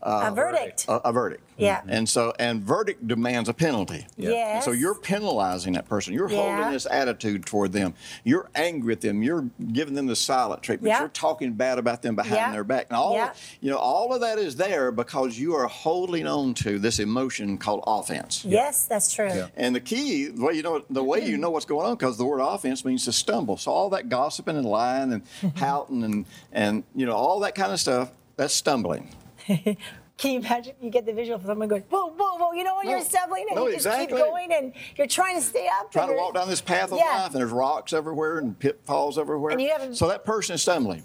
a 0.03 0.31
verdict. 0.31 0.85
a, 0.87 1.09
a 1.09 1.11
verdict. 1.11 1.43
Yeah. 1.57 1.81
And 1.87 2.09
so, 2.09 2.33
and 2.39 2.63
verdict 2.63 3.07
demands 3.07 3.47
a 3.47 3.53
penalty. 3.53 4.07
Yes. 4.17 4.65
So 4.65 4.71
you're 4.71 4.95
penalizing 4.95 5.73
that 5.73 5.87
person. 5.87 6.13
You're 6.13 6.29
Yeah. 6.29 6.55
holding 6.55 6.73
this 6.73 6.87
attitude 6.89 7.45
toward 7.45 7.71
them. 7.71 7.93
You're 8.23 8.49
angry 8.55 8.93
at 8.93 9.01
them. 9.01 9.21
You're 9.21 9.47
giving 9.71 9.93
them 9.93 10.07
the 10.07 10.15
silent 10.15 10.63
treatment. 10.63 10.89
Yeah. 10.89 10.99
You're 10.99 11.09
talking 11.09 11.53
bad 11.53 11.77
about 11.77 12.01
them 12.01 12.15
behind 12.15 12.35
Yeah. 12.35 12.51
their 12.51 12.63
back. 12.63 12.87
And 12.89 12.97
all, 12.97 13.13
Yeah. 13.13 13.33
you 13.59 13.69
know, 13.69 13.77
all 13.77 14.13
of 14.13 14.21
that 14.21 14.39
is 14.39 14.55
there 14.55 14.91
because 14.91 15.37
you 15.37 15.55
are 15.55 15.67
holding 15.67 16.25
on 16.25 16.53
to 16.55 16.79
this 16.79 16.99
emotion 16.99 17.57
called 17.57 17.83
offense. 17.85 18.43
Yes, 18.43 18.85
that's 18.85 19.13
true. 19.13 19.27
Yeah. 19.27 19.47
And 19.55 19.75
the 19.75 19.79
key, 19.79 20.27
the 20.27 20.43
way 20.43 20.53
you 20.53 20.63
know, 20.63 20.83
the 20.89 21.03
way 21.03 21.19
you 21.19 21.33
mm-hmm. 21.33 21.41
know 21.41 21.49
what's 21.51 21.65
going 21.65 21.85
on, 21.85 21.93
because 21.95 22.17
the 22.17 22.25
word 22.25 22.39
offense 22.39 22.83
means 22.83 23.05
to 23.05 23.11
stumble. 23.11 23.57
So 23.57 23.71
all 23.71 23.89
that 23.91 24.09
gossiping 24.09 24.57
and 24.57 24.65
lying 24.65 25.13
and 25.13 25.23
pouting 25.55 26.03
and 26.03 26.25
and 26.51 26.83
you 26.95 27.05
know 27.05 27.15
all 27.15 27.39
that 27.41 27.55
kind 27.55 27.71
of 27.71 27.79
stuff, 27.79 28.11
that's 28.35 28.53
stumbling. 28.53 29.09
Can 30.17 30.33
you 30.33 30.39
imagine? 30.39 30.75
You 30.81 30.91
get 30.91 31.05
the 31.07 31.13
visual 31.13 31.37
of 31.39 31.45
someone 31.45 31.67
going, 31.67 31.81
whoa, 31.89 32.07
whoa, 32.09 32.37
whoa. 32.37 32.51
You 32.53 32.63
know 32.63 32.75
when 32.75 32.85
No. 32.85 32.91
you're 32.91 33.01
stumbling 33.05 33.45
and 33.49 33.55
No, 33.55 33.65
you 33.67 33.73
just 33.73 33.87
exactly. 33.87 34.17
keep 34.17 34.25
going 34.25 34.53
and 34.53 34.73
you're 34.95 35.07
trying 35.07 35.35
to 35.35 35.41
stay 35.41 35.67
up. 35.79 35.91
trying 35.91 36.09
and 36.09 36.17
to 36.17 36.21
walk 36.21 36.35
down 36.35 36.47
this 36.47 36.61
path 36.61 36.91
of 36.91 36.99
Yeah. 36.99 37.23
life 37.23 37.31
and 37.31 37.35
there's 37.41 37.51
rocks 37.51 37.91
everywhere 37.91 38.37
and 38.37 38.57
pitfalls 38.59 39.17
everywhere. 39.17 39.51
And 39.53 39.61
you 39.61 39.69
haven't- 39.71 39.95
so 39.95 40.07
that 40.09 40.23
person 40.23 40.53
is 40.55 40.61
stumbling. 40.61 41.03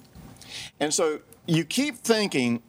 And 0.81 0.92
so 0.92 1.20
you 1.46 1.64
keep 1.64 1.96
thinking, 1.99 2.62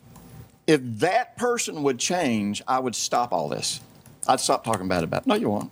if 0.68 0.80
that 0.84 1.36
person 1.38 1.84
would 1.84 2.00
change, 2.00 2.62
I 2.68 2.80
would 2.80 2.96
stop 2.96 3.34
all 3.34 3.50
this. 3.50 3.82
I'd 4.28 4.40
stop 4.40 4.64
talking 4.64 4.88
bad 4.88 5.04
about 5.04 5.22
it. 5.24 5.28
No, 5.28 5.36
you 5.36 5.50
won't. 5.50 5.72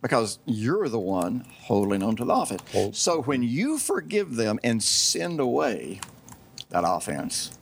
Because 0.00 0.40
you're 0.44 0.88
the 0.88 0.98
one 0.98 1.46
holding 1.62 2.02
on 2.02 2.16
to 2.16 2.24
the 2.24 2.34
offense. 2.34 2.98
So 2.98 3.22
when 3.22 3.44
you 3.44 3.78
forgive 3.78 4.34
them 4.34 4.58
and 4.64 4.82
send 4.82 5.38
away 5.38 6.00
that 6.70 6.82
offense, 6.84 7.52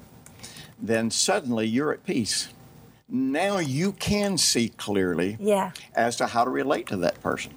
then 0.80 1.10
suddenly 1.10 1.66
you're 1.66 1.92
at 1.92 2.04
peace. 2.04 2.48
Now 3.08 3.58
you 3.58 3.92
can 3.92 4.38
see 4.38 4.68
clearly 4.68 5.36
Yeah. 5.40 5.72
as 5.94 6.16
to 6.16 6.26
how 6.28 6.44
to 6.44 6.50
relate 6.50 6.86
to 6.88 6.96
that 6.98 7.20
person. 7.20 7.52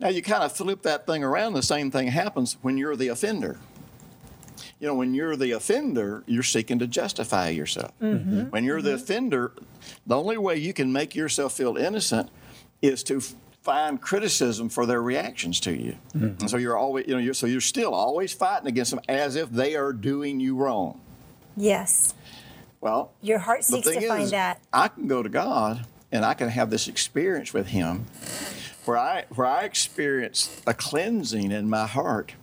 Now 0.00 0.08
you 0.08 0.22
kind 0.22 0.42
of 0.42 0.52
flip 0.52 0.82
that 0.82 1.06
thing 1.06 1.22
around, 1.22 1.52
the 1.52 1.62
same 1.62 1.90
thing 1.90 2.08
happens 2.08 2.56
when 2.62 2.78
you're 2.78 2.96
the 2.96 3.08
offender. 3.08 3.58
You 4.80 4.86
know, 4.86 4.94
when 4.94 5.12
you're 5.12 5.36
the 5.36 5.52
offender, 5.52 6.22
you're 6.26 6.42
seeking 6.42 6.78
to 6.78 6.86
justify 6.86 7.48
yourself. 7.50 7.92
Mm-hmm. 8.00 8.30
Mm-hmm. 8.30 8.50
When 8.50 8.64
you're 8.64 8.80
the 8.80 8.94
offender, 8.94 9.52
the 10.06 10.16
only 10.16 10.38
way 10.38 10.56
you 10.56 10.72
can 10.72 10.92
make 10.92 11.14
yourself 11.14 11.52
feel 11.52 11.76
innocent 11.76 12.30
is 12.80 13.02
to 13.04 13.20
find 13.62 14.00
criticism 14.00 14.68
for 14.68 14.86
their 14.86 15.02
reactions 15.02 15.60
to 15.60 15.72
you. 15.72 15.96
Mm-hmm. 16.14 16.40
And 16.40 16.50
so 16.50 16.56
you're 16.56 16.76
always, 16.76 17.06
you 17.08 17.14
know, 17.14 17.20
you're, 17.20 17.34
so 17.34 17.46
you're 17.46 17.60
still 17.60 17.92
always 17.92 18.32
fighting 18.32 18.68
against 18.68 18.92
them 18.92 19.00
as 19.08 19.34
if 19.36 19.50
they 19.50 19.74
are 19.76 19.92
doing 19.92 20.38
you 20.40 20.54
wrong. 20.56 21.00
Yes. 21.56 22.14
Well, 22.80 23.12
Your 23.22 23.38
heart 23.38 23.64
seeks 23.64 23.88
to 23.88 24.06
find 24.06 24.30
that. 24.30 24.60
I 24.72 24.88
can 24.88 25.08
go 25.08 25.22
to 25.22 25.28
God 25.28 25.84
and 26.12 26.24
I 26.24 26.34
can 26.34 26.48
have 26.48 26.70
this 26.70 26.88
experience 26.88 27.52
with 27.52 27.68
Him 27.68 28.06
where 28.84 28.96
I 28.98 29.24
where 29.34 29.46
I 29.46 29.64
experience 29.64 30.60
a 30.66 30.74
cleansing 30.74 31.50
in 31.52 31.68
my 31.68 31.86
heart. 31.86 32.34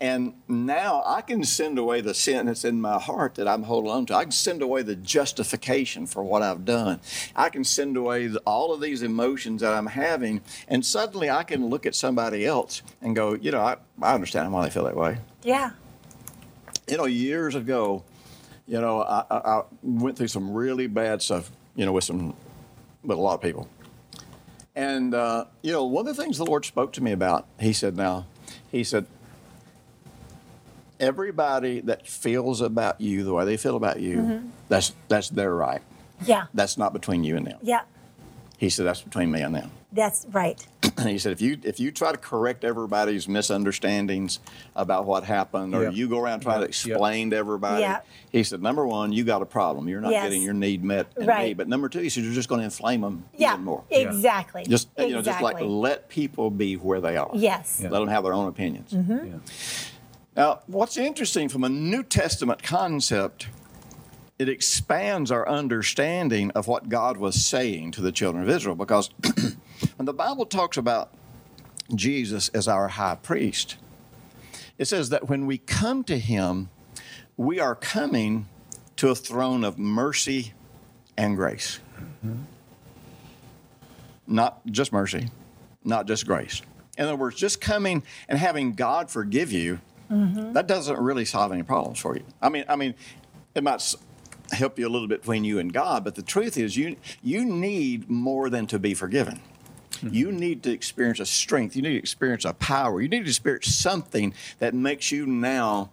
And 0.00 0.34
now 0.46 1.02
I 1.04 1.22
can 1.22 1.42
send 1.42 1.76
away 1.76 2.00
the 2.02 2.14
sin 2.14 2.46
that's 2.46 2.64
in 2.64 2.80
my 2.80 3.00
heart 3.00 3.34
that 3.34 3.48
I'm 3.48 3.64
holding 3.64 3.90
on 3.90 4.06
to. 4.06 4.14
I 4.14 4.22
can 4.22 4.30
send 4.30 4.62
away 4.62 4.82
the 4.82 4.94
justification 4.94 6.06
for 6.06 6.22
what 6.22 6.40
I've 6.40 6.64
done. 6.64 7.00
I 7.34 7.48
can 7.48 7.64
send 7.64 7.96
away 7.96 8.28
the, 8.28 8.38
all 8.46 8.72
of 8.72 8.80
these 8.80 9.02
emotions 9.02 9.60
that 9.62 9.74
I'm 9.74 9.86
having. 9.88 10.40
And 10.68 10.86
suddenly 10.86 11.30
I 11.30 11.42
can 11.42 11.66
look 11.66 11.84
at 11.84 11.96
somebody 11.96 12.46
else 12.46 12.82
and 13.02 13.16
go, 13.16 13.34
you 13.34 13.50
know, 13.50 13.60
I, 13.60 13.78
I 14.00 14.14
understand 14.14 14.52
why 14.52 14.66
they 14.66 14.70
feel 14.70 14.84
that 14.84 14.94
way 14.94 15.18
Yeah. 15.42 15.70
you 16.88 16.96
know, 16.96 17.06
years 17.06 17.56
ago, 17.56 18.04
you 18.68 18.80
know, 18.80 19.02
I, 19.02 19.24
I, 19.30 19.36
I 19.36 19.62
went 19.82 20.18
through 20.18 20.28
some 20.28 20.52
really 20.52 20.86
bad 20.86 21.22
stuff, 21.22 21.50
you 21.74 21.86
know, 21.86 21.92
with 21.92 22.04
some, 22.04 22.34
with 23.02 23.16
a 23.16 23.20
lot 23.20 23.34
of 23.34 23.40
people. 23.40 23.66
And, 24.76 25.14
uh, 25.14 25.46
you 25.62 25.72
know, 25.72 25.84
one 25.84 26.06
of 26.06 26.14
the 26.14 26.22
things 26.22 26.38
the 26.38 26.44
Lord 26.44 26.64
spoke 26.64 26.92
to 26.92 27.02
me 27.02 27.12
about, 27.12 27.46
He 27.58 27.72
said, 27.72 27.96
now, 27.96 28.26
He 28.70 28.84
said, 28.84 29.06
everybody 31.00 31.80
that 31.80 32.06
feels 32.06 32.60
about 32.60 33.00
you 33.00 33.24
the 33.24 33.32
way 33.32 33.44
they 33.44 33.56
feel 33.56 33.76
about 33.76 34.00
you, 34.00 34.50
that's, 34.68 34.92
that's 35.08 35.30
their 35.30 35.54
right. 35.54 35.80
Yeah. 36.26 36.46
That's 36.52 36.76
not 36.76 36.92
between 36.92 37.24
you 37.24 37.36
and 37.36 37.46
them. 37.46 37.58
Yeah. 37.62 37.82
He 38.58 38.68
said, 38.68 38.86
that's 38.86 39.00
between 39.02 39.30
me 39.30 39.40
and 39.40 39.54
them. 39.54 39.70
That's 39.92 40.26
right. 40.30 40.64
And 40.98 41.08
he 41.08 41.18
said, 41.18 41.32
if 41.32 41.40
you 41.40 41.58
if 41.62 41.78
you 41.80 41.90
try 41.92 42.12
to 42.12 42.18
correct 42.18 42.64
everybody's 42.64 43.28
misunderstandings 43.28 44.40
about 44.76 45.06
what 45.06 45.24
happened, 45.24 45.74
or 45.74 45.84
Yep. 45.84 45.94
you 45.94 46.08
go 46.08 46.18
around 46.18 46.40
trying 46.40 46.56
to 46.58 46.62
Yep. 46.62 46.68
explain 46.70 47.30
to 47.30 47.36
everybody, 47.36 47.82
Yeah. 47.82 48.00
he 48.32 48.42
said, 48.42 48.62
number 48.62 48.86
one, 48.86 49.12
you 49.12 49.24
got 49.24 49.42
a 49.42 49.46
problem. 49.46 49.88
You're 49.88 50.00
not 50.00 50.10
Yes. 50.12 50.24
getting 50.24 50.42
your 50.42 50.54
need 50.54 50.82
met 50.84 51.06
in 51.16 51.22
me. 51.22 51.28
Right. 51.28 51.56
But 51.56 51.68
number 51.68 51.88
two, 51.88 52.00
he 52.00 52.08
said, 52.08 52.24
you're 52.24 52.32
just 52.34 52.48
going 52.48 52.60
to 52.60 52.64
inflame 52.64 53.00
them 53.02 53.24
Yeah. 53.36 53.52
even 53.54 53.64
more. 53.64 53.84
Exactly. 53.90 54.64
Just 54.64 54.88
exactly. 54.88 55.06
you 55.08 55.14
know, 55.14 55.22
just 55.22 55.40
like 55.40 55.60
let 55.60 56.08
people 56.08 56.50
be 56.50 56.74
where 56.74 57.00
they 57.00 57.16
are. 57.16 57.30
Yes. 57.34 57.80
Let 57.80 57.90
them 57.92 58.08
have 58.08 58.24
their 58.24 58.34
own 58.34 58.48
opinions. 58.48 58.92
Mm-hmm. 58.92 59.26
Yeah. 59.26 59.32
Now, 60.36 60.60
what's 60.66 60.96
interesting 60.96 61.48
from 61.48 61.64
a 61.64 61.68
New 61.68 62.02
Testament 62.04 62.62
concept, 62.62 63.48
it 64.38 64.48
expands 64.48 65.32
our 65.32 65.48
understanding 65.48 66.52
of 66.52 66.68
what 66.68 66.88
God 66.88 67.16
was 67.16 67.44
saying 67.44 67.90
to 67.92 68.00
the 68.00 68.12
children 68.12 68.44
of 68.44 68.48
Israel 68.48 68.76
because 68.76 69.10
when 69.96 70.06
the 70.06 70.12
Bible 70.12 70.46
talks 70.46 70.76
about 70.76 71.12
Jesus 71.94 72.48
as 72.50 72.68
our 72.68 72.88
high 72.88 73.16
priest, 73.16 73.76
it 74.76 74.86
says 74.86 75.08
that 75.10 75.28
when 75.28 75.46
we 75.46 75.58
come 75.58 76.04
to 76.04 76.18
him, 76.18 76.68
we 77.36 77.60
are 77.60 77.74
coming 77.74 78.46
to 78.96 79.10
a 79.10 79.14
throne 79.14 79.64
of 79.64 79.78
mercy 79.78 80.52
and 81.16 81.36
grace. 81.36 81.80
Mm-hmm. 82.24 82.34
Not 84.26 84.64
just 84.66 84.92
mercy, 84.92 85.30
not 85.84 86.06
just 86.06 86.26
grace. 86.26 86.62
In 86.96 87.04
other 87.04 87.16
words, 87.16 87.36
just 87.36 87.60
coming 87.60 88.02
and 88.28 88.38
having 88.38 88.74
God 88.74 89.10
forgive 89.10 89.52
you, 89.52 89.80
mm-hmm. 90.10 90.52
that 90.52 90.66
doesn't 90.66 90.98
really 90.98 91.24
solve 91.24 91.52
any 91.52 91.62
problems 91.62 91.98
for 91.98 92.16
you. 92.16 92.24
I 92.42 92.48
mean, 92.48 92.64
I 92.68 92.76
mean, 92.76 92.94
it 93.54 93.62
might 93.62 93.94
help 94.52 94.78
you 94.78 94.86
a 94.86 94.90
little 94.90 95.08
bit 95.08 95.20
between 95.20 95.44
you 95.44 95.58
and 95.58 95.72
God, 95.72 96.04
but 96.04 96.14
the 96.14 96.22
truth 96.22 96.58
is, 96.58 96.76
you 96.76 96.96
you 97.22 97.44
need 97.44 98.10
more 98.10 98.50
than 98.50 98.66
to 98.68 98.78
be 98.78 98.94
forgiven. 98.94 99.40
Mm-hmm. 99.98 100.14
You 100.14 100.32
need 100.32 100.62
to 100.64 100.70
experience 100.72 101.20
a 101.20 101.26
strength. 101.26 101.74
You 101.76 101.82
need 101.82 101.92
to 101.92 101.98
experience 101.98 102.44
a 102.44 102.52
power. 102.54 103.00
You 103.00 103.08
need 103.08 103.24
to 103.24 103.28
experience 103.28 103.74
something 103.74 104.34
that 104.58 104.74
makes 104.74 105.10
you 105.12 105.26
now 105.26 105.90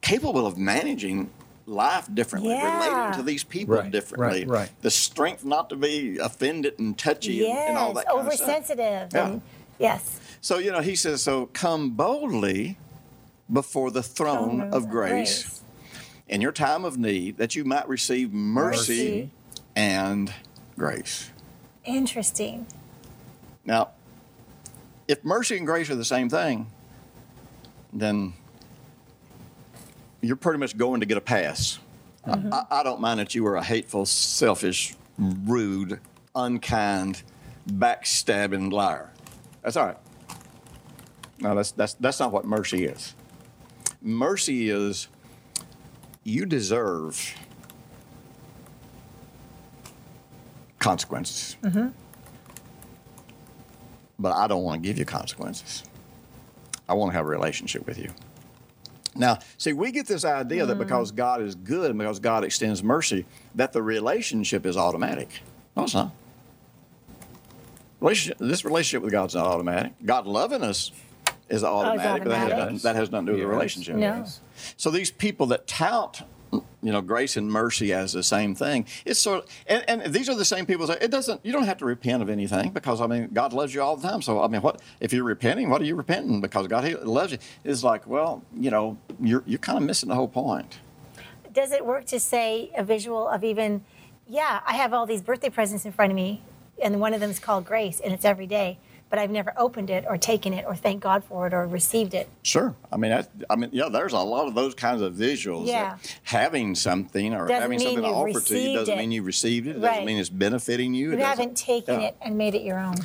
capable 0.00 0.46
of 0.46 0.58
managing 0.58 1.30
life 1.66 2.06
differently, 2.12 2.50
Yeah. 2.50 2.76
relating 2.86 3.18
to 3.18 3.22
these 3.22 3.42
people 3.42 3.76
Right, 3.76 3.90
differently. 3.90 4.44
right, 4.44 4.60
right. 4.60 4.70
The 4.82 4.90
strength 4.90 5.44
not 5.46 5.70
to 5.70 5.76
be 5.76 6.18
offended 6.18 6.78
and 6.78 6.96
touchy 6.98 7.38
and, 7.44 7.48
Yes. 7.54 7.68
and 7.70 7.78
all 7.78 7.94
that 7.94 8.06
kind 8.06 8.18
of 8.26 8.32
stuff. 8.34 8.48
Oversensitive. 8.48 9.08
Yeah. 9.14 9.26
And, 9.28 9.42
yes. 9.78 10.20
So, 10.42 10.58
you 10.58 10.70
know, 10.72 10.80
he 10.82 10.94
says, 10.94 11.22
so 11.22 11.46
come 11.46 11.90
boldly 11.90 12.76
before 13.50 13.90
the 13.90 14.02
throne 14.02 14.60
of 14.74 14.90
grace 14.90 15.62
in 16.28 16.42
your 16.42 16.52
time 16.52 16.84
of 16.84 16.98
need 16.98 17.38
that 17.38 17.54
you 17.56 17.64
might 17.64 17.88
receive 17.88 18.30
mercy, 18.32 18.92
Mercy. 18.92 19.30
and 19.74 20.34
grace. 20.76 21.30
Interesting. 21.86 22.66
Now, 23.64 23.90
if 25.08 25.24
mercy 25.24 25.56
and 25.56 25.66
grace 25.66 25.90
are 25.90 25.94
the 25.94 26.04
same 26.04 26.28
thing, 26.28 26.70
then 27.92 28.34
you're 30.20 30.36
pretty 30.36 30.58
much 30.58 30.76
going 30.76 31.00
to 31.00 31.06
get 31.06 31.16
a 31.16 31.20
pass. 31.20 31.78
I, 32.24 32.30
mm-hmm. 32.30 32.52
I, 32.52 32.64
I 32.70 32.82
don't 32.82 33.00
mind 33.00 33.20
that 33.20 33.34
you 33.34 33.44
were 33.44 33.56
a 33.56 33.62
hateful, 33.62 34.06
selfish, 34.06 34.94
rude, 35.18 36.00
unkind, 36.34 37.22
backstabbing 37.68 38.72
liar. 38.72 39.10
That's 39.62 39.76
all 39.76 39.86
right. 39.86 39.96
No, 41.40 41.54
that's, 41.54 41.72
that's, 41.72 41.94
that's 41.94 42.20
not 42.20 42.32
what 42.32 42.44
mercy 42.44 42.84
is. 42.86 43.14
Mercy 44.00 44.70
is 44.70 45.08
you 46.22 46.46
deserve 46.46 47.34
consequences. 50.78 51.56
Mm-hmm. 51.62 51.88
But 54.18 54.32
I 54.32 54.46
don't 54.46 54.62
want 54.62 54.82
to 54.82 54.88
give 54.88 54.98
you 54.98 55.04
consequences. 55.04 55.82
I 56.88 56.94
want 56.94 57.12
to 57.12 57.16
have 57.16 57.26
a 57.26 57.28
relationship 57.28 57.86
with 57.86 57.98
you. 57.98 58.10
Now, 59.16 59.38
see, 59.58 59.72
we 59.72 59.92
get 59.92 60.06
this 60.06 60.24
idea 60.24 60.66
that 60.66 60.74
hmm. 60.74 60.82
because 60.82 61.10
God 61.12 61.40
is 61.40 61.54
good 61.54 61.90
and 61.90 61.98
because 61.98 62.18
God 62.18 62.44
extends 62.44 62.82
mercy, 62.82 63.26
that 63.54 63.72
the 63.72 63.82
relationship 63.82 64.66
is 64.66 64.76
automatic. 64.76 65.28
No, 65.76 65.84
it's 65.84 65.94
not. 65.94 66.12
Relationship, 68.00 68.38
this 68.38 68.64
relationship 68.64 69.02
with 69.02 69.12
God's 69.12 69.34
not 69.34 69.46
automatic. 69.46 69.92
God 70.04 70.26
loving 70.26 70.62
us 70.62 70.90
is 71.48 71.62
oh, 71.64 71.68
automatic, 71.68 72.24
but 72.24 72.30
that 72.30 72.38
has, 72.38 72.58
nothing- 72.58 72.78
that 72.78 72.96
has 72.96 73.10
nothing 73.10 73.26
to 73.26 73.32
do 73.32 73.38
with 73.38 73.42
the 73.42 73.48
relationship. 73.48 73.96
No. 73.96 74.26
So 74.76 74.90
these 74.90 75.10
people 75.10 75.46
that 75.46 75.66
tout, 75.66 76.22
you 76.84 76.92
know, 76.92 77.00
grace 77.00 77.36
and 77.36 77.50
mercy 77.50 77.92
as 77.92 78.12
the 78.12 78.22
same 78.22 78.54
thing, 78.54 78.86
it's 79.06 79.18
sort 79.18 79.42
of, 79.42 79.50
and, 79.66 80.02
and 80.02 80.12
these 80.12 80.28
are 80.28 80.34
the 80.34 80.44
same 80.44 80.66
people 80.66 80.86
that 80.86 81.02
it 81.02 81.10
doesn't, 81.10 81.40
you 81.44 81.50
don't 81.50 81.64
have 81.64 81.78
to 81.78 81.86
repent 81.86 82.22
of 82.22 82.28
anything 82.28 82.70
because, 82.70 83.00
I 83.00 83.06
mean, 83.06 83.30
God 83.32 83.54
loves 83.54 83.74
you 83.74 83.80
all 83.80 83.96
the 83.96 84.06
time. 84.06 84.20
So, 84.20 84.42
I 84.42 84.48
mean, 84.48 84.60
what, 84.60 84.82
if 85.00 85.12
you're 85.12 85.24
repenting, 85.24 85.70
what 85.70 85.80
are 85.80 85.86
you 85.86 85.96
repenting? 85.96 86.42
Because 86.42 86.66
God 86.68 86.84
loves 87.02 87.32
you. 87.32 87.38
It's 87.64 87.82
like, 87.82 88.06
well, 88.06 88.42
you 88.54 88.70
know, 88.70 88.98
you're, 89.18 89.42
you're 89.46 89.58
kind 89.58 89.78
of 89.78 89.84
missing 89.84 90.10
the 90.10 90.14
whole 90.14 90.28
point. 90.28 90.78
Does 91.52 91.72
it 91.72 91.86
work 91.86 92.04
to 92.06 92.20
say 92.20 92.70
a 92.76 92.84
visual 92.84 93.28
of 93.28 93.42
even, 93.42 93.82
yeah, 94.28 94.60
I 94.66 94.74
have 94.74 94.92
all 94.92 95.06
these 95.06 95.22
birthday 95.22 95.48
presents 95.48 95.86
in 95.86 95.92
front 95.92 96.12
of 96.12 96.16
me, 96.16 96.42
and 96.82 97.00
one 97.00 97.14
of 97.14 97.20
them 97.20 97.30
is 97.30 97.38
called 97.38 97.64
grace, 97.64 98.00
and 98.00 98.12
it's 98.12 98.24
every 98.24 98.46
day, 98.46 98.78
but 99.14 99.20
I've 99.20 99.30
never 99.30 99.52
opened 99.56 99.90
it 99.90 100.04
or 100.08 100.18
taken 100.18 100.52
it 100.52 100.64
or 100.66 100.74
thanked 100.74 101.04
God 101.04 101.22
for 101.22 101.46
it 101.46 101.54
or 101.54 101.68
received 101.68 102.14
it. 102.14 102.28
Sure. 102.42 102.74
I 102.90 102.96
mean, 102.96 103.12
that, 103.12 103.28
I 103.48 103.54
mean, 103.54 103.70
yeah, 103.72 103.88
there's 103.88 104.12
a 104.12 104.18
lot 104.18 104.48
of 104.48 104.56
those 104.56 104.74
kinds 104.74 105.02
of 105.02 105.14
visuals. 105.14 105.68
Yeah. 105.68 105.98
Having 106.24 106.74
something 106.74 107.32
or 107.32 107.46
Doesn't 107.46 107.62
having 107.62 107.78
something 107.78 108.02
to 108.02 108.08
offer 108.08 108.40
to 108.40 108.58
you 108.58 108.74
doesn't 108.74 108.92
it. 108.92 108.98
mean 108.98 109.12
you 109.12 109.22
received 109.22 109.68
it. 109.68 109.76
It 109.76 109.80
doesn't 109.80 110.04
mean 110.04 110.18
it's 110.18 110.30
benefiting 110.30 110.94
you. 110.94 111.12
You 111.12 111.18
haven't 111.18 111.56
taken 111.56 112.00
yeah. 112.00 112.08
it 112.08 112.16
and 112.22 112.36
made 112.36 112.56
it 112.56 112.62
your 112.62 112.80
own. 112.80 112.96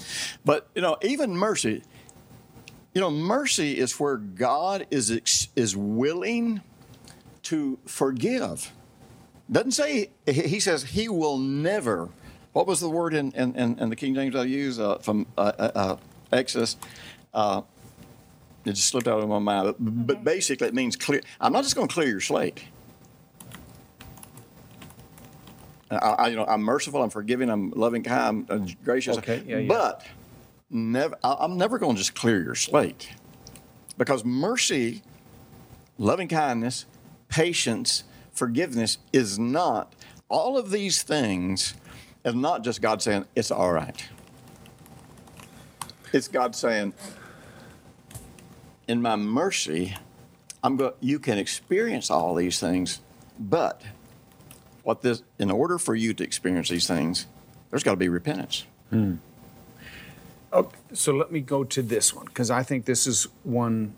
But 0.43 0.67
you 0.73 0.81
know, 0.81 0.97
even 1.03 1.37
mercy, 1.37 1.83
you 2.95 3.01
know, 3.01 3.11
mercy 3.11 3.77
is 3.77 3.99
where 3.99 4.17
God 4.17 4.87
is 4.89 5.11
ex- 5.11 5.49
is 5.55 5.77
willing 5.77 6.61
to 7.43 7.77
forgive. 7.85 8.73
Doesn't 9.51 9.73
say 9.73 10.09
he 10.25 10.41
he 10.41 10.59
says 10.59 10.81
he 10.85 11.07
will 11.07 11.37
never. 11.37 12.09
What 12.59 12.67
was 12.67 12.81
the 12.81 12.89
word 12.89 13.13
in 13.13 13.31
in, 13.31 13.55
in, 13.55 13.79
in 13.79 13.89
the 13.89 13.95
King 13.95 14.13
James 14.15 14.35
I 14.35 14.43
use 14.43 14.81
uh, 14.81 14.97
from 14.97 15.25
uh, 15.37 15.53
uh, 15.57 15.71
uh, 15.73 15.95
Exodus? 16.33 16.75
Uh, 17.33 17.61
it 18.65 18.73
just 18.73 18.89
slipped 18.89 19.07
out 19.07 19.23
of 19.23 19.29
my 19.29 19.39
mind. 19.39 19.75
But, 19.79 20.07
but 20.07 20.23
basically, 20.25 20.67
it 20.67 20.73
means 20.73 20.97
clear. 20.97 21.21
I'm 21.39 21.53
not 21.53 21.63
just 21.63 21.77
going 21.77 21.87
to 21.87 21.93
clear 21.93 22.09
your 22.09 22.19
slate. 22.19 22.61
I, 25.89 25.95
I, 25.95 26.27
you 26.27 26.35
know, 26.35 26.43
I'm 26.43 26.61
merciful. 26.61 27.01
I'm 27.01 27.09
forgiving. 27.09 27.49
I'm 27.49 27.71
loving, 27.71 28.03
kind. 28.03 28.45
I'm 28.49 28.67
gracious. 28.83 29.17
Okay, 29.19 29.41
yeah, 29.47 29.59
yeah. 29.59 29.67
But 29.69 30.05
never, 30.69 31.15
I- 31.23 31.37
I'm 31.39 31.55
never 31.55 31.79
going 31.79 31.95
to 31.95 31.99
just 31.99 32.13
clear 32.13 32.43
your 32.43 32.55
slate, 32.55 33.07
because 33.97 34.25
mercy, 34.25 35.01
loving 35.97 36.27
kindness, 36.27 36.87
patience, 37.29 38.03
forgiveness 38.33 38.97
is 39.13 39.39
not. 39.39 39.95
All 40.27 40.57
of 40.57 40.71
these 40.71 41.03
things 41.03 41.73
is 42.23 42.35
not 42.35 42.63
just 42.63 42.81
God 42.81 43.01
saying 43.01 43.25
it's 43.35 43.51
all 43.51 43.71
right. 43.71 44.03
it's 46.11 46.27
God 46.27 46.55
saying, 46.55 46.93
"In 48.87 49.01
my 49.01 49.15
mercy, 49.15 49.95
I'm 50.63 50.77
going. 50.77 50.93
You 50.99 51.19
can 51.19 51.37
experience 51.37 52.09
all 52.09 52.35
these 52.35 52.59
things, 52.59 52.99
but 53.39 53.81
what 54.83 55.01
this? 55.01 55.23
In 55.37 55.51
order 55.51 55.77
for 55.77 55.95
you 55.95 56.13
to 56.15 56.23
experience 56.23 56.69
these 56.69 56.87
things, 56.87 57.27
there's 57.69 57.83
got 57.83 57.91
to 57.91 57.97
be 57.97 58.09
repentance." 58.09 58.65
Okay, 60.51 60.77
so 60.93 61.13
let 61.13 61.31
me 61.31 61.41
go 61.41 61.63
to 61.63 61.81
this 61.83 62.13
one 62.13 62.25
because 62.25 62.49
I 62.49 62.63
think 62.63 62.85
this 62.85 63.05
is 63.05 63.27
one 63.43 63.93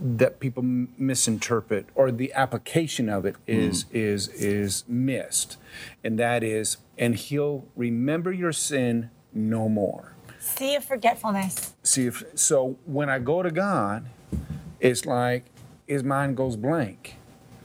that 0.00 0.38
people 0.38 0.62
m- 0.62 0.92
misinterpret 0.98 1.86
or 1.94 2.12
the 2.12 2.32
application 2.34 3.08
of 3.08 3.24
it 3.24 3.36
is 3.46 3.82
hmm. 3.84 3.96
is 3.96 4.28
is 4.28 4.84
missed, 4.86 5.56
and 6.04 6.18
that 6.18 6.44
is, 6.44 6.76
and 6.98 7.14
he'll 7.14 7.66
remember 7.76 8.32
your 8.32 8.52
sin 8.52 9.10
no 9.32 9.68
more. 9.68 10.14
Sea 10.38 10.76
of 10.76 10.84
forgetfulness. 10.84 11.74
See 11.82 12.06
if 12.06 12.24
so 12.34 12.78
when 12.86 13.08
I 13.08 13.18
go 13.18 13.42
to 13.42 13.50
God, 13.50 14.08
it's 14.80 15.04
like 15.04 15.44
his 15.86 16.02
mind 16.02 16.36
goes 16.36 16.56
blank. 16.56 17.16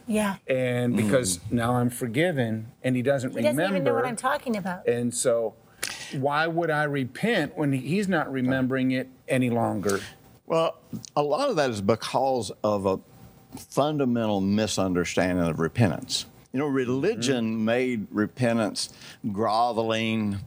Yeah. 0.08 0.36
And 0.48 0.96
mm-hmm. 0.96 1.06
because 1.06 1.40
now 1.50 1.76
I'm 1.76 1.90
forgiven 1.90 2.72
and 2.84 2.96
he 2.96 3.02
doesn't 3.02 3.30
remember. 3.34 3.50
He 3.50 3.58
doesn't 3.58 3.76
even 3.76 3.84
know 3.84 3.94
what 3.94 4.06
I'm 4.06 4.16
talking 4.16 4.58
about. 4.58 4.88
and 4.88 5.14
so 5.14 5.56
why 6.14 6.48
would 6.48 6.70
I 6.70 6.84
repent 6.84 7.58
when 7.58 7.74
he's 7.74 8.08
not 8.08 8.32
remembering 8.32 8.92
it 8.92 9.10
any 9.28 9.50
longer? 9.50 10.00
Well, 10.46 10.78
a 11.16 11.24
lot 11.24 11.50
of 11.50 11.56
that 11.56 11.70
is 11.70 11.82
because 11.82 12.52
of 12.64 12.86
a 12.86 13.00
fundamental 13.58 14.42
misunderstanding 14.42 15.46
of 15.46 15.60
repentance. 15.60 16.26
You 16.54 16.60
know, 16.60 16.68
mm-hmm. 16.68 16.76
religion 16.76 17.66
made 17.66 18.06
repentance 18.12 18.90
groveling, 19.32 20.38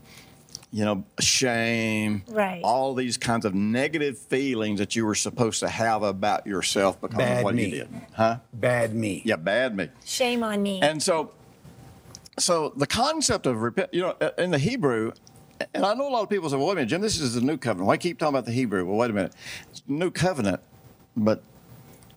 you 0.72 0.84
know, 0.84 1.04
shame, 1.18 2.22
Right. 2.28 2.60
all 2.62 2.94
these 2.94 3.16
kinds 3.16 3.44
of 3.44 3.54
negative 3.54 4.16
feelings 4.16 4.78
that 4.78 4.94
you 4.94 5.04
were 5.04 5.16
supposed 5.16 5.58
to 5.60 5.68
have 5.68 6.04
about 6.04 6.46
yourself 6.46 7.00
because 7.00 7.18
Bad 7.18 7.38
of 7.38 7.44
what 7.44 7.54
me. 7.56 7.64
you 7.64 7.70
did. 7.72 7.88
Huh? 8.14 8.38
Bad 8.52 8.94
me. 8.94 9.20
Yeah, 9.24 9.34
bad 9.34 9.76
me. 9.76 9.88
Shame 10.04 10.44
on 10.44 10.62
me. 10.62 10.80
And 10.80 11.02
so, 11.02 11.32
so 12.38 12.72
the 12.76 12.86
concept 12.86 13.46
of 13.46 13.60
repent, 13.60 13.92
you 13.92 14.02
know, 14.02 14.14
uh, 14.20 14.30
in 14.38 14.52
the 14.52 14.58
Hebrew, 14.58 15.10
and 15.74 15.84
I 15.84 15.94
know 15.94 16.06
a 16.06 16.10
lot 16.10 16.22
of 16.22 16.28
people 16.30 16.48
say, 16.50 16.56
well, 16.56 16.66
wait 16.66 16.72
a 16.72 16.76
minute, 16.76 16.88
Jim, 16.90 17.00
this 17.00 17.18
is 17.18 17.34
the 17.34 17.40
new 17.40 17.56
covenant. 17.56 17.88
Why 17.88 17.96
keep 17.96 18.18
talking 18.20 18.34
about 18.36 18.44
the 18.44 18.52
Hebrew? 18.52 18.84
Well, 18.86 18.96
wait 18.96 19.10
a 19.10 19.14
minute. 19.14 19.32
It's 19.72 19.82
new 19.88 20.12
covenant, 20.12 20.60
but 21.16 21.42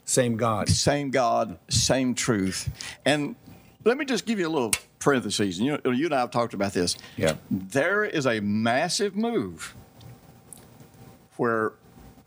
Same 0.05 0.37
God. 0.37 0.69
same 0.69 1.09
God, 1.09 1.57
same 1.69 2.13
truth. 2.13 2.69
And 3.03 3.35
let 3.83 3.97
me 3.97 4.05
just 4.05 4.25
give 4.25 4.39
you 4.39 4.47
a 4.47 4.49
little 4.49 4.71
parentheses. 4.99 5.59
And 5.59 5.67
you, 5.67 5.79
you 5.91 6.05
and 6.05 6.15
I 6.15 6.19
have 6.19 6.31
talked 6.31 6.53
about 6.53 6.73
this. 6.73 6.97
Yeah. 7.17 7.35
There 7.49 8.03
is 8.03 8.25
a 8.25 8.39
massive 8.39 9.15
move 9.15 9.75
where 11.37 11.73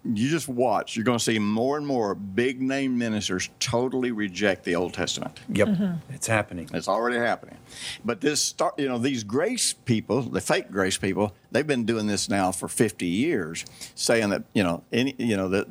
you 0.05 0.29
just 0.29 0.49
watch. 0.49 0.97
You're 0.97 1.05
going 1.05 1.19
to 1.19 1.25
see 1.25 1.39
more 1.39 1.77
and 1.77 1.87
more 1.87 2.15
big 2.15 2.61
name 2.61 2.99
ministers 2.99 3.51
totally 3.61 4.11
reject 4.11 4.65
the 4.65 4.75
Old 4.75 4.95
Testament. 4.95 5.39
Yep. 5.51 5.69
Mm-hmm. 5.69 6.15
It's 6.15 6.27
happening. 6.27 6.69
It's 6.73 6.89
already 6.89 7.19
happening. 7.19 7.57
But 8.05 8.21
this 8.21 8.43
start, 8.43 8.79
you 8.79 8.89
know, 8.89 8.99
these 8.99 9.23
grace 9.23 9.73
people, 9.73 10.23
the 10.23 10.41
fake 10.41 10.71
grace 10.73 10.97
people, 10.97 11.35
they've 11.53 11.67
been 11.67 11.85
doing 11.85 12.07
this 12.09 12.29
now 12.29 12.51
for 12.51 12.67
50 12.67 13.07
years, 13.07 13.65
saying 13.95 14.31
that, 14.31 14.43
you 14.55 14.65
know, 14.65 14.83
any, 14.93 15.15
you 15.19 15.37
know, 15.37 15.49
that 15.51 15.69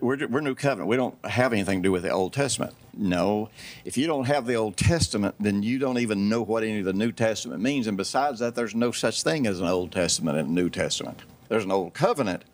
we're, 0.00 0.26
we're 0.28 0.40
new 0.40 0.54
covenant. 0.54 0.88
We 0.88 0.96
don't 0.96 1.16
have 1.24 1.52
anything 1.52 1.82
to 1.82 1.88
do 1.88 1.92
with 1.92 2.02
the 2.02 2.10
Old 2.10 2.32
Testament. 2.32 2.74
No. 2.94 3.50
If 3.84 3.96
you 3.96 4.06
don't 4.06 4.24
have 4.24 4.46
the 4.46 4.54
Old 4.54 4.76
Testament, 4.76 5.34
then 5.38 5.62
you 5.62 5.78
don't 5.78 5.98
even 5.98 6.28
know 6.28 6.42
what 6.42 6.62
any 6.62 6.80
of 6.80 6.84
the 6.84 6.92
New 6.92 7.12
Testament 7.12 7.62
means. 7.62 7.86
And 7.86 7.96
besides 7.96 8.40
that, 8.40 8.54
there's 8.54 8.74
no 8.74 8.92
such 8.92 9.22
thing 9.22 9.46
as 9.46 9.60
an 9.60 9.66
Old 9.66 9.92
Testament 9.92 10.38
and 10.38 10.48
a 10.48 10.52
New 10.52 10.70
Testament. 10.70 11.22
There's 11.48 11.64
an 11.64 11.72
Old 11.72 11.94
Covenant 11.94 12.44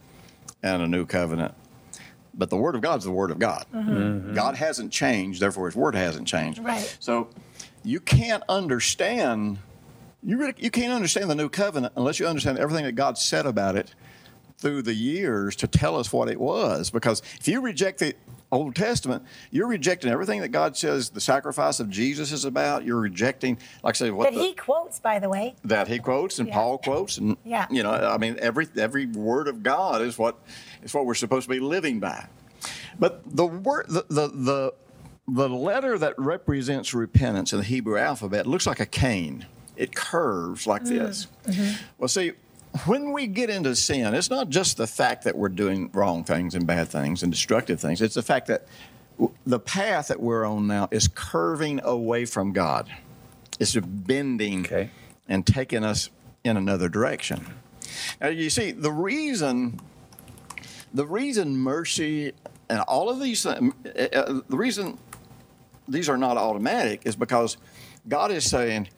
and 0.63 0.83
a 0.83 0.87
New 0.87 1.07
Covenant. 1.07 1.55
But 2.35 2.51
the 2.51 2.57
Word 2.57 2.75
of 2.75 2.83
God 2.83 2.99
is 2.99 3.05
the 3.05 3.11
Word 3.11 3.31
of 3.31 3.39
God. 3.39 3.65
Mm-hmm. 3.75 3.91
Mm-hmm. 3.91 4.35
God 4.35 4.57
hasn't 4.57 4.93
changed, 4.93 5.41
therefore 5.41 5.67
His 5.67 5.77
Word 5.77 5.95
hasn't 5.95 6.29
changed. 6.29 6.59
Right. 6.59 6.97
So 7.01 7.29
you 7.83 8.01
can't 8.01 8.43
understand 8.49 9.59
you 10.23 10.39
really 10.39 10.55
you 10.59 10.71
can't 10.71 10.93
understand 10.93 11.31
the 11.31 11.35
new 11.35 11.49
covenant 11.49 11.93
unless 11.97 12.19
you 12.19 12.27
understand 12.27 12.59
everything 12.59 12.85
that 12.85 12.93
God 12.93 13.17
said 13.17 13.47
about 13.47 13.77
it 13.77 13.95
through 14.59 14.83
the 14.83 14.95
years 14.95 15.55
to 15.57 15.67
tell 15.67 15.97
us 15.97 16.13
what 16.13 16.29
it 16.29 16.41
was. 16.41 16.91
Because 16.91 17.23
if 17.39 17.47
you 17.47 17.61
reject 17.61 18.01
the 18.01 18.15
Old 18.53 18.77
Testament, 18.77 19.25
you're 19.51 19.67
rejecting 19.67 20.11
everything 20.11 20.41
that 20.41 20.49
God 20.49 20.77
says 20.77 21.11
the 21.11 21.21
sacrifice 21.21 21.81
of 21.81 21.91
Jesus 21.91 22.31
is 22.31 22.45
about. 22.45 22.85
You're 22.85 23.01
rejecting, 23.01 23.59
like 23.83 23.95
I 23.95 23.99
said, 23.99 24.13
what 24.13 24.31
that 24.31 24.39
the, 24.39 24.45
he 24.45 24.55
quotes, 24.55 25.01
by 25.01 25.19
the 25.19 25.29
way. 25.29 25.57
that 25.65 25.89
he 25.89 25.99
quotes 25.99 26.39
and 26.39 26.49
Yeah. 26.49 26.55
Paul 26.55 26.79
quotes, 26.79 27.19
and 27.19 27.37
Yeah. 27.45 27.67
you 27.71 27.83
know, 27.83 27.91
I 27.91 28.19
mean, 28.19 28.37
every 28.41 28.69
every 28.77 29.07
word 29.07 29.49
of 29.49 29.63
God 29.63 30.01
is 30.01 30.17
what 30.17 30.37
is 30.83 30.95
what 30.95 31.07
we're 31.07 31.15
supposed 31.15 31.49
to 31.49 31.55
be 31.55 31.61
living 31.61 31.99
by. 31.99 32.27
But 32.99 33.23
the 33.27 33.47
word, 33.47 33.87
the 33.89 34.05
the 34.09 34.29
the, 34.29 34.75
the 35.29 35.49
letter 35.49 35.99
that 35.99 36.15
represents 36.17 36.95
repentance 36.95 37.53
in 37.53 37.59
the 37.59 37.65
Hebrew 37.65 37.99
alphabet 37.99 38.47
looks 38.47 38.67
like 38.67 38.81
a 38.81 38.87
cane. 38.87 39.47
It 39.77 39.95
curves 39.95 40.67
like 40.67 40.85
mm-hmm. 40.85 40.99
this. 40.99 41.27
Mm-hmm. 41.47 41.85
Well, 41.99 42.09
see. 42.09 42.33
When 42.85 43.13
we 43.13 43.27
get 43.27 43.49
into 43.51 43.75
sin, 43.77 44.15
it's 44.15 44.31
not 44.31 44.49
just 44.51 44.77
the 44.77 44.87
fact 44.87 45.25
that 45.25 45.37
we're 45.37 45.49
doing 45.49 45.91
wrong 45.93 46.25
things 46.25 46.55
and 46.55 46.67
bad 46.67 46.89
things 46.89 47.23
and 47.23 47.33
destructive 47.33 47.81
things. 47.81 48.03
It's 48.03 48.15
the 48.15 48.23
fact 48.23 48.49
that 48.49 48.67
the 49.47 49.59
path 49.61 50.09
that 50.09 50.21
we're 50.21 50.45
on 50.45 50.67
now 50.67 50.89
is 50.91 51.09
curving 51.09 51.81
away 51.83 52.25
from 52.25 52.53
God. 52.53 52.89
It's 53.59 53.75
bending 53.77 54.67
Okay. 54.67 54.91
and 55.29 55.47
taking 55.47 55.85
us 55.85 56.11
in 56.45 56.57
another 56.57 56.89
direction. 56.89 57.47
Now, 58.21 58.29
you 58.29 58.51
see, 58.51 58.73
the 58.73 58.93
reason, 58.93 59.81
the 60.93 61.07
reason 61.07 61.57
mercy 61.57 62.33
and 62.69 62.81
all 62.81 63.09
of 63.09 63.21
these, 63.21 63.47
uh, 63.47 63.61
the 63.85 64.57
reason 64.57 64.99
these 65.89 66.09
are 66.09 66.19
not 66.19 66.37
automatic 66.37 67.03
is 67.05 67.17
because 67.17 67.57
God 68.09 68.31
is 68.33 68.45
saying, 68.45 68.89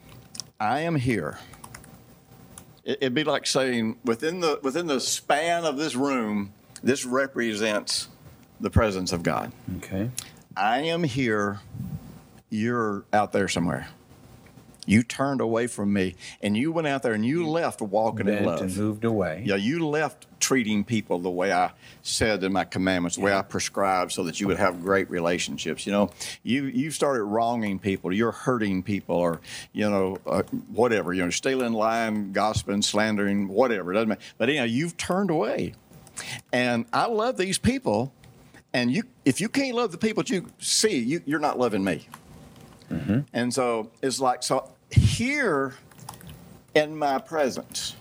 "I 0.59 0.81
am 0.81 0.95
here." 0.95 1.37
It- 2.89 2.97
It'd 3.01 3.13
be 3.13 3.23
like 3.23 3.45
saying 3.45 3.97
within 4.03 4.39
the 4.39 4.59
within 4.63 4.87
the 4.87 4.99
span 4.99 5.63
of 5.63 5.77
this 5.77 5.95
room, 5.95 6.53
this 6.81 7.05
represents 7.05 8.07
the 8.59 8.71
presence 8.71 9.13
of 9.13 9.21
God. 9.21 9.51
Okay. 9.77 10.09
I 10.57 10.79
am 10.79 11.03
here. 11.03 11.59
You're 12.49 13.05
out 13.13 13.31
there 13.31 13.47
somewhere. 13.47 13.89
You 14.89 15.03
turned 15.03 15.39
away 15.39 15.67
from 15.67 15.93
me 15.93 16.15
and 16.41 16.57
you 16.57 16.71
went 16.71 16.87
out 16.87 17.03
there 17.03 17.13
and 17.13 17.23
you 17.23 17.47
left 17.47 17.79
walking 17.79 18.27
in 18.27 18.43
love. 18.43 18.61
and 18.61 18.75
moved 18.75 19.05
away. 19.05 19.43
Yeah, 19.45 19.55
you 19.55 19.87
left 19.87 20.25
treating 20.39 20.83
people 20.83 21.19
the 21.19 21.29
way 21.29 21.51
I 21.51 21.71
said 22.01 22.43
in 22.43 22.53
my 22.53 22.63
commandments, 22.63 23.15
the 23.17 23.21
way 23.21 23.31
I 23.31 23.43
prescribed, 23.43 24.11
so 24.11 24.23
that 24.23 24.39
you 24.39 24.47
would 24.47 24.57
have 24.57 24.81
great 24.81 25.07
relationships. 25.11 25.85
You 25.85 25.91
know, 25.91 26.09
you 26.41 26.63
you 26.63 26.89
started 26.89 27.23
wronging 27.23 27.77
people, 27.77 28.11
you're 28.11 28.31
hurting 28.31 28.81
people, 28.81 29.15
or 29.15 29.41
you 29.73 29.87
know, 29.87 30.17
uh, 30.25 30.41
whatever. 30.73 31.13
You 31.13 31.25
know, 31.25 31.29
stealing, 31.29 31.73
lying, 31.73 32.31
gossiping, 32.31 32.81
slandering, 32.81 33.47
whatever. 33.47 33.91
It 33.91 33.93
doesn't 33.93 34.09
matter. 34.09 34.21
But 34.39 34.49
anyhow, 34.49 34.63
you've 34.63 34.97
turned 34.97 35.29
away, 35.29 35.73
and 36.51 36.85
I 36.91 37.05
love 37.05 37.37
these 37.37 37.59
people. 37.59 38.11
And 38.73 38.91
you, 38.91 39.03
if 39.23 39.39
you 39.39 39.49
can't 39.49 39.75
love 39.75 39.91
the 39.91 39.97
people 39.97 40.23
that 40.23 40.29
you 40.29 40.47
see, 40.59 40.99
you, 40.99 41.21
you're 41.25 41.39
not 41.39 41.57
loving 41.59 41.83
me. 41.83 42.07
And 43.33 43.53
so 43.53 43.91
it's 44.01 44.19
like 44.19 44.41
so 44.41 44.71
here 44.91 45.75
in 46.73 46.95
my 46.97 47.19
presence 47.19 47.95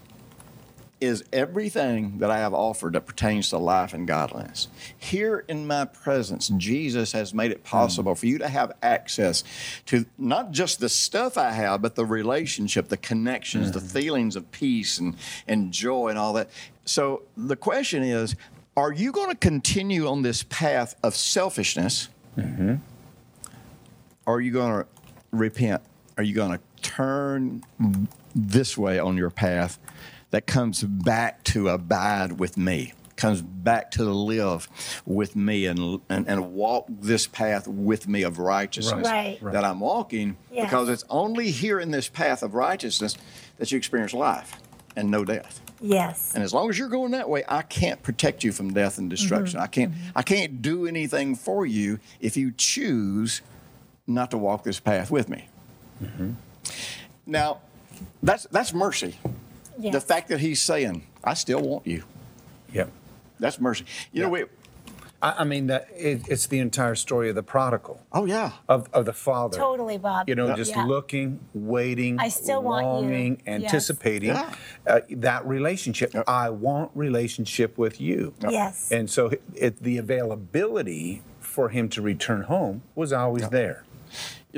is 1.00 1.24
everything 1.32 2.18
that 2.18 2.30
I 2.30 2.38
have 2.38 2.52
offered 2.52 2.94
that 2.94 3.06
pertains 3.06 3.50
to 3.50 3.58
life 3.58 3.94
and 3.94 4.06
godliness. 4.06 4.68
Here 4.96 5.44
in 5.48 5.66
my 5.66 5.84
presence, 5.84 6.48
Jesus 6.56 7.12
has 7.12 7.32
made 7.32 7.52
it 7.52 7.62
possible 7.62 8.14
for 8.14 8.26
you 8.26 8.38
to 8.38 8.48
have 8.48 8.72
access 8.82 9.44
to 9.86 10.06
not 10.18 10.50
just 10.50 10.80
the 10.80 10.88
stuff 10.88 11.38
I 11.38 11.52
have, 11.52 11.82
but 11.82 11.94
the 11.94 12.04
relationship, 12.04 12.88
the 12.88 12.96
connections, 12.96 13.70
the 13.70 13.78
mm-hmm. 13.78 13.88
feelings 13.88 14.36
of 14.36 14.50
peace 14.50 14.98
and, 14.98 15.16
and 15.46 15.72
joy 15.72 16.08
and 16.08 16.18
all 16.18 16.32
that. 16.32 16.50
So 16.84 17.22
the 17.36 17.56
question 17.56 18.02
is 18.02 18.34
are 18.76 18.92
you 18.92 19.10
going 19.10 19.30
to 19.30 19.36
continue 19.36 20.06
on 20.06 20.22
this 20.22 20.44
path 20.44 20.94
of 21.02 21.16
selfishness? 21.16 22.08
Mm-hmm. 22.36 22.76
Or 24.24 24.36
are 24.36 24.40
you 24.40 24.52
going 24.52 24.82
to 24.82 24.86
repent? 25.32 25.82
Are 26.16 26.22
you 26.22 26.34
going 26.34 26.52
to 26.52 26.60
turn 26.82 27.62
this 28.34 28.76
way 28.78 28.98
on 28.98 29.16
your 29.16 29.30
path 29.30 29.78
that 30.30 30.46
comes 30.46 30.82
back 30.82 31.44
to 31.44 31.68
abide 31.68 32.38
with 32.38 32.56
me? 32.56 32.92
Comes 33.16 33.42
back 33.42 33.90
to 33.92 34.04
live 34.04 34.68
with 35.04 35.34
me 35.34 35.66
and, 35.66 36.00
and, 36.08 36.28
and 36.28 36.52
walk 36.52 36.86
this 36.88 37.26
path 37.26 37.66
with 37.66 38.06
me 38.06 38.22
of 38.22 38.38
righteousness 38.38 39.06
Right. 39.08 39.38
that 39.42 39.64
I'm 39.64 39.80
walking 39.80 40.36
Yes. 40.52 40.66
because 40.66 40.88
it's 40.88 41.04
only 41.10 41.50
here 41.50 41.80
in 41.80 41.90
this 41.90 42.08
path 42.08 42.44
of 42.44 42.54
righteousness 42.54 43.16
that 43.56 43.72
you 43.72 43.78
experience 43.78 44.12
life 44.14 44.54
and 44.94 45.10
no 45.10 45.24
death. 45.24 45.60
Yes. 45.80 46.32
And 46.34 46.42
as 46.44 46.52
long 46.52 46.68
as 46.70 46.78
you're 46.78 46.88
going 46.88 47.12
that 47.12 47.28
way, 47.28 47.44
I 47.48 47.62
can't 47.62 48.02
protect 48.02 48.42
you 48.44 48.52
from 48.52 48.72
death 48.72 48.98
and 48.98 49.08
destruction. 49.08 49.56
Mm-hmm. 49.58 49.64
I 49.64 49.66
can't 49.68 49.92
mm-hmm. 49.92 50.18
I 50.18 50.22
can't 50.22 50.62
do 50.62 50.86
anything 50.86 51.34
for 51.36 51.66
you 51.66 52.00
if 52.20 52.36
you 52.36 52.52
choose 52.52 53.42
not 54.06 54.30
to 54.32 54.38
walk 54.38 54.64
this 54.64 54.80
path 54.80 55.10
with 55.10 55.28
me. 55.28 55.48
Mm-hmm. 56.02 56.32
Now, 57.26 57.58
that's 58.22 58.44
that's 58.50 58.72
mercy. 58.72 59.16
Yes. 59.78 59.92
The 59.94 60.00
fact 60.00 60.28
that 60.28 60.40
he's 60.40 60.60
saying, 60.60 61.06
I 61.22 61.34
still 61.34 61.60
want 61.60 61.86
you. 61.86 62.02
Yep. 62.72 62.90
That's 63.38 63.60
mercy. 63.60 63.84
You 64.12 64.22
know, 64.22 64.28
we. 64.30 64.44
I, 65.20 65.36
I 65.38 65.44
mean, 65.44 65.66
that 65.66 65.88
it, 65.96 66.28
it's 66.28 66.46
the 66.46 66.60
entire 66.60 66.94
story 66.94 67.28
of 67.28 67.34
the 67.34 67.42
prodigal, 67.42 68.00
Oh 68.12 68.24
yeah. 68.24 68.52
of, 68.68 68.88
of 68.92 69.04
the 69.04 69.12
father. 69.12 69.58
Totally, 69.58 69.98
Bob. 69.98 70.28
You 70.28 70.36
know, 70.36 70.46
Yeah. 70.48 70.54
just 70.54 70.70
Yeah. 70.76 70.84
looking, 70.84 71.40
waiting, 71.54 72.20
I 72.20 72.28
still 72.28 72.62
want 72.62 72.86
you. 72.86 72.92
longing, 72.92 73.42
Yes. 73.44 73.64
anticipating 73.64 74.28
Yeah. 74.30 74.54
uh, 74.86 75.00
that 75.10 75.44
relationship. 75.44 76.14
I 76.28 76.50
want 76.50 76.92
relationship 76.94 77.76
with 77.76 78.00
you. 78.00 78.32
Yes. 78.48 78.92
And 78.92 79.10
so 79.10 79.32
it, 79.56 79.82
the 79.82 79.98
availability 79.98 81.22
for 81.40 81.70
him 81.70 81.88
to 81.90 82.02
return 82.02 82.42
home 82.42 82.82
was 82.94 83.12
always 83.12 83.48
there. 83.48 83.82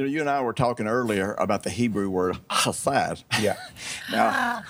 You 0.00 0.06
know, 0.06 0.12
you 0.12 0.20
and 0.20 0.30
I 0.30 0.40
were 0.40 0.54
talking 0.54 0.86
earlier 0.86 1.34
about 1.34 1.62
the 1.62 1.68
Hebrew 1.68 2.08
word 2.08 2.38
chesed. 2.48 3.24
Yeah. 3.38 3.56
Now, 4.10 4.62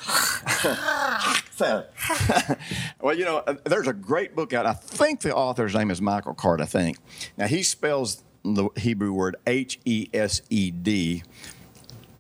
well, 3.01 3.17
you 3.17 3.25
know, 3.25 3.37
uh, 3.39 3.55
there's 3.65 3.87
a 3.87 3.93
great 3.93 4.35
book 4.35 4.53
out. 4.53 4.67
I 4.67 4.73
think 4.73 5.21
the 5.21 5.33
author's 5.33 5.73
name 5.75 5.93
is 5.93 6.03
Michael 6.03 6.35
Card. 6.35 6.61
I 6.61 6.65
think. 6.65 6.99
Now 7.39 7.47
he 7.47 7.63
spells 7.63 8.25
the 8.43 8.71
Hebrew 8.77 9.13
word 9.13 9.37
H 9.47 9.79
E 9.85 10.09
S 10.13 10.43
E 10.51 10.73
D. 10.73 11.23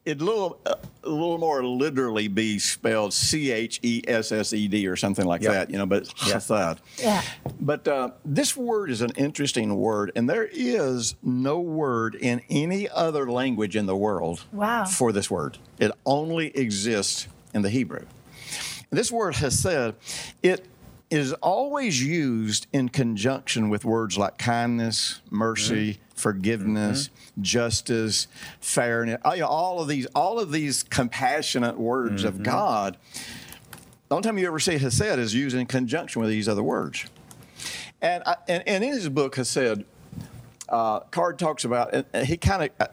It 0.06 0.22
little 0.22 0.58
uh, 0.64 0.76
a 1.04 1.08
little 1.10 1.36
more 1.38 1.62
literally 1.64 2.26
be 2.26 2.58
spelled 2.58 3.12
C 3.12 3.50
H 3.50 3.80
E 3.82 4.02
S 4.08 4.32
S 4.32 4.52
E 4.54 4.66
D 4.66 4.86
or 4.86 4.96
something 4.96 5.26
like 5.26 5.42
Yeah. 5.42 5.52
that. 5.52 5.70
You 5.70 5.76
know, 5.78 5.86
but 5.86 6.02
it's 6.04 6.14
Yeah. 6.26 6.38
Yeah. 6.96 7.22
But 7.60 7.86
uh, 7.86 8.10
this 8.24 8.56
word 8.56 8.90
is 8.90 9.02
an 9.02 9.10
interesting 9.16 9.76
word, 9.76 10.12
and 10.16 10.28
there 10.28 10.48
is 10.50 11.16
no 11.22 11.60
word 11.60 12.14
in 12.14 12.40
any 12.48 12.88
other 12.88 13.30
language 13.30 13.76
in 13.76 13.84
the 13.86 13.96
world 13.96 14.44
Wow. 14.52 14.86
for 14.86 15.12
this 15.12 15.30
word. 15.30 15.58
It 15.78 15.92
only 16.06 16.48
exists 16.56 17.28
in 17.52 17.60
the 17.62 17.70
Hebrew. 17.70 18.06
This 18.90 19.12
word 19.12 19.36
has 19.36 19.56
said 19.58 19.94
it 20.42 20.66
is 21.10 21.32
always 21.34 22.02
used 22.02 22.68
in 22.72 22.88
conjunction 22.88 23.68
with 23.68 23.84
words 23.84 24.16
like 24.16 24.38
kindness, 24.38 25.20
mercy, 25.28 25.98
forgiveness, 26.14 27.10
justice, 27.40 28.28
fairness. 28.60 29.18
know, 29.24 29.46
All 29.46 29.80
of 29.80 29.88
these, 29.88 30.06
all 30.14 30.38
of 30.38 30.52
these 30.52 30.84
compassionate 30.84 31.78
words 31.78 32.22
of 32.22 32.42
God. 32.42 32.96
The 34.08 34.16
only 34.16 34.26
time 34.26 34.38
you 34.38 34.46
ever 34.46 34.60
see 34.60 34.78
hesed 34.78 35.18
is 35.18 35.34
used 35.34 35.56
in 35.56 35.66
conjunction 35.66 36.20
with 36.20 36.30
these 36.30 36.48
other 36.48 36.62
words. 36.62 37.04
And, 38.02 38.22
I, 38.24 38.36
and, 38.48 38.62
and 38.66 38.84
in 38.84 38.92
his 38.92 39.08
book, 39.08 39.36
Hesed, 39.36 39.84
uh, 40.68 41.00
Card 41.00 41.38
talks 41.38 41.64
about, 41.64 41.92
and 41.92 42.26
he 42.26 42.36
kind 42.36 42.70
of, 42.78 42.88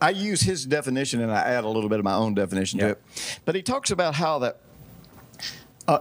I 0.00 0.10
use 0.10 0.40
his 0.42 0.66
definition 0.66 1.20
and 1.20 1.30
I 1.32 1.40
add 1.40 1.64
a 1.64 1.68
little 1.68 1.88
bit 1.88 2.00
of 2.00 2.04
my 2.04 2.14
own 2.14 2.34
definition 2.34 2.80
to 2.80 2.88
it. 2.90 3.02
But 3.44 3.54
he 3.54 3.62
talks 3.62 3.90
about 3.90 4.14
how 4.14 4.40
that, 4.40 4.60
uh, 5.86 6.00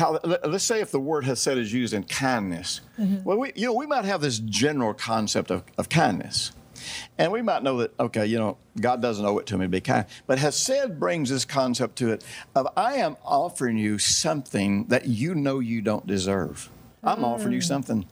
how 0.00 0.18
let- 0.24 0.50
let's 0.50 0.64
say 0.64 0.80
if 0.80 0.90
the 0.90 0.98
word 0.98 1.24
hesed 1.24 1.46
is 1.48 1.72
used 1.72 1.94
in 1.94 2.02
kindness, 2.02 2.80
mm-hmm. 2.98 3.22
well, 3.22 3.38
we, 3.38 3.52
you 3.54 3.66
know, 3.66 3.74
we 3.74 3.86
might 3.86 4.04
have 4.04 4.20
this 4.20 4.38
general 4.38 4.94
concept 4.94 5.50
of, 5.50 5.62
of 5.78 5.88
kindness. 5.88 6.52
And 7.18 7.30
we 7.30 7.42
might 7.42 7.62
know 7.62 7.76
that, 7.78 7.92
okay, 8.00 8.24
you 8.24 8.38
know, 8.38 8.56
God 8.80 9.02
doesn't 9.02 9.24
owe 9.24 9.38
it 9.38 9.46
to 9.46 9.58
me 9.58 9.66
to 9.66 9.68
be 9.68 9.82
kind. 9.82 10.06
But 10.26 10.38
Hesed 10.38 10.98
brings 10.98 11.28
this 11.28 11.44
concept 11.44 11.96
to 11.96 12.10
it 12.10 12.24
of 12.54 12.66
I 12.76 12.94
am 12.94 13.16
offering 13.24 13.76
you 13.76 13.98
something 13.98 14.86
that 14.86 15.06
you 15.06 15.34
know 15.34 15.60
you 15.60 15.82
don't 15.82 16.06
deserve. 16.06 16.70
I'm 17.04 17.24
offering 17.24 17.52
you 17.52 17.60
mm. 17.60 17.64
something 17.64 18.06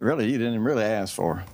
really 0.00 0.30
you 0.30 0.38
didn't 0.38 0.62
really 0.62 0.84
ask 0.84 1.14
for. 1.14 1.44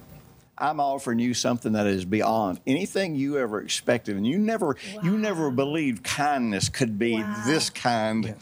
I'm 0.59 0.81
offering 0.81 1.19
you 1.19 1.35
something 1.35 1.73
that 1.73 1.87
is 1.87 2.07
beyond 2.07 2.61
anything 2.67 3.15
you 3.15 3.37
ever 3.37 3.61
expected, 3.61 4.17
and 4.17 4.27
you 4.27 4.39
never 4.39 4.77
you 5.03 5.19
never 5.19 5.51
believed 5.51 6.03
kindness 6.03 6.71
could 6.71 6.99
be 6.99 7.17
Wow. 7.17 7.43
this 7.47 7.69
kind. 7.69 8.35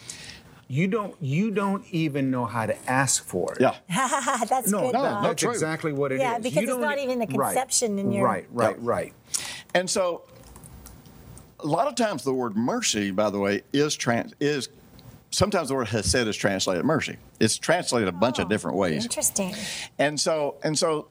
You 0.69 0.87
don't 0.89 1.15
you 1.21 1.51
don't 1.51 1.85
even 1.93 2.31
know 2.31 2.47
how 2.47 2.67
to 2.67 2.91
ask 2.91 3.25
for 3.25 3.53
it. 3.53 3.61
Yeah. 3.61 3.75
That's 4.49 4.71
No, 4.71 4.81
good, 4.81 4.93
no, 4.95 5.03
Bob. 5.03 5.25
that's 5.25 5.43
true. 5.43 5.51
exactly 5.51 5.93
what 5.93 6.11
it 6.11 6.17
is. 6.17 6.21
Yeah, 6.23 6.39
because 6.39 6.57
You 6.57 6.63
it's 6.63 6.71
don't 6.71 6.81
not 6.81 6.99
even 6.99 7.19
the 7.19 7.27
right, 7.27 7.49
conception 7.55 7.99
in 7.99 8.11
your- 8.13 8.25
Right, 8.27 8.47
right, 8.51 8.77
Yeah. 8.77 8.81
right. 8.89 9.13
And 9.75 9.89
so, 9.91 10.23
a 11.61 11.67
lot 11.67 11.87
of 11.87 11.95
times 11.97 12.25
the 12.25 12.33
word 12.33 12.57
mercy, 12.57 13.11
by 13.11 13.29
the 13.31 13.39
way, 13.39 13.63
is 13.73 13.95
trans 13.95 14.33
is 14.41 14.69
sometimes 15.31 15.69
the 15.69 15.75
word 15.75 15.89
hesed 15.89 16.15
is 16.15 16.37
translated 16.37 16.85
mercy. 16.85 17.17
It's 17.41 17.59
translated 17.59 18.09
a 18.09 18.13
bunch 18.13 18.39
of 18.39 18.47
Oh, 18.47 18.49
different 18.49 18.77
ways. 18.79 19.05
Interesting. 19.05 19.55
And 19.99 20.19
so, 20.19 20.57
and 20.65 20.79
so, 20.79 21.09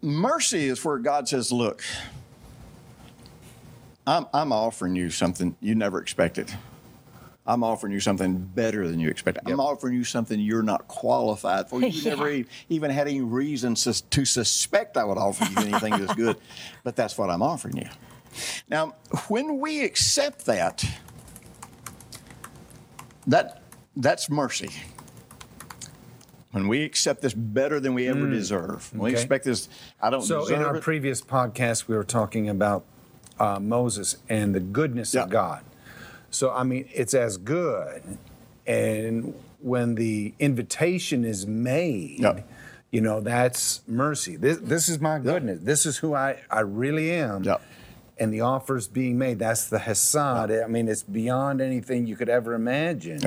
mercy 0.00 0.66
is 0.68 0.82
where 0.84 0.98
God 0.98 1.28
says, 1.28 1.52
"Look, 1.52 1.82
I'm 4.06 4.26
I'm 4.32 4.52
offering 4.52 4.96
you 4.96 5.10
something 5.10 5.56
you 5.60 5.74
never 5.74 6.00
expected. 6.00 6.50
I'm 7.46 7.62
offering 7.62 7.92
you 7.92 8.00
something 8.00 8.38
better 8.38 8.88
than 8.88 8.98
you 9.00 9.10
expected. 9.10 9.42
I'm 9.50 9.60
offering 9.60 9.94
you 9.94 10.04
something 10.04 10.40
you're 10.40 10.62
not 10.62 10.88
qualified 10.88 11.68
for. 11.68 11.80
You 11.80 11.88
Yeah. 11.88 12.14
never 12.14 12.42
even 12.70 12.90
had 12.90 13.06
any 13.06 13.20
reason 13.20 13.76
sus- 13.76 14.00
to 14.00 14.24
suspect 14.24 14.96
I 14.96 15.04
would 15.04 15.18
offer 15.18 15.44
you 15.44 15.66
anything 15.68 15.90
that's 15.92 16.14
good, 16.14 16.36
but 16.84 16.96
that's 16.96 17.18
what 17.18 17.28
I'm 17.30 17.42
offering 17.42 17.76
you." 17.76 17.88
Now, 18.68 18.94
when 19.28 19.60
we 19.60 19.84
accept 19.84 20.46
that, 20.46 20.84
that 23.26 23.62
that's 23.96 24.28
mercy. 24.30 24.70
When 26.52 26.68
we 26.68 26.82
accept 26.84 27.20
this 27.20 27.34
better 27.34 27.80
than 27.80 27.94
we 27.94 28.06
ever 28.08 28.30
deserve, 28.30 28.92
when 28.92 29.02
we 29.02 29.12
expect 29.12 29.44
this, 29.44 29.68
I 30.00 30.10
don't 30.10 30.22
So 30.22 30.46
in 30.46 30.62
our 30.62 30.76
it. 30.76 30.82
previous 30.82 31.20
podcast, 31.20 31.88
we 31.88 31.96
were 31.96 32.04
talking 32.04 32.48
about 32.48 32.84
uh, 33.40 33.58
Moses 33.58 34.16
and 34.28 34.54
the 34.54 34.60
goodness 34.60 35.12
Yeah. 35.14 35.24
of 35.24 35.30
God. 35.30 35.64
So 36.34 36.50
I 36.52 36.62
mean, 36.64 36.88
it's 36.92 37.14
as 37.14 37.36
good, 37.36 38.02
and 38.66 39.34
when 39.60 39.94
the 39.94 40.34
invitation 40.38 41.24
is 41.24 41.46
made, 41.46 42.20
Yeah. 42.20 42.40
you 42.90 43.00
know 43.00 43.20
that's 43.20 43.80
mercy. 43.86 44.36
This 44.36 44.58
this 44.58 44.88
is 44.88 45.00
my 45.00 45.18
goodness. 45.18 45.60
This 45.62 45.86
is 45.86 45.98
who 45.98 46.14
I 46.14 46.40
I 46.50 46.60
really 46.60 47.12
am. 47.12 47.44
Yeah. 47.44 47.56
And 48.18 48.32
the 48.32 48.42
offers 48.42 48.86
being 48.86 49.18
made, 49.18 49.40
that's 49.40 49.66
the 49.68 49.80
Hesed. 49.80 50.16
I 50.16 50.66
mean, 50.68 50.86
it's 50.86 51.02
beyond 51.02 51.60
anything 51.60 52.06
you 52.06 52.14
could 52.14 52.28
ever 52.28 52.54
imagine. 52.54 53.20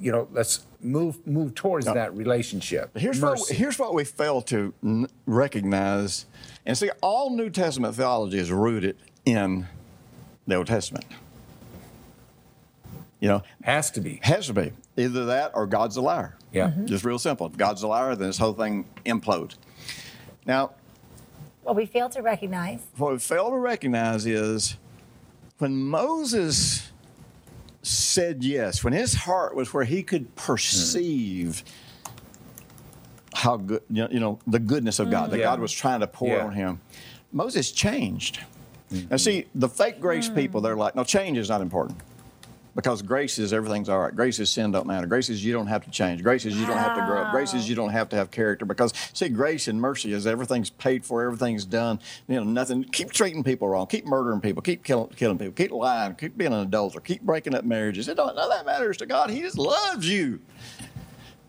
You 0.00 0.10
know, 0.10 0.28
let's 0.32 0.66
move 0.80 1.24
move 1.26 1.54
towards 1.54 1.86
that 1.86 2.12
relationship. 2.16 2.90
Here's 2.96 3.20
what, 3.20 3.38
here's 3.48 3.78
what 3.78 3.94
we 3.94 4.02
fail 4.04 4.42
to 4.42 4.74
n- 4.82 5.06
recognize. 5.26 6.26
And 6.66 6.76
see, 6.76 6.90
all 7.02 7.30
New 7.36 7.50
Testament 7.50 7.94
theology 7.94 8.38
is 8.38 8.50
rooted 8.50 8.96
in 9.24 9.66
the 10.48 10.56
Old 10.56 10.66
Testament. 10.66 11.04
You 13.24 13.30
know, 13.30 13.42
has 13.62 13.90
to 13.92 14.02
be. 14.02 14.20
has 14.22 14.48
to 14.48 14.52
be 14.52 14.70
either 14.98 15.24
that 15.24 15.52
or 15.54 15.66
God's 15.66 15.96
a 15.96 16.02
liar. 16.02 16.36
Yeah. 16.52 16.68
Mm-hmm. 16.68 16.82
Mhm. 16.82 16.88
Just 16.88 17.04
real 17.06 17.18
simple. 17.18 17.46
If 17.46 17.56
God's 17.56 17.82
a 17.82 17.88
liar, 17.88 18.14
then 18.14 18.26
this 18.26 18.36
whole 18.36 18.52
thing 18.52 18.84
implodes. 19.06 19.54
Now, 20.44 20.72
What 21.62 21.74
we 21.74 21.86
fail 21.86 22.10
to 22.10 22.20
recognize. 22.20 22.80
what 22.98 23.12
we 23.12 23.18
fail 23.18 23.48
to 23.48 23.56
recognize 23.56 24.26
is 24.26 24.76
when 25.56 25.74
Moses 25.74 26.90
said 27.82 28.44
yes, 28.44 28.84
when 28.84 28.92
his 28.92 29.14
heart 29.14 29.54
was 29.56 29.72
where 29.72 29.84
he 29.84 30.02
could 30.02 30.36
perceive 30.36 31.64
how 33.32 33.56
good, 33.56 33.80
you 33.88 34.02
know, 34.02 34.08
you 34.10 34.20
know 34.20 34.38
the 34.46 34.58
goodness 34.58 34.98
of 34.98 35.10
God, 35.10 35.30
that 35.30 35.38
Yeah. 35.38 35.44
God 35.44 35.60
was 35.60 35.72
trying 35.72 36.00
to 36.00 36.06
pour 36.06 36.28
Yeah. 36.28 36.44
on 36.44 36.52
him, 36.52 36.80
Moses 37.32 37.72
changed. 37.72 38.40
Now, 39.10 39.16
see, 39.16 39.46
the 39.54 39.68
fake 39.70 39.98
grace 39.98 40.28
people, 40.28 40.60
they're 40.60 40.76
like, 40.76 40.94
no, 40.94 41.04
change 41.04 41.38
is 41.38 41.48
not 41.48 41.62
important. 41.62 41.98
Because 42.74 43.02
grace 43.02 43.38
is 43.38 43.52
everything's 43.52 43.88
all 43.88 44.00
right. 44.00 44.14
Grace 44.14 44.40
is 44.40 44.50
sin 44.50 44.72
don't 44.72 44.86
matter. 44.86 45.06
Grace 45.06 45.28
is 45.28 45.44
you 45.44 45.52
don't 45.52 45.68
have 45.68 45.84
to 45.84 45.90
change. 45.90 46.22
Grace 46.22 46.44
is 46.44 46.56
you 46.56 46.66
don't 46.66 46.76
have 46.76 46.96
to 46.96 47.04
grow 47.06 47.22
up. 47.22 47.30
Grace 47.30 47.54
is 47.54 47.68
you 47.68 47.76
don't 47.76 47.90
have 47.90 48.08
to 48.08 48.16
have 48.16 48.32
character. 48.32 48.64
Because 48.64 48.92
see, 49.12 49.28
grace 49.28 49.68
and 49.68 49.80
mercy 49.80 50.12
is 50.12 50.26
everything's 50.26 50.70
paid 50.70 51.04
for, 51.04 51.22
everything's 51.22 51.64
done. 51.64 52.00
You 52.26 52.36
know, 52.36 52.44
nothing. 52.44 52.84
Keep 52.84 53.12
treating 53.12 53.44
people 53.44 53.68
wrong. 53.68 53.86
Keep 53.86 54.06
murdering 54.06 54.40
people. 54.40 54.60
Keep 54.60 54.82
killing, 54.82 55.08
killing 55.10 55.38
people. 55.38 55.54
Keep 55.54 55.70
lying. 55.70 56.16
Keep 56.16 56.36
being 56.36 56.52
an 56.52 56.60
adulterer. 56.60 57.00
Keep 57.00 57.22
breaking 57.22 57.54
up 57.54 57.64
marriages. 57.64 58.08
It 58.08 58.16
don't. 58.16 58.34
None 58.34 58.44
of 58.44 58.50
that 58.50 58.66
matters 58.66 58.96
to 58.96 59.06
God. 59.06 59.30
He 59.30 59.40
just 59.40 59.58
loves 59.58 60.08
you. 60.08 60.40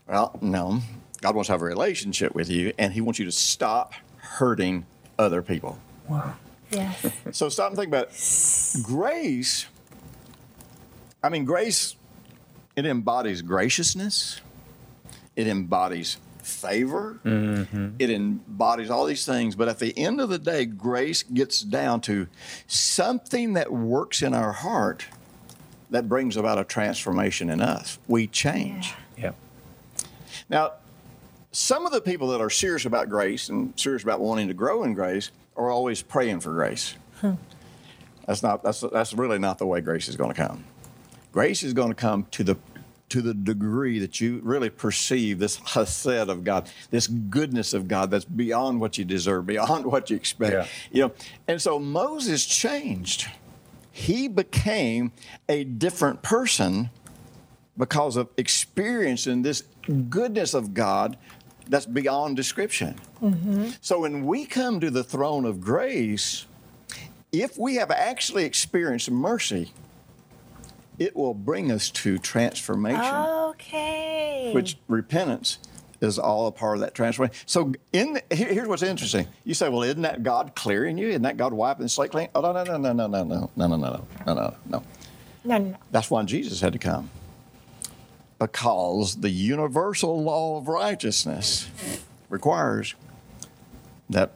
Well, 0.06 0.38
no. 0.40 0.80
God 1.22 1.34
wants 1.34 1.48
to 1.48 1.54
have 1.54 1.62
a 1.62 1.64
relationship 1.64 2.34
with 2.34 2.48
you, 2.48 2.72
and 2.78 2.92
He 2.92 3.00
wants 3.00 3.18
you 3.18 3.24
to 3.24 3.32
stop 3.32 3.94
hurting 4.18 4.86
other 5.18 5.42
people. 5.42 5.78
Wow. 6.08 6.34
Yes. 6.70 7.06
So 7.32 7.48
stop 7.48 7.68
and 7.68 7.76
think 7.76 7.88
about 7.88 8.08
it. 8.10 8.82
Grace, 8.82 9.66
I 11.22 11.28
mean, 11.28 11.44
grace, 11.44 11.96
it 12.76 12.86
embodies 12.86 13.42
graciousness, 13.42 14.40
it 15.34 15.46
embodies 15.46 16.18
favor, 16.42 17.18
mm-hmm. 17.24 17.88
it 17.98 18.10
embodies 18.10 18.90
all 18.90 19.04
these 19.04 19.26
things. 19.26 19.56
But 19.56 19.68
at 19.68 19.78
the 19.78 19.96
end 19.98 20.20
of 20.20 20.28
the 20.28 20.38
day, 20.38 20.64
grace 20.64 21.22
gets 21.22 21.60
down 21.60 22.00
to 22.02 22.28
something 22.66 23.54
that 23.54 23.72
works 23.72 24.22
in 24.22 24.34
our 24.34 24.52
heart 24.52 25.06
that 25.90 26.08
brings 26.08 26.36
about 26.36 26.58
a 26.58 26.64
transformation 26.64 27.50
in 27.50 27.60
us. 27.60 27.98
We 28.08 28.26
change. 28.26 28.94
Yeah. 29.16 29.32
Now, 30.48 30.72
some 31.52 31.86
of 31.86 31.92
the 31.92 32.00
people 32.00 32.28
that 32.28 32.40
are 32.40 32.50
serious 32.50 32.84
about 32.84 33.08
grace 33.08 33.48
and 33.48 33.78
serious 33.78 34.02
about 34.02 34.20
wanting 34.20 34.48
to 34.48 34.54
grow 34.54 34.84
in 34.84 34.94
grace 34.94 35.30
are 35.56 35.70
always 35.70 36.02
praying 36.02 36.40
for 36.40 36.52
grace. 36.52 36.94
That's 38.26 38.42
not 38.42 38.62
that's 38.62 38.80
that's 38.92 39.14
really 39.14 39.38
not 39.38 39.58
the 39.58 39.66
way 39.66 39.80
grace 39.80 40.08
is 40.08 40.16
going 40.16 40.30
to 40.30 40.36
come. 40.36 40.64
Grace 41.36 41.62
is 41.62 41.74
going 41.74 41.90
to 41.90 41.94
come 41.94 42.26
to 42.30 42.42
the 42.42 42.56
to 43.10 43.20
the 43.20 43.34
degree 43.34 43.98
that 43.98 44.22
you 44.22 44.40
really 44.42 44.70
perceive 44.70 45.38
this 45.38 45.58
chesed 45.74 46.30
of 46.30 46.44
God, 46.44 46.70
this 46.90 47.06
goodness 47.08 47.74
of 47.74 47.88
God 47.88 48.10
that's 48.10 48.24
beyond 48.24 48.80
what 48.80 48.96
you 48.96 49.04
deserve, 49.04 49.44
beyond 49.44 49.84
what 49.92 50.08
you 50.08 50.16
expect. 50.16 50.54
Yeah. 50.54 50.66
You 50.90 51.02
know, 51.02 51.12
and 51.46 51.60
so 51.60 51.78
Moses 51.78 52.46
changed. 52.46 53.28
He 53.92 54.28
became 54.28 55.12
a 55.46 55.64
different 55.64 56.22
person 56.22 56.88
because 57.76 58.16
of 58.16 58.30
experiencing 58.38 59.42
this 59.42 59.64
goodness 60.08 60.54
of 60.54 60.72
God 60.72 61.18
that's 61.68 61.84
beyond 61.84 62.36
description. 62.36 62.94
Mm-hmm. 63.20 63.72
So 63.82 64.00
when 64.00 64.24
we 64.24 64.46
come 64.46 64.80
to 64.80 64.90
the 64.90 65.04
throne 65.04 65.44
of 65.44 65.60
grace, 65.60 66.46
if 67.30 67.58
we 67.58 67.74
have 67.74 67.90
actually 67.90 68.46
experienced 68.46 69.10
mercy, 69.10 69.74
it 70.98 71.14
will 71.16 71.34
bring 71.34 71.70
us 71.70 71.90
to 71.90 72.18
transformation, 72.18 73.02
Okay. 73.04 74.50
which 74.54 74.78
repentance 74.88 75.58
is 76.00 76.18
all 76.18 76.46
a 76.46 76.52
part 76.52 76.76
of 76.76 76.80
that 76.80 76.94
transformation. 76.94 77.34
So 77.46 77.72
in 77.92 78.14
the, 78.14 78.22
here- 78.34 78.52
here's 78.52 78.68
what's 78.68 78.82
interesting. 78.82 79.26
You 79.44 79.54
say, 79.54 79.68
well, 79.68 79.82
isn't 79.82 80.02
that 80.02 80.22
God 80.22 80.54
clearing 80.54 80.98
you? 80.98 81.08
Isn't 81.08 81.22
that 81.22 81.36
God 81.36 81.52
wiping 81.52 81.84
the 81.84 81.88
slate 81.88 82.10
clean? 82.10 82.28
Oh 82.34 82.40
no, 82.40 82.52
no, 82.52 82.64
no, 82.64 82.76
no, 82.76 82.92
no, 82.92 83.06
no, 83.06 83.24
no, 83.24 83.24
no, 83.24 83.50
no, 83.56 83.66
no, 83.66 83.76
no, 83.76 83.76
no, 83.76 84.34
no, 84.34 84.34
no. 84.34 84.82
no, 85.44 85.58
no, 85.58 85.58
no. 85.58 85.76
That's 85.90 86.10
why 86.10 86.22
Jesus 86.24 86.60
had 86.60 86.72
to 86.74 86.78
come. 86.78 87.10
Because 88.38 89.16
the 89.16 89.30
universal 89.30 90.22
law 90.22 90.58
of 90.58 90.68
righteousness 90.68 91.70
requires 92.28 92.94
that 94.10 94.32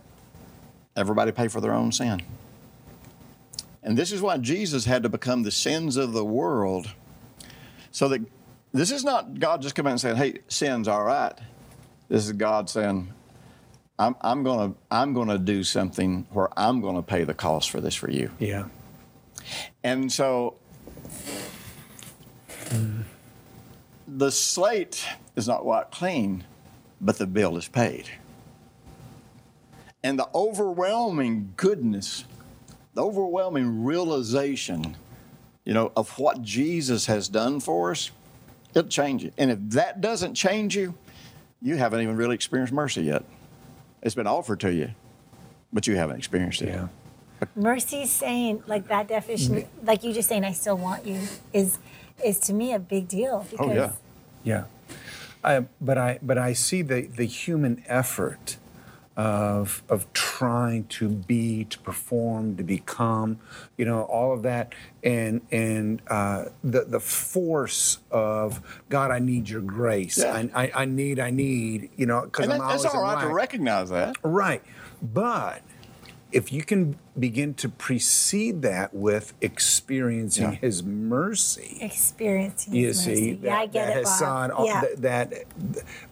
everybody 0.96 1.32
pay 1.32 1.48
for 1.48 1.60
their 1.60 1.72
own 1.74 1.92
sin. 1.92 2.22
And 3.82 3.96
this 3.96 4.12
is 4.12 4.20
why 4.20 4.36
Jesus 4.38 4.84
had 4.84 5.02
to 5.02 5.08
become 5.08 5.42
the 5.42 5.50
sins 5.50 5.96
of 5.96 6.12
the 6.12 6.24
world. 6.24 6.90
So 7.90 8.08
that 8.08 8.20
this 8.72 8.90
is 8.90 9.04
not 9.04 9.38
God 9.40 9.62
just 9.62 9.74
coming 9.74 9.92
and 9.92 10.00
saying, 10.00 10.16
hey, 10.16 10.38
sin's 10.48 10.86
all 10.86 11.02
right. 11.02 11.32
This 12.08 12.26
is 12.26 12.32
God 12.32 12.68
saying, 12.68 13.12
I'm, 13.98 14.16
I'm 14.20 14.42
going 14.42 14.72
to 14.72 14.78
I'm 14.90 15.12
gonna 15.12 15.38
do 15.38 15.62
something 15.62 16.26
where 16.30 16.48
I'm 16.58 16.80
going 16.80 16.96
to 16.96 17.02
pay 17.02 17.24
the 17.24 17.34
cost 17.34 17.70
for 17.70 17.80
this 17.80 17.94
for 17.94 18.10
you. 18.10 18.30
Yeah. 18.38 18.64
And 19.82 20.10
so 20.10 20.56
the 24.06 24.30
slate 24.30 25.04
is 25.36 25.46
not 25.46 25.64
wiped 25.64 25.92
clean, 25.92 26.44
but 27.00 27.18
the 27.18 27.26
bill 27.26 27.56
is 27.56 27.68
paid. 27.68 28.10
And 30.02 30.18
the 30.18 30.28
overwhelming 30.34 31.52
goodness, 31.56 32.24
the 32.94 33.02
overwhelming 33.02 33.84
realization, 33.84 34.96
you 35.64 35.74
know, 35.74 35.92
of 35.96 36.18
what 36.18 36.42
Jesus 36.42 37.06
has 37.06 37.28
done 37.28 37.60
for 37.60 37.92
us, 37.92 38.10
it'll 38.74 38.88
change 38.88 39.22
you. 39.22 39.32
And 39.38 39.50
if 39.50 39.58
that 39.70 40.00
doesn't 40.00 40.34
change 40.34 40.76
you, 40.76 40.94
you 41.62 41.76
haven't 41.76 42.00
even 42.00 42.16
really 42.16 42.34
experienced 42.34 42.72
mercy 42.72 43.02
yet. 43.02 43.24
It's 44.02 44.14
been 44.14 44.26
offered 44.26 44.60
to 44.60 44.72
you, 44.72 44.90
but 45.72 45.86
you 45.86 45.96
haven't 45.96 46.16
experienced 46.16 46.62
it. 46.62 46.68
Yeah. 46.68 46.88
Mercy 47.54 48.06
saying 48.06 48.62
like 48.66 48.88
that 48.88 49.08
definition, 49.08 49.66
like 49.82 50.04
you 50.04 50.12
just 50.12 50.28
saying, 50.28 50.44
"I 50.44 50.52
still 50.52 50.76
want 50.76 51.06
you," 51.06 51.20
is 51.54 51.78
is 52.22 52.38
to 52.40 52.52
me 52.52 52.74
a 52.74 52.78
big 52.78 53.08
deal 53.08 53.46
because 53.50 53.70
Oh, 53.70 53.72
yeah. 53.72 53.92
Yeah, 54.42 54.64
I, 55.42 55.64
but 55.80 55.96
I 55.96 56.18
but 56.22 56.36
I 56.38 56.52
see 56.52 56.82
the 56.82 57.02
the 57.02 57.24
human 57.24 57.82
effort 57.86 58.56
of 59.16 59.82
of 59.88 60.10
trying 60.12 60.84
to 60.84 61.08
be, 61.08 61.64
to 61.64 61.78
perform, 61.80 62.56
to 62.56 62.62
become, 62.62 63.38
you 63.76 63.84
know, 63.84 64.02
all 64.02 64.32
of 64.32 64.42
that, 64.44 64.74
and 65.02 65.40
and 65.50 66.00
uh, 66.08 66.46
the 66.64 66.84
the 66.84 67.00
force 67.00 67.98
of 68.10 68.60
God, 68.88 69.10
I 69.10 69.18
need 69.18 69.48
your 69.48 69.60
grace. 69.60 70.18
Yeah. 70.18 70.32
I, 70.54 70.64
I 70.64 70.72
I 70.74 70.84
need 70.86 71.18
I 71.18 71.30
need 71.30 71.90
you 71.96 72.06
know 72.06 72.22
because 72.22 72.44
And 72.44 72.52
I'm 72.54 72.58
that, 72.60 72.64
always 72.66 72.82
that's 72.84 72.94
all 72.94 73.02
in 73.10 73.16
right 73.16 73.22
to 73.28 73.34
recognize 73.34 73.90
that. 73.90 74.16
Right. 74.22 74.62
But 75.02 75.62
if 76.32 76.52
you 76.52 76.62
can 76.62 76.96
begin 77.18 77.54
to 77.54 77.68
precede 77.68 78.62
that 78.62 78.94
with 78.94 79.34
experiencing 79.40 80.52
Yeah. 80.52 80.58
his 80.58 80.82
mercy, 80.82 81.78
experiencing. 81.80 82.74
you 82.74 82.86
His 82.88 83.00
see, 83.02 83.10
mercy. 83.10 83.34
that, 83.34 83.46
yeah, 83.48 83.56
I 83.58 83.66
get 83.66 83.86
that 83.88 83.96
it, 83.98 84.04
Bob. 84.04 84.12
Hassan, 84.12 84.52
yeah. 84.64 84.80
that, 84.80 85.02
that 85.02 85.44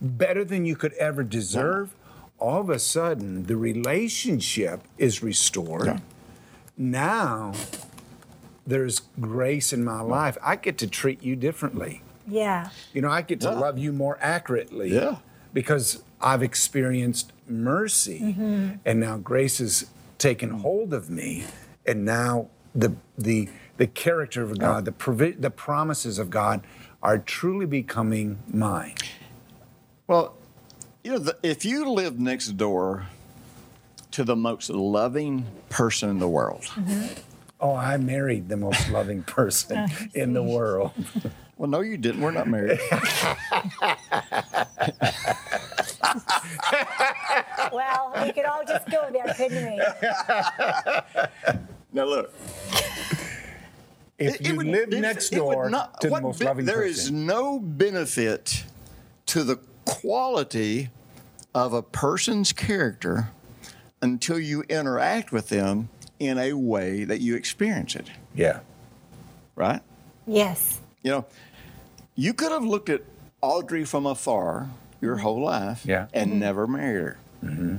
better 0.01 0.45
than 0.45 0.65
you 0.67 0.75
could 0.75 0.93
ever 0.95 1.23
deserve, 1.23 1.95
all 2.39 2.61
of 2.61 2.71
a 2.71 2.79
sudden 2.79 3.45
the 3.45 3.57
relationship 3.57 4.81
is 4.97 5.23
restored. 5.23 5.87
Yeah. 5.87 5.99
Now 6.77 7.53
there's 8.67 9.01
grace 9.21 9.73
in 9.73 9.85
my 9.85 10.01
life. 10.01 10.37
I 10.43 10.57
get 10.57 10.79
to 10.79 10.87
treat 10.87 11.23
you 11.23 11.37
differently. 11.37 12.03
yeah. 12.27 12.69
You 12.93 13.01
know, 13.01 13.11
I 13.11 13.23
get 13.23 13.41
to 13.41 13.49
Yeah. 13.49 13.59
love 13.59 13.79
you 13.79 13.93
more 13.93 14.19
accurately. 14.21 14.93
Yeah. 14.95 15.17
Because 15.55 16.03
I've 16.21 16.43
experienced 16.43 17.33
mercy 17.49 18.21
Mm-hmm. 18.21 18.69
and 18.85 19.01
now 19.01 19.17
grace 19.17 19.59
has 19.59 19.87
taken 20.19 20.51
hold 20.51 20.93
of 20.93 21.09
me. 21.09 21.45
And 21.87 22.05
now 22.05 22.49
the 22.75 22.95
the 23.17 23.49
the 23.79 23.87
character 23.87 24.43
of 24.43 24.59
God, 24.59 24.85
the 24.85 24.93
provi- 24.93 25.33
the 25.39 25.51
promises 25.51 26.19
of 26.19 26.29
God 26.31 26.61
are 27.03 27.17
truly 27.19 27.65
becoming 27.65 28.39
mine. 28.53 28.97
Well, 30.07 30.35
you 31.09 31.15
know, 31.15 31.21
the, 31.21 31.37
if 31.43 31.65
you 31.65 31.91
live 31.91 32.21
next 32.21 32.49
door 32.59 33.07
to 34.11 34.25
the 34.25 34.37
most 34.37 34.69
loving 34.69 35.47
person 35.71 36.11
in 36.11 36.19
the 36.19 36.29
world, 36.29 36.65
mm-hmm. 36.65 37.07
Oh, 37.61 37.75
I 37.75 37.97
married 37.97 38.51
the 38.51 38.59
most 38.59 38.91
loving 38.91 39.23
person 39.23 39.89
in 40.15 40.35
the 40.35 40.43
world. 40.43 40.93
well, 41.57 41.71
no, 41.71 41.81
you 41.81 41.97
didn't. 41.97 42.21
We're 42.21 42.31
not 42.33 42.47
married. 42.47 42.79
Well, 47.73 48.13
we 48.25 48.33
could 48.33 48.45
all 48.45 48.65
just 48.67 48.89
go 48.91 49.09
there, 49.13 49.33
couldn't 49.35 49.65
we? 49.65 49.77
now, 51.93 52.05
look. 52.05 52.33
If 54.19 54.35
it- 54.35 54.41
it 54.41 54.47
you 54.47 54.57
would- 54.57 54.67
live 54.67 54.93
it- 54.93 55.01
next 55.01 55.31
door 55.31 55.71
not- 55.71 56.01
to 56.01 56.09
the 56.11 56.21
most 56.21 56.41
be- 56.41 56.45
loving 56.47 56.65
There 56.65 56.77
person. 56.83 56.91
is 56.91 57.11
no 57.11 57.59
benefit 57.61 58.65
to 59.27 59.45
the 59.45 59.57
quality 59.85 60.91
of 61.67 61.73
a 61.73 61.83
person's 61.83 62.53
character 62.53 63.31
until 64.01 64.39
you 64.39 64.63
interact 64.63 65.33
with 65.33 65.49
them 65.49 65.89
in 66.19 66.39
a 66.39 66.53
way 66.53 67.05
that 67.05 67.21
you 67.21 67.35
experience 67.35 67.97
it, 67.97 68.11
yeah. 68.35 68.61
right? 69.57 69.81
Yes. 70.27 70.81
You 71.03 71.11
know, 71.11 71.27
you 72.15 72.33
could 72.33 72.53
have 72.53 72.65
looked 72.65 72.89
at 72.89 73.03
Audrey 73.41 73.85
from 73.85 74.07
afar 74.07 74.69
your 75.01 75.15
mm-hmm. 75.15 75.23
whole 75.23 75.43
life 75.43 75.85
Yeah. 75.85 76.07
and 76.13 76.31
mm-hmm. 76.31 76.41
never 76.41 76.67
married 76.67 77.03
her. 77.03 77.19
Mm-hmm. 77.45 77.77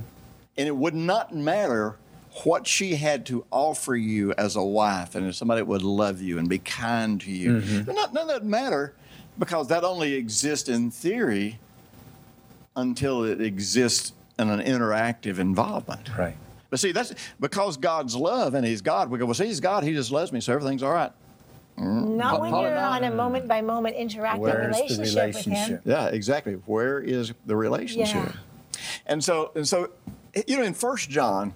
And 0.56 0.68
it 0.68 0.76
would 0.76 0.94
not 0.94 1.34
matter 1.34 1.96
what 2.44 2.66
she 2.66 2.94
had 2.96 3.26
to 3.26 3.44
offer 3.50 3.96
you 3.96 4.32
as 4.34 4.56
a 4.56 4.62
wife 4.62 5.14
and 5.14 5.26
as 5.26 5.36
somebody 5.36 5.60
that 5.60 5.66
would 5.66 5.82
love 5.82 6.22
you 6.22 6.38
and 6.38 6.48
be 6.48 6.58
kind 6.58 7.20
to 7.22 7.30
you. 7.30 7.60
Not, 7.86 8.12
none 8.12 8.22
of 8.22 8.28
that 8.28 8.44
matter 8.44 8.94
because 9.38 9.68
that 9.68 9.84
only 9.84 10.14
exists 10.14 10.68
in 10.68 10.90
theory 10.90 11.58
until 12.80 13.24
it 13.24 13.40
exists 13.40 14.12
in 14.38 14.50
an 14.50 14.60
interactive 14.60 15.38
involvement. 15.38 16.10
Right. 16.16 16.36
But 16.70 16.80
see, 16.80 16.92
that's 16.92 17.14
because 17.38 17.76
God's 17.76 18.14
love 18.16 18.54
and 18.54 18.64
He's 18.66 18.80
God. 18.80 19.10
We 19.10 19.18
go, 19.18 19.26
well, 19.26 19.34
see, 19.34 19.46
He's 19.46 19.60
God. 19.60 19.84
He 19.84 19.92
just 19.92 20.10
loves 20.10 20.32
me, 20.32 20.40
so 20.40 20.52
everything's 20.52 20.82
all 20.82 20.92
right. 20.92 21.12
Not 21.76 22.40
when 22.40 22.50
you're 22.50 22.76
on 22.76 23.04
a 23.04 23.10
moment 23.10 23.48
by 23.48 23.62
moment 23.62 23.96
interacting 23.96 24.42
Where's 24.42 24.76
the 24.76 25.02
relationship, 25.02 25.34
with 25.34 25.46
him. 25.46 25.80
Yeah, 25.84 26.08
exactly. 26.08 26.54
Where 26.66 27.00
is 27.00 27.32
the 27.46 27.56
relationship? 27.56 28.14
Yeah. 28.14 28.32
And 29.06 29.24
so, 29.24 29.52
and 29.54 29.66
so, 29.66 29.90
you 30.46 30.58
know, 30.58 30.62
in 30.62 30.74
First 30.74 31.08
John, 31.08 31.54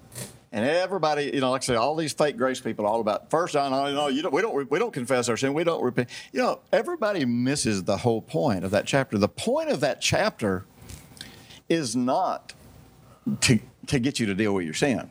and 0.51 0.65
everybody, 0.65 1.31
you 1.35 1.41
know, 1.41 1.51
like 1.51 1.63
I 1.63 1.65
say, 1.65 1.75
all 1.75 1.95
these 1.95 2.13
fake 2.13 2.37
grace 2.37 2.61
people, 2.61 2.87
all 2.87 3.01
about 3.01 3.29
First 3.29 3.53
John. 3.53 3.73
Oh, 3.73 3.93
no, 3.93 4.07
you 4.09 4.23
don't. 4.23 4.33
We 4.33 4.41
don't. 4.41 4.71
We 4.71 4.79
don't 4.79 4.93
confess 4.93 5.29
our 5.29 5.37
sin. 5.37 5.53
We 5.53 5.65
don't 5.65 5.83
repent. 5.83 6.09
You 6.33 6.41
know, 6.41 6.61
everybody 6.73 7.25
misses 7.25 7.85
the 7.85 7.99
whole 7.99 8.23
point 8.23 8.65
of 8.65 8.71
that 8.71 8.87
chapter. 8.87 9.19
The 9.19 9.29
point 9.29 9.69
of 9.69 9.81
that 9.81 10.01
chapter 10.01 10.65
is 11.69 11.97
not 11.97 12.53
to 13.41 13.59
to 13.87 13.99
get 13.99 14.19
you 14.19 14.27
to 14.27 14.35
deal 14.35 14.55
with 14.55 14.65
your 14.65 14.75
sin. 14.75 15.11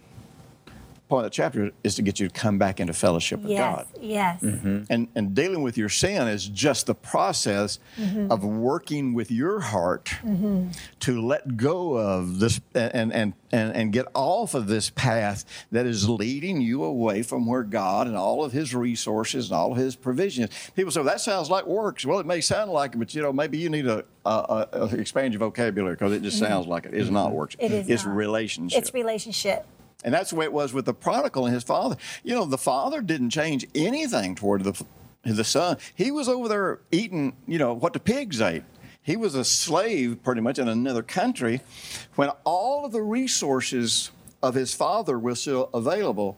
The 1.14 1.18
point 1.18 1.26
of 1.28 1.32
the 1.32 1.36
chapter 1.36 1.72
is 1.84 1.94
to 1.94 2.02
get 2.02 2.20
you 2.20 2.28
to 2.28 2.34
come 2.34 2.58
back 2.58 2.80
into 2.80 2.92
fellowship 2.94 3.42
with 3.42 3.52
Yes. 3.52 3.76
God 3.76 3.88
Yes. 4.02 4.42
Mm-hmm. 4.42 4.84
and 4.90 5.08
and 5.14 5.36
dealing 5.36 5.62
with 5.62 5.78
your 5.78 5.88
sin 5.88 6.28
is 6.28 6.48
just 6.48 6.88
the 6.88 6.96
process 6.96 7.78
mm-hmm. 8.00 8.32
of 8.32 8.44
working 8.44 9.14
with 9.14 9.30
your 9.30 9.60
heart 9.60 10.06
mm-hmm. 10.06 10.70
to 11.02 11.22
let 11.22 11.56
go 11.56 11.96
of 11.98 12.40
this 12.40 12.60
and, 12.74 13.14
and 13.14 13.34
and 13.52 13.76
and 13.76 13.94
get 13.94 14.08
off 14.16 14.56
of 14.56 14.66
this 14.66 14.90
path 14.90 15.46
that 15.72 15.86
is 15.86 16.10
leading 16.10 16.62
you 16.62 16.84
away 16.84 17.22
from 17.22 17.46
where 17.46 17.62
God 17.62 18.08
and 18.08 18.18
all 18.18 18.44
of 18.44 18.52
His 18.52 18.74
resources 18.74 19.52
and 19.52 19.56
all 19.56 19.74
of 19.74 19.78
His 19.78 19.96
provisions. 19.96 20.50
People 20.76 20.92
say 20.92 21.02
well, 21.02 21.10
that 21.10 21.22
sounds 21.22 21.48
like 21.48 21.68
works. 21.68 22.08
Well, 22.08 22.18
it 22.18 22.26
may 22.26 22.42
sound 22.42 22.72
like 22.72 22.96
it, 22.96 22.98
but 22.98 23.14
you 23.14 23.22
know 23.22 23.32
maybe 23.32 23.60
you 23.60 23.70
need 23.70 23.86
to 23.86 24.04
uh, 24.26 24.30
uh, 24.30 24.66
uh 24.74 24.90
expand 24.98 25.34
your 25.34 25.42
vocabulary 25.42 25.94
because 25.94 26.12
it 26.12 26.24
just 26.24 26.40
sounds 26.40 26.66
like 26.66 26.88
it. 26.88 26.96
It's 26.96 27.12
not 27.12 27.34
works. 27.34 27.56
It 27.60 27.72
is 27.72 27.88
It's 27.88 28.04
not. 28.04 28.16
relationship. 28.16 28.80
It's 28.80 28.96
relationship. 28.96 29.68
And 30.04 30.14
that's 30.14 30.32
the 30.32 30.36
way 30.36 30.46
it 30.46 30.54
was 30.54 30.74
with 30.74 30.86
the 30.86 30.94
prodigal 30.94 31.46
and 31.46 31.54
his 31.54 31.64
father. 31.64 31.96
You 32.24 32.36
know, 32.36 32.46
the 32.46 32.58
father 32.58 33.02
didn't 33.02 33.30
change 33.30 33.66
anything 33.74 34.36
toward 34.36 34.64
the 34.64 34.84
the 35.26 35.44
son. 35.46 35.78
He 35.96 36.12
was 36.12 36.28
over 36.28 36.50
there 36.50 36.80
eating, 36.92 37.38
you 37.48 37.58
know, 37.58 37.74
what 37.74 37.94
the 37.94 38.00
pigs 38.00 38.42
ate. 38.42 38.64
He 39.02 39.16
was 39.16 39.36
a 39.36 39.46
slave 39.46 40.20
pretty 40.24 40.42
much 40.42 40.60
in 40.60 40.68
another 40.68 41.02
country 41.04 41.62
when 42.16 42.30
all 42.44 42.86
of 42.86 42.92
the 42.92 43.02
resources 43.02 44.12
of 44.42 44.54
his 44.56 44.74
father 44.74 45.18
were 45.18 45.36
still 45.36 45.70
available, 45.74 46.38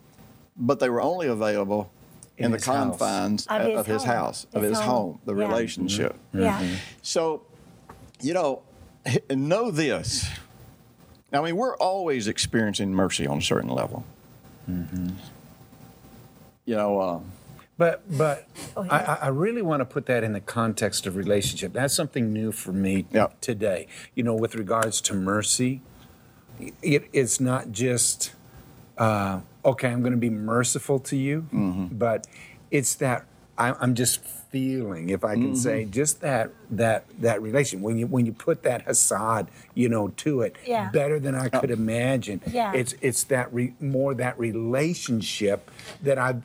but 0.55 0.79
they 0.79 0.89
were 0.89 1.01
only 1.01 1.27
available 1.27 1.91
in, 2.37 2.45
In 2.45 2.51
the 2.51 2.57
his 2.57 2.65
house. 2.65 2.75
confines 2.89 3.47
Of 3.47 3.61
of, 3.61 3.67
his 3.67 3.79
of 3.79 3.85
his 3.87 4.03
house, 4.03 4.47
of 4.53 4.61
His 4.61 4.69
his 4.71 4.79
home. 4.79 4.87
home, 4.87 5.19
the 5.25 5.35
Yeah. 5.35 5.47
relationship. 5.47 6.13
Mm-hmm. 6.13 6.41
Yeah. 6.41 6.59
Mm-hmm. 6.59 6.75
So, 7.01 7.41
you 8.21 8.33
know, 8.33 8.61
know 9.31 9.71
this. 9.71 10.27
I 11.35 11.41
mean, 11.41 11.55
we're 11.57 11.75
always 11.77 12.27
experiencing 12.27 12.93
mercy 12.93 13.27
on 13.27 13.39
a 13.39 13.41
certain 13.41 13.69
level. 13.69 14.05
You 14.67 15.15
know, 16.75 16.99
uh, 16.99 17.19
But 17.77 18.01
but 18.17 18.47
Oh, 18.77 18.85
I, 18.89 18.99
yeah. 18.99 19.17
I 19.21 19.25
I 19.25 19.27
really 19.29 19.61
want 19.61 19.81
to 19.81 19.85
put 19.85 20.05
that 20.07 20.23
in 20.23 20.33
the 20.33 20.39
context 20.39 21.05
of 21.05 21.15
relationship. 21.15 21.73
That's 21.73 21.93
something 21.93 22.33
new 22.33 22.51
for 22.51 22.71
me 22.73 23.05
Yeah. 23.11 23.27
today. 23.41 23.87
You 24.15 24.23
know, 24.23 24.33
with 24.33 24.55
regards 24.55 25.01
to 25.01 25.13
mercy, 25.13 25.81
it, 26.81 27.07
it's 27.13 27.39
not 27.39 27.71
just 27.71 28.31
uh, 28.97 29.41
okay. 29.63 29.89
I'm 29.89 30.01
going 30.01 30.13
to 30.13 30.17
be 30.17 30.29
merciful 30.29 30.99
to 30.99 31.15
you, 31.15 31.41
Mm-hmm. 31.53 31.97
but 31.97 32.27
it's 32.71 32.95
that 32.95 33.25
I, 33.57 33.73
I'm 33.79 33.93
just 33.93 34.19
feeling, 34.65 35.09
if 35.09 35.25
I 35.25 35.33
can 35.33 35.47
Mm-hmm. 35.51 35.55
say, 35.55 35.83
just 35.83 36.21
that 36.21 36.49
that 36.71 37.03
that 37.19 37.41
relation. 37.41 37.81
When 37.81 37.97
you 37.97 38.07
when 38.07 38.25
you 38.25 38.31
put 38.31 38.63
that 38.63 38.83
hesed, 38.87 39.47
you 39.73 39.89
know, 39.89 40.07
to 40.23 40.41
it, 40.41 40.55
Yeah. 40.65 40.89
better 40.91 41.19
than 41.19 41.35
I 41.35 41.49
could 41.49 41.71
imagine. 41.71 42.39
Yeah. 42.49 42.71
It's 42.73 42.95
it's 43.01 43.23
that 43.25 43.53
re, 43.53 43.73
more 43.81 44.13
that 44.13 44.39
relationship 44.39 45.69
that 46.01 46.17
I've 46.17 46.41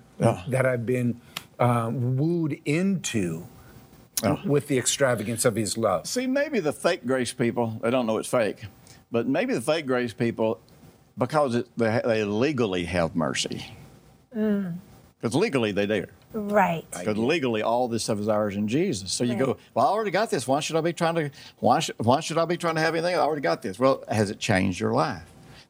that 0.48 0.66
I've 0.66 0.84
been 0.84 1.20
um, 1.60 2.16
wooed 2.16 2.60
into 2.64 3.46
with 4.44 4.66
the 4.66 4.76
extravagance 4.78 5.44
of 5.44 5.54
His 5.54 5.78
love. 5.78 6.06
see, 6.08 6.26
maybe 6.26 6.58
the 6.58 6.72
fake 6.72 7.06
grace 7.06 7.32
people, 7.32 7.78
they 7.82 7.90
don't 7.90 8.06
know 8.06 8.18
it's 8.18 8.28
fake, 8.28 8.64
but 9.12 9.26
maybe 9.28 9.54
the 9.54 9.60
fake 9.62 9.86
grace 9.86 10.12
people, 10.12 10.60
because 11.16 11.54
it, 11.54 11.68
they, 11.76 12.00
they 12.04 12.24
legally 12.24 12.84
have 12.86 13.14
mercy. 13.14 13.72
Because 14.32 15.34
legally 15.34 15.70
they 15.72 15.86
do. 15.86 16.06
Right. 16.32 16.84
Because 16.96 17.16
legally, 17.18 17.62
all 17.62 17.88
this 17.88 18.04
stuff 18.04 18.20
is 18.20 18.28
ours 18.28 18.54
in 18.56 18.68
Jesus. 18.68 19.12
So 19.12 19.24
you 19.24 19.30
Right. 19.32 19.38
go, 19.46 19.56
well, 19.74 19.86
I 19.86 19.90
already 19.90 20.10
got 20.12 20.30
this. 20.30 20.46
Why 20.46 20.60
should 20.60 20.76
I 20.76 20.80
be 20.80 20.92
trying 20.92 21.16
to? 21.16 21.30
Why 21.58 21.80
should, 21.80 21.96
why 21.98 22.20
should 22.20 22.38
I 22.38 22.44
be 22.44 22.56
trying 22.56 22.76
to 22.76 22.80
have 22.80 22.94
anything? 22.94 23.14
I 23.16 23.18
already 23.18 23.42
got 23.42 23.62
this. 23.62 23.78
Well, 23.78 24.04
has 24.08 24.30
it 24.30 24.38
changed 24.38 24.78
your 24.78 24.92
life? 24.92 25.22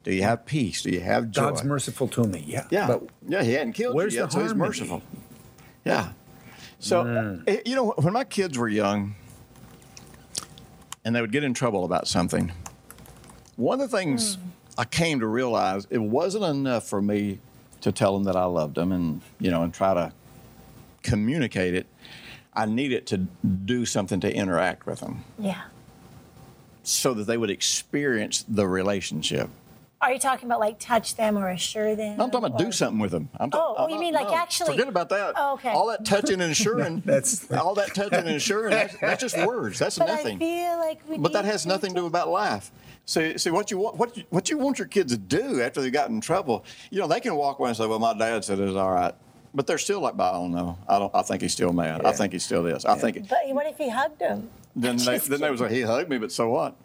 Do 0.03 0.13
you 0.13 0.23
have 0.23 0.45
peace? 0.45 0.81
Do 0.83 0.89
you 0.91 0.99
have 1.01 1.31
joy? 1.31 1.41
God's 1.49 1.63
merciful 1.63 2.07
to 2.09 2.23
me. 2.25 2.43
Yeah. 2.47 2.65
Yeah, 2.69 2.87
But 2.87 3.03
yeah. 3.27 3.43
He 3.43 3.53
hadn't 3.53 3.73
killed 3.73 3.95
where's 3.95 4.13
you 4.13 4.19
yet, 4.21 4.27
the 4.29 4.33
so 4.33 4.41
he's 4.43 4.53
merciful. 4.55 5.01
Yeah. 5.85 6.09
So 6.79 7.03
Mm. 7.03 7.43
eh, 7.47 7.61
you 7.65 7.75
know, 7.75 7.93
when 7.97 8.13
my 8.13 8.23
kids 8.23 8.57
were 8.57 8.67
young, 8.69 9.15
and 11.03 11.15
they 11.15 11.21
would 11.21 11.31
get 11.31 11.43
in 11.43 11.53
trouble 11.53 11.85
about 11.85 12.07
something, 12.07 12.51
one 13.55 13.81
of 13.81 13.89
the 13.89 13.97
things 13.97 14.37
Mm. 14.37 14.39
I 14.77 14.85
came 14.85 15.19
to 15.19 15.27
realize 15.27 15.85
it 15.89 15.99
wasn't 16.01 16.45
enough 16.45 16.87
for 16.87 17.01
me 17.01 17.39
to 17.81 17.91
tell 17.91 18.13
them 18.13 18.23
that 18.25 18.35
I 18.35 18.45
loved 18.45 18.75
them 18.75 18.91
and 18.91 19.21
you 19.39 19.49
know 19.51 19.63
and 19.63 19.73
try 19.73 19.93
to 19.93 20.11
communicate 21.03 21.73
it. 21.75 21.87
I 22.53 22.65
needed 22.65 23.07
to 23.07 23.17
do 23.17 23.85
something 23.85 24.19
to 24.21 24.33
interact 24.33 24.85
with 24.85 24.99
them 24.99 25.23
Yeah. 25.39 25.61
so 26.83 27.13
that 27.13 27.25
they 27.25 27.37
would 27.37 27.49
experience 27.49 28.43
the 28.47 28.67
relationship. 28.67 29.49
Are 30.01 30.11
you 30.11 30.17
talking 30.19 30.47
about 30.47 30.59
like 30.59 30.79
touch 30.79 31.15
them 31.15 31.37
or 31.37 31.47
assure 31.49 31.95
them? 31.95 32.19
I'm 32.19 32.31
talking 32.31 32.47
about 32.47 32.59
or- 32.59 32.65
do 32.65 32.71
something 32.71 32.99
with 32.99 33.11
them. 33.11 33.29
I'm 33.39 33.51
Oh, 33.53 33.75
oh, 33.77 33.83
I'm 33.83 33.89
you 33.91 33.95
not- 33.97 34.01
mean 34.01 34.13
like 34.15 34.27
no, 34.27 34.33
actually- 34.33 34.71
Forget 34.71 34.87
about 34.87 35.09
that. 35.09 35.33
Oh, 35.37 35.53
okay. 35.53 35.69
All 35.69 35.87
that 35.89 36.03
touching 36.03 36.41
and 36.41 36.51
assuring. 36.51 37.01
That's- 37.05 37.49
all 37.51 37.75
that 37.75 37.93
touching 37.93 38.17
and 38.19 38.29
assuring. 38.29 38.71
That's, 38.71 38.97
that's 38.99 39.21
just 39.21 39.37
words. 39.45 39.77
That's 39.77 39.99
But 39.99 40.07
nothing. 40.07 40.37
I 40.37 40.39
feel 40.39 40.77
like 40.79 41.01
we 41.07 41.17
but 41.19 41.33
that 41.33 41.45
need 41.45 41.51
has 41.51 41.65
nothing 41.67 41.91
to 41.93 42.01
do 42.01 42.05
about 42.07 42.29
life. 42.29 42.71
See, 43.05 43.37
see 43.37 43.51
what 43.51 43.69
you 43.69 43.77
want, 43.77 43.95
what 43.97 44.17
you, 44.17 44.23
what 44.31 44.49
you 44.49 44.57
want 44.57 44.79
your 44.79 44.87
kids 44.87 45.11
to 45.13 45.19
do 45.19 45.61
after 45.61 45.81
they 45.81 45.91
got 45.91 46.09
in 46.09 46.19
trouble. 46.19 46.65
You 46.89 46.99
know, 46.99 47.07
they 47.07 47.19
can 47.19 47.35
walk 47.35 47.59
away 47.59 47.69
and 47.69 47.77
say, 47.77 47.85
"Well, 47.87 47.99
my 47.99 48.13
dad 48.17 48.43
said 48.43 48.59
it 48.59 48.63
was 48.65 48.75
all 48.75 48.91
right," 48.91 49.13
but 49.53 49.67
they're 49.67 49.77
still 49.77 49.99
like, 50.01 50.15
"But 50.17 50.29
I 50.31 50.33
don't 50.33 50.51
know. 50.51 50.77
I 50.87 50.99
don't. 50.99 51.13
I 51.15 51.21
think 51.21 51.41
he's 51.41 51.53
still 51.53 51.73
mad. 51.73 52.05
I 52.05 52.11
think 52.11 52.33
he's 52.33 52.43
still 52.43 52.63
this. 52.63 52.85
I 52.85 52.95
think." 52.95 53.27
But 53.29 53.39
what 53.49 53.65
if 53.67 53.77
he 53.77 53.89
hugged 53.89 54.21
him? 54.21 54.49
Then 54.75 54.95
they, 54.97 55.03
Just 55.03 55.29
then 55.29 55.41
they 55.41 55.51
was 55.51 55.61
like, 55.61 55.71
"He 55.71 55.81
hugged 55.81 56.09
me, 56.09 56.17
but 56.17 56.31
so 56.31 56.49
what?" 56.49 56.75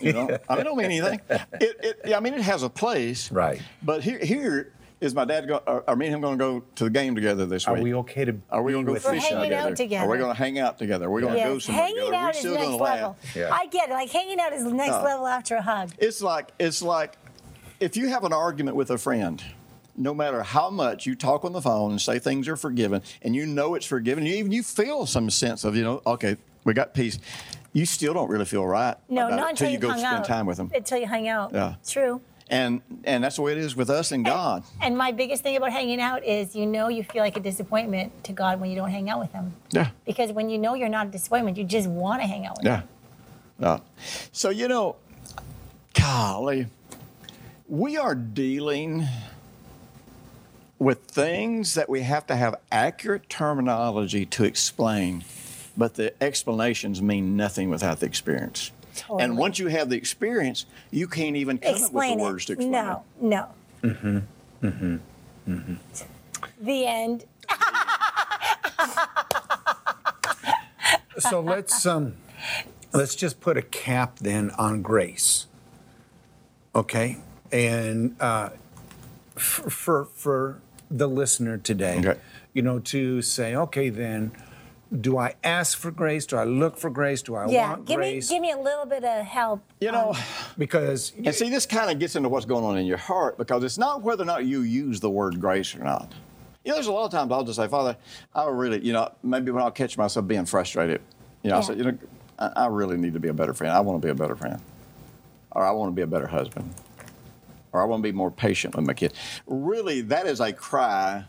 You 0.00 0.12
know, 0.12 0.38
I 0.48 0.54
mean, 0.54 0.60
it 0.60 0.64
don't 0.64 0.76
mean 0.76 0.86
anything. 0.86 1.20
It, 1.28 1.76
it, 1.82 2.00
yeah, 2.06 2.16
I 2.16 2.20
mean, 2.20 2.34
it 2.34 2.40
has 2.42 2.62
a 2.62 2.70
place, 2.70 3.30
Right. 3.30 3.60
But 3.82 4.02
here, 4.02 4.18
here 4.18 4.72
is 5.00 5.14
my 5.14 5.26
dad. 5.26 5.46
Go, 5.46 5.56
or, 5.66 5.84
or 5.86 5.96
me 5.96 6.06
and 6.06 6.14
him 6.14 6.20
going 6.22 6.38
to 6.38 6.42
go 6.42 6.64
to 6.76 6.84
the 6.84 6.90
game 6.90 7.14
together 7.14 7.44
this 7.44 7.66
week? 7.68 7.78
are 7.78 7.82
we 7.82 7.92
okay 7.94 8.24
to? 8.24 8.36
Are 8.48 8.62
we 8.62 8.72
going 8.72 8.86
to 8.86 8.88
go 8.88 8.92
with 8.94 9.04
We're 9.04 9.16
each 9.16 9.22
fishing 9.24 9.36
hanging 9.36 9.52
other? 9.52 9.70
out 9.72 9.76
together. 9.76 10.06
Are 10.06 10.10
we 10.10 10.16
going 10.18 10.32
to 10.32 10.38
hang 10.38 10.58
out 10.58 10.78
together? 10.78 11.10
We're 11.10 11.20
going 11.20 11.34
to 11.34 11.38
Yes. 11.38 11.48
go 11.48 11.58
somewhere 11.58 11.84
hanging 11.84 12.04
together. 12.06 12.16
out 12.16 12.24
We're 12.24 12.30
is 12.30 12.36
still 12.38 12.52
next 12.54 12.64
going 12.66 12.78
to 12.78 12.84
level. 12.84 13.08
laugh. 13.22 13.36
Yeah. 13.36 13.50
I 13.52 13.66
get 13.66 13.90
it. 13.90 13.92
Like 13.92 14.10
hanging 14.10 14.40
out 14.40 14.52
is 14.54 14.64
the 14.64 14.72
next 14.72 14.94
Uh, 14.94 15.02
level 15.02 15.26
after 15.26 15.56
a 15.56 15.62
hug. 15.62 15.90
It's 15.98 16.22
like 16.22 16.48
it's 16.58 16.80
like 16.80 17.18
if 17.80 17.96
you 17.98 18.08
have 18.08 18.24
an 18.24 18.32
argument 18.32 18.76
with 18.76 18.90
a 18.90 18.96
friend. 18.96 19.42
No 19.96 20.12
matter 20.12 20.42
how 20.42 20.70
much 20.70 21.06
you 21.06 21.14
talk 21.14 21.44
on 21.44 21.52
the 21.52 21.60
phone 21.62 21.92
and 21.92 22.00
say 22.00 22.18
things 22.18 22.48
are 22.48 22.56
forgiven, 22.56 23.02
and 23.22 23.34
you 23.36 23.46
know 23.46 23.74
it's 23.74 23.86
forgiven, 23.86 24.26
you 24.26 24.34
even 24.34 24.50
you 24.52 24.62
feel 24.62 25.06
some 25.06 25.30
sense 25.30 25.62
of 25.64 25.76
you 25.76 25.84
know, 25.84 26.02
okay, 26.06 26.36
we 26.64 26.74
got 26.74 26.94
peace. 26.94 27.18
You 27.72 27.86
still 27.86 28.14
don't 28.14 28.28
really 28.28 28.44
feel 28.44 28.64
right 28.66 28.96
No, 29.08 29.26
about 29.26 29.36
not 29.36 29.50
until 29.50 29.68
you 29.68 29.74
you 29.74 29.78
go 29.80 29.90
spend 29.90 30.04
out. 30.04 30.24
time 30.24 30.46
with 30.46 30.56
them. 30.56 30.70
Until 30.74 30.98
you 30.98 31.06
hang 31.06 31.28
out. 31.28 31.52
Yeah. 31.52 31.74
True. 31.86 32.20
And 32.50 32.82
and 33.04 33.24
that's 33.24 33.36
the 33.36 33.42
way 33.42 33.52
it 33.52 33.58
is 33.58 33.74
with 33.74 33.88
us 33.88 34.12
and 34.12 34.24
God. 34.24 34.64
And 34.82 34.96
my 34.98 35.12
biggest 35.12 35.42
thing 35.42 35.56
about 35.56 35.72
hanging 35.72 36.00
out 36.00 36.24
is 36.24 36.54
you 36.54 36.66
know 36.66 36.88
you 36.88 37.02
feel 37.02 37.22
like 37.22 37.36
a 37.36 37.40
disappointment 37.40 38.24
to 38.24 38.32
God 38.32 38.60
when 38.60 38.70
you 38.70 38.76
don't 38.76 38.90
hang 38.90 39.08
out 39.10 39.18
with 39.20 39.32
Him. 39.32 39.54
Yeah. 39.70 39.90
Because 40.04 40.30
when 40.32 40.50
you 40.50 40.58
know 40.58 40.74
you're 40.74 40.88
not 40.88 41.06
a 41.06 41.10
disappointment, 41.10 41.56
you 41.56 41.64
just 41.64 41.88
want 41.88 42.20
to 42.20 42.26
hang 42.28 42.46
out 42.46 42.56
with 42.58 42.66
Yeah. 42.66 42.80
Him. 42.80 42.88
Yeah. 43.60 43.78
So 44.32 44.50
you 44.50 44.68
know, 44.68 44.96
golly, 45.94 46.66
we 47.68 47.96
are 47.96 48.14
dealing 48.14 49.06
with 50.78 51.02
things 51.04 51.74
that 51.74 51.88
we 51.88 52.02
have 52.02 52.26
to 52.26 52.36
have 52.36 52.56
accurate 52.70 53.28
terminology 53.28 54.26
to 54.26 54.44
explain, 54.44 55.24
but 55.76 55.94
the 55.94 56.12
explanations 56.22 57.00
mean 57.00 57.36
nothing 57.36 57.70
without 57.70 58.00
the 58.00 58.06
experience. 58.06 58.70
Totally. 58.96 59.24
And 59.24 59.36
once 59.38 59.58
you 59.58 59.68
have 59.68 59.88
the 59.88 59.96
experience, 59.96 60.66
you 60.90 61.08
can't 61.08 61.36
even 61.36 61.58
come 61.58 61.74
Explain 61.74 62.12
up 62.12 62.18
with 62.18 62.18
the 62.18 62.24
it. 62.24 62.32
words 62.32 62.44
to 62.46 62.52
explain 62.52 62.72
no, 62.72 63.02
no. 63.20 63.48
Mm-hmm. 63.82 64.18
Mm-hmm. 65.48 65.74
The 66.60 66.86
end. 66.86 67.24
So 71.18 71.40
let's 71.40 71.86
um, 71.86 72.14
let's 72.92 73.14
just 73.14 73.40
put 73.40 73.56
a 73.56 73.62
cap 73.62 74.18
then 74.18 74.50
on 74.52 74.82
grace. 74.82 75.46
Okay, 76.74 77.18
and 77.52 78.16
uh, 78.20 78.50
f- 79.36 79.62
for 79.68 80.06
for 80.06 80.60
the 80.90 81.08
listener 81.08 81.58
today, 81.58 81.98
Okay. 81.98 82.18
you 82.52 82.62
know, 82.62 82.78
to 82.80 83.22
say, 83.22 83.54
okay, 83.56 83.88
then. 83.90 84.32
Do 85.00 85.18
I 85.18 85.34
ask 85.42 85.76
for 85.76 85.90
grace? 85.90 86.24
Do 86.24 86.36
I 86.36 86.44
look 86.44 86.76
for 86.76 86.88
grace? 86.88 87.20
Do 87.20 87.34
I 87.34 87.48
Yeah. 87.48 87.70
want 87.70 87.86
Give 87.86 87.98
me 87.98 88.12
grace? 88.12 88.28
give 88.28 88.40
me 88.40 88.52
a 88.52 88.58
little 88.58 88.84
bit 88.86 89.02
of 89.02 89.24
help. 89.24 89.60
You 89.80 89.90
know, 89.90 90.10
on- 90.10 90.16
because 90.56 91.12
And 91.24 91.34
see, 91.34 91.50
this 91.50 91.66
kind 91.66 91.90
of 91.90 91.98
gets 91.98 92.14
into 92.14 92.28
what's 92.28 92.46
going 92.46 92.64
on 92.64 92.78
in 92.78 92.86
your 92.86 92.98
heart 92.98 93.36
because 93.36 93.64
it's 93.64 93.78
not 93.78 94.02
whether 94.02 94.22
or 94.22 94.26
not 94.26 94.44
you 94.44 94.60
use 94.60 95.00
the 95.00 95.10
word 95.10 95.40
grace 95.40 95.74
or 95.74 95.80
not. 95.82 96.12
You 96.64 96.70
know, 96.70 96.74
there's 96.76 96.86
a 96.86 96.92
lot 96.92 97.06
of 97.06 97.10
times 97.10 97.32
I'll 97.32 97.42
just 97.42 97.56
say, 97.58 97.66
Father, 97.66 97.96
I 98.36 98.46
really, 98.46 98.84
you 98.86 98.92
know, 98.92 99.10
maybe 99.24 99.50
when 99.50 99.64
I'll 99.64 99.72
catch 99.72 99.98
myself 99.98 100.28
being 100.28 100.44
frustrated, 100.44 101.00
you 101.42 101.50
know, 101.50 101.56
I 101.56 101.58
Yeah. 101.60 101.64
say, 101.64 101.74
you 101.74 101.84
know, 101.84 101.98
I, 102.38 102.52
I 102.54 102.66
really 102.66 102.96
need 102.96 103.14
to 103.14 103.20
be 103.20 103.28
a 103.28 103.34
better 103.34 103.54
friend. 103.54 103.72
I 103.72 103.80
want 103.80 104.00
to 104.00 104.06
be 104.06 104.10
a 104.12 104.14
better 104.14 104.36
friend. 104.36 104.60
Or 105.50 105.64
I 105.64 105.72
want 105.72 105.90
to 105.90 105.94
be 105.96 106.02
a 106.02 106.06
better 106.06 106.28
husband. 106.28 106.72
Or 107.74 107.82
I 107.82 107.84
want 107.84 108.02
to 108.04 108.08
be 108.08 108.16
more 108.16 108.30
patient 108.30 108.76
with 108.76 108.86
my 108.86 108.94
kid. 108.94 109.12
Really, 109.46 110.00
that 110.02 110.26
is 110.26 110.40
a 110.40 110.52
cry, 110.52 111.24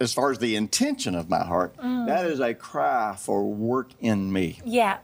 as 0.00 0.12
far 0.12 0.32
as 0.32 0.38
the 0.38 0.56
intention 0.56 1.14
of 1.14 1.30
my 1.30 1.44
heart, 1.44 1.76
mm. 1.76 2.06
that 2.08 2.26
is 2.26 2.40
a 2.40 2.54
cry 2.54 3.14
for 3.16 3.44
work 3.44 3.90
in 4.00 4.32
me 4.32 4.60
yeah. 4.64 4.98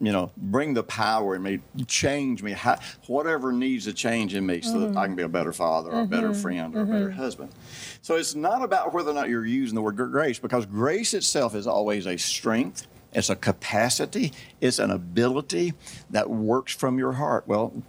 you 0.00 0.12
know, 0.12 0.32
bring 0.36 0.72
the 0.72 0.82
power 0.82 1.36
in 1.36 1.42
me, 1.42 1.60
change 1.86 2.42
me, 2.42 2.52
ha- 2.52 2.80
whatever 3.06 3.52
needs 3.52 3.86
a 3.86 3.92
change 3.92 4.34
in 4.34 4.46
me 4.46 4.62
so 4.62 4.80
that 4.80 4.86
mm-hmm. 4.88 4.98
I 4.98 5.06
can 5.06 5.14
be 5.14 5.22
a 5.22 5.28
better 5.28 5.52
father 5.52 5.90
or 5.90 6.00
a 6.00 6.06
better 6.06 6.30
mm-hmm. 6.30 6.40
friend 6.40 6.74
or 6.74 6.80
a 6.80 6.82
mm-hmm. 6.84 6.92
better 6.92 7.10
husband. 7.10 7.52
So 8.00 8.16
it's 8.16 8.34
not 8.34 8.62
about 8.62 8.94
whether 8.94 9.10
or 9.10 9.14
not 9.14 9.28
you're 9.28 9.44
using 9.44 9.74
the 9.74 9.82
word 9.82 9.96
grace 9.96 10.38
because 10.38 10.64
grace 10.64 11.12
itself 11.12 11.54
is 11.54 11.66
always 11.66 12.06
a 12.06 12.16
strength, 12.16 12.86
it's 13.12 13.28
a 13.28 13.36
capacity, 13.36 14.32
it's 14.62 14.78
an 14.78 14.90
ability 14.90 15.74
that 16.10 16.30
works 16.30 16.74
from 16.74 16.98
your 16.98 17.12
heart. 17.12 17.46
Well, 17.46 17.82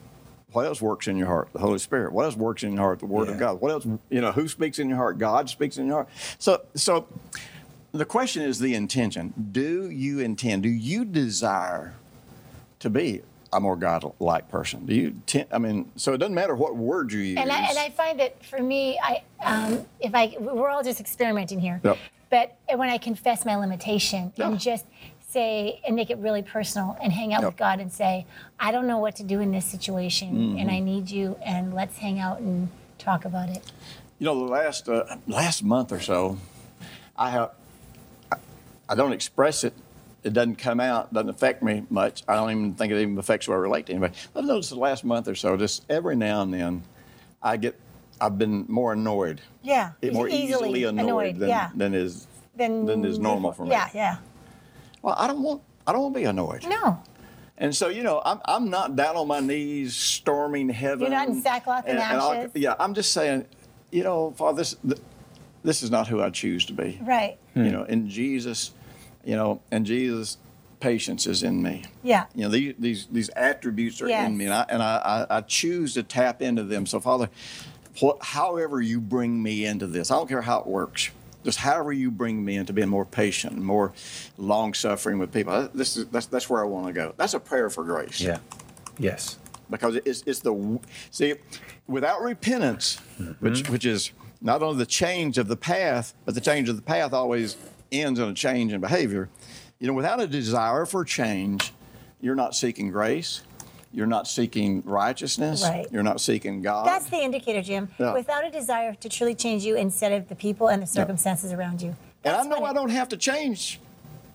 what 0.53 0.65
else 0.65 0.81
works 0.81 1.07
in 1.07 1.17
your 1.17 1.27
heart? 1.27 1.49
The 1.51 1.59
Holy 1.59 1.77
Spirit. 1.79 2.13
What 2.13 2.23
else 2.25 2.35
works 2.35 2.63
in 2.63 2.73
your 2.73 2.81
heart? 2.81 2.99
The 2.99 3.05
Word 3.05 3.27
of 3.29 3.37
God. 3.37 3.59
What 3.59 3.71
else? 3.71 3.85
You 4.09 4.21
know, 4.21 4.31
who 4.31 4.47
speaks 4.47 4.79
in 4.79 4.87
your 4.87 4.97
heart? 4.97 5.17
God 5.17 5.49
speaks 5.49 5.77
in 5.77 5.87
your 5.87 5.95
heart. 5.95 6.09
So, 6.39 6.61
so 6.73 7.07
the 7.91 8.05
question 8.05 8.43
is 8.43 8.59
the 8.59 8.73
intention. 8.73 9.33
Do 9.51 9.89
you 9.89 10.19
intend? 10.19 10.63
Do 10.63 10.69
you 10.69 11.03
desire 11.03 11.95
to 12.79 12.89
be 12.89 13.21
a 13.51 13.59
more 13.59 13.75
God-like 13.75 14.49
person? 14.49 14.85
Do 14.85 14.95
you? 14.95 15.15
Ten, 15.25 15.47
I 15.51 15.57
mean, 15.57 15.91
so 15.97 16.13
it 16.13 16.17
doesn't 16.17 16.35
matter 16.35 16.55
what 16.55 16.77
word 16.77 17.11
you 17.11 17.19
use. 17.19 17.39
And 17.39 17.51
I, 17.51 17.67
and 17.69 17.77
I 17.77 17.89
find 17.89 18.19
that 18.21 18.43
for 18.45 18.61
me, 18.61 18.97
I 19.03 19.23
um, 19.43 19.85
if 19.99 20.15
I 20.15 20.37
we're 20.39 20.69
all 20.69 20.83
just 20.83 21.01
experimenting 21.01 21.59
here. 21.59 21.81
Yep. 21.83 21.97
but 22.29 22.57
when 22.75 22.89
I 22.89 22.97
confess 22.97 23.45
my 23.45 23.55
limitation 23.57 24.31
Yeah. 24.37 24.47
and 24.47 24.59
just 24.59 24.85
say 25.37 25.81
and 25.85 25.95
make 25.95 26.09
it 26.09 26.17
really 26.19 26.41
personal 26.41 26.97
and 27.01 27.11
hang 27.11 27.33
out 27.33 27.43
with 27.43 27.57
God 27.57 27.79
and 27.79 27.91
say, 27.91 28.25
I 28.59 28.71
don't 28.71 28.87
know 28.87 28.97
what 28.97 29.15
to 29.17 29.23
do 29.23 29.39
in 29.41 29.51
this 29.51 29.65
situation 29.65 30.33
Mm-hmm. 30.37 30.57
and 30.59 30.71
I 30.71 30.79
need 30.79 31.09
you 31.11 31.37
and 31.45 31.73
let's 31.73 31.97
hang 31.97 32.19
out 32.19 32.39
and 32.39 32.69
talk 32.97 33.25
about 33.25 33.49
it. 33.49 33.71
You 34.19 34.25
know, 34.25 34.45
the 34.45 34.51
last 34.51 34.87
uh, 34.89 35.17
last 35.27 35.63
month 35.63 35.91
or 35.91 35.99
so, 35.99 36.37
I 37.15 37.29
have 37.29 37.51
I, 38.31 38.37
I 38.89 38.95
don't 38.95 39.11
express 39.13 39.63
it. 39.63 39.73
It 40.23 40.33
doesn't 40.33 40.55
come 40.57 40.79
out. 40.79 41.13
Doesn't 41.13 41.29
affect 41.29 41.61
me 41.61 41.83
much. 41.89 42.23
I 42.27 42.35
don't 42.35 42.49
even 42.49 42.73
think 42.73 42.91
it 42.91 42.99
even 43.01 43.17
affects 43.17 43.45
who 43.45 43.53
I 43.53 43.57
relate 43.57 43.85
to 43.87 43.93
anybody. 43.93 44.13
I've 44.35 44.45
noticed 44.45 44.69
the 44.71 44.75
last 44.77 45.03
month 45.03 45.27
or 45.27 45.35
so, 45.35 45.55
just 45.57 45.83
every 45.89 46.15
now 46.15 46.41
and 46.41 46.53
then, 46.53 46.83
I 47.41 47.57
get 47.57 47.79
I've 48.19 48.37
been 48.39 48.65
more 48.67 48.93
annoyed, 48.93 49.41
Yeah. 49.61 49.91
more 50.11 50.27
easily, 50.27 50.85
annoyed, 50.85 51.37
than, 51.37 51.49
yeah. 51.49 51.69
than 51.75 51.93
is 51.93 52.25
Than, 52.55 52.85
than 52.87 53.05
is 53.05 53.19
normal 53.19 53.51
for 53.51 53.63
me. 53.65 53.69
Yeah, 53.71 53.89
yeah. 53.93 54.17
Well, 55.07 55.15
I 55.17 55.25
don't 55.25 55.41
want 55.41 55.61
I 55.87 55.93
don't 55.93 56.01
want 56.01 56.15
to 56.15 56.19
be 56.19 56.25
annoyed. 56.25 56.67
No. 56.67 57.01
And 57.57 57.73
so, 57.73 57.87
you 57.87 58.03
know, 58.03 58.21
I'm, 58.25 58.41
I'm 58.43 58.69
not 58.69 58.97
down 58.97 59.15
on 59.15 59.25
my 59.25 59.39
knees 59.39 59.95
storming 59.95 60.67
heaven. 60.67 60.99
You're 60.99 61.11
not 61.11 61.29
in 61.29 61.41
sackcloth 61.41 61.85
and 61.87 61.97
I'll- 61.97 62.33
ashes? 62.33 62.51
yeah, 62.55 62.75
I'm 62.77 62.93
just 62.93 63.13
saying, 63.13 63.45
you 63.89 64.03
know, 64.03 64.31
Father, 64.31 64.57
this, 64.57 64.75
th- 64.85 64.99
this 65.63 65.81
is 65.81 65.89
not 65.89 66.09
who 66.09 66.21
I 66.21 66.29
choose 66.29 66.65
to 66.65 66.73
be. 66.73 66.99
Right. 67.01 67.37
You 67.55 67.63
hmm. 67.63 67.69
know, 67.69 67.83
in 67.83 68.09
Jesus, 68.09 68.73
you 69.23 69.37
know, 69.37 69.61
and 69.71 69.85
Jesus, 69.85 70.37
patience 70.81 71.25
is 71.25 71.41
in 71.41 71.63
me. 71.63 71.85
Yeah. 72.03 72.25
You 72.35 72.43
know, 72.43 72.49
these, 72.49 72.75
these, 72.77 73.07
these 73.09 73.29
attributes 73.29 74.01
are 74.01 74.09
Yes. 74.09 74.27
in 74.27 74.37
me, 74.37 74.45
and, 74.45 74.53
I, 74.53 74.65
and 74.67 74.83
I, 74.83 75.25
I, 75.29 75.37
I 75.37 75.41
choose 75.41 75.93
to 75.93 76.03
tap 76.03 76.41
into 76.41 76.63
them. 76.63 76.85
So, 76.85 76.99
Father, 76.99 77.29
what, 78.01 78.21
however 78.21 78.81
you 78.81 78.99
bring 78.99 79.41
me 79.41 79.65
into 79.65 79.87
this, 79.87 80.11
I 80.11 80.17
don't 80.17 80.27
care 80.27 80.41
how 80.41 80.59
it 80.59 80.67
works. 80.67 81.11
Just 81.47 81.59
however 81.59 81.93
you 81.93 82.11
bring 82.11 82.43
me 82.43 82.57
into 82.57 82.73
being 82.73 82.89
more 82.89 83.05
patient 83.05 83.53
and 83.53 83.63
more 83.63 83.93
long 84.37 84.73
suffering 84.73 85.17
with 85.17 85.31
people. 85.31 85.69
This 85.73 85.95
is 85.95 86.05
that's 86.07 86.25
that's 86.25 86.49
where 86.49 86.61
I 86.61 86.67
want 86.67 86.87
to 86.87 86.91
go. 86.91 87.13
That's 87.15 87.35
a 87.35 87.39
prayer 87.39 87.69
for 87.69 87.85
grace. 87.85 88.19
Yeah. 88.19 88.39
Yes. 88.99 89.37
Because 89.69 89.95
it's 90.03 90.23
it's 90.27 90.41
the 90.41 90.77
see, 91.09 91.35
without 91.87 92.21
repentance, 92.21 92.99
mm-hmm. 93.17 93.31
which 93.39 93.69
which 93.69 93.85
is 93.85 94.11
not 94.41 94.61
only 94.61 94.79
the 94.79 94.85
change 94.85 95.37
of 95.37 95.47
the 95.47 95.55
path, 95.55 96.13
but 96.25 96.35
the 96.35 96.41
change 96.41 96.67
of 96.67 96.75
the 96.75 96.81
path 96.81 97.13
always 97.13 97.55
ends 97.93 98.19
in 98.19 98.27
a 98.27 98.33
change 98.33 98.73
in 98.73 98.81
behavior. 98.81 99.29
You 99.79 99.87
know, 99.87 99.93
without 99.93 100.19
a 100.19 100.27
desire 100.27 100.85
for 100.85 101.05
change, 101.05 101.71
you're 102.19 102.35
not 102.35 102.55
seeking 102.55 102.91
grace. 102.91 103.41
You're 103.97 104.05
not 104.05 104.27
seeking 104.27 104.83
righteousness. 104.85 105.63
Right. 105.63 105.87
You're 105.91 106.03
not 106.03 106.21
seeking 106.21 106.61
God. 106.61 106.85
That's 106.85 107.07
the 107.09 107.17
indicator, 107.17 107.63
Jim. 107.63 107.89
Yeah. 107.97 108.13
Without 108.13 108.45
a 108.45 108.51
desire 108.51 108.93
to 108.93 109.09
truly 109.09 109.33
change 109.33 109.65
you 109.65 109.75
instead 109.75 110.11
of 110.11 110.29
the 110.29 110.35
people 110.35 110.67
and 110.67 110.83
the 110.83 110.85
circumstances 110.85 111.51
around 111.51 111.81
you. 111.81 111.95
and 112.23 112.35
I 112.35 112.43
know 112.43 112.59
when 112.61 112.69
I 112.69 112.73
don't 112.73 112.91
have 112.91 113.09
to 113.09 113.17
change 113.17 113.79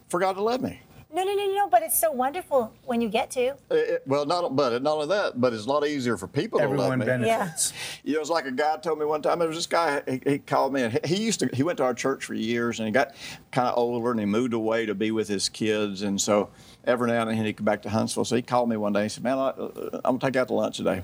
for 0.08 0.18
God 0.18 0.32
to 0.32 0.42
love 0.42 0.62
me. 0.62 0.80
No, 1.14 1.22
no, 1.24 1.34
no, 1.34 1.46
no, 1.46 1.54
no. 1.54 1.68
But 1.68 1.82
it's 1.82 1.98
so 1.98 2.10
wonderful 2.10 2.72
when 2.84 3.00
you 3.02 3.08
get 3.08 3.30
to. 3.32 3.40
It- 3.40 3.56
it- 3.70 4.02
well, 4.06 4.24
not 4.24 4.56
but 4.56 4.82
not 4.82 4.94
only 4.94 5.08
that, 5.08 5.38
but 5.40 5.52
it's 5.52 5.66
a 5.66 5.68
lot 5.68 5.86
easier 5.86 6.16
for 6.16 6.26
people 6.26 6.58
to 6.58 6.64
love 6.64 6.74
Everyone 6.74 6.98
me. 7.00 7.04
benefits. 7.06 7.72
You 8.02 8.14
know, 8.14 8.20
it's 8.20 8.30
like 8.30 8.46
a 8.46 8.50
guy 8.50 8.76
told 8.78 8.98
me 8.98 9.04
one 9.04 9.20
time. 9.20 9.38
There 9.38 9.48
was 9.48 9.56
this 9.58 9.66
guy. 9.66 10.02
He, 10.08 10.20
he 10.24 10.38
called 10.38 10.72
me, 10.72 10.82
and 10.82 10.92
he, 11.04 11.16
he 11.16 11.22
used 11.24 11.40
to. 11.40 11.50
He 11.52 11.62
went 11.62 11.76
to 11.78 11.84
our 11.84 11.92
church 11.94 12.24
for 12.24 12.34
years, 12.34 12.78
and 12.80 12.86
he 12.86 12.92
got 12.92 13.14
kind 13.50 13.68
of 13.68 13.76
older, 13.76 14.10
and 14.10 14.20
he 14.20 14.26
moved 14.26 14.54
away 14.54 14.86
to 14.86 14.94
be 14.94 15.10
with 15.10 15.28
his 15.28 15.48
kids. 15.50 16.00
And 16.02 16.18
so 16.20 16.48
every 16.84 17.08
now 17.08 17.20
and 17.22 17.30
then 17.30 17.44
he'd 17.44 17.58
come 17.58 17.64
back 17.66 17.82
to 17.82 17.90
Huntsville. 17.90 18.24
So 18.24 18.34
he 18.36 18.42
called 18.42 18.68
me 18.70 18.76
one 18.78 18.92
day. 18.94 19.02
He 19.02 19.08
said, 19.10 19.22
"Man, 19.22 19.36
I, 19.38 19.48
uh, 19.48 19.70
I'm 20.04 20.16
gonna 20.16 20.18
take 20.20 20.34
you 20.36 20.40
out 20.40 20.48
to 20.48 20.54
lunch 20.54 20.78
today." 20.78 21.02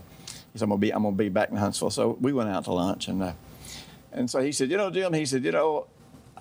He 0.53 0.59
said, 0.59 0.65
"I'm 0.65 0.71
gonna 0.71 0.79
be. 0.81 0.91
I'm 0.93 1.03
gonna 1.03 1.17
be 1.17 1.29
back 1.29 1.51
in 1.51 1.57
Huntsville." 1.57 1.91
So 1.91 2.17
we 2.21 2.33
went 2.33 2.49
out 2.49 2.65
to 2.65 2.73
lunch, 2.73 3.09
and 3.09 3.23
uh, 3.23 3.33
and 4.13 4.31
so 4.31 4.41
he 4.41 4.53
said, 4.53 4.71
"You 4.71 4.79
know, 4.79 4.91
Jim," 4.91 5.13
he 5.13 5.27
said, 5.27 5.45
"You 5.45 5.53
know, 5.53 5.87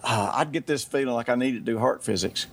uh, 0.03 0.31
I'd 0.35 0.53
get 0.53 0.67
this 0.67 0.85
feeling 0.85 1.13
like 1.13 1.27
I 1.27 1.35
needed 1.35 1.65
to 1.65 1.71
do 1.73 1.79
heart 1.79 2.01
physics." 2.01 2.47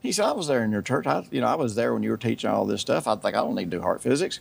He 0.00 0.12
said, 0.12 0.26
I 0.26 0.32
was 0.32 0.46
there 0.46 0.62
in 0.62 0.70
your 0.70 0.80
church. 0.82 1.08
I, 1.08 1.26
you 1.32 1.40
know, 1.40 1.48
I 1.48 1.56
was 1.56 1.74
there 1.74 1.92
when 1.92 2.04
you 2.04 2.10
were 2.10 2.16
teaching 2.16 2.48
all 2.48 2.64
this 2.64 2.80
stuff. 2.80 3.08
I 3.08 3.16
think 3.16 3.34
I 3.34 3.40
don't 3.40 3.56
need 3.56 3.68
to 3.70 3.78
do 3.78 3.82
heart 3.82 4.00
physics. 4.00 4.38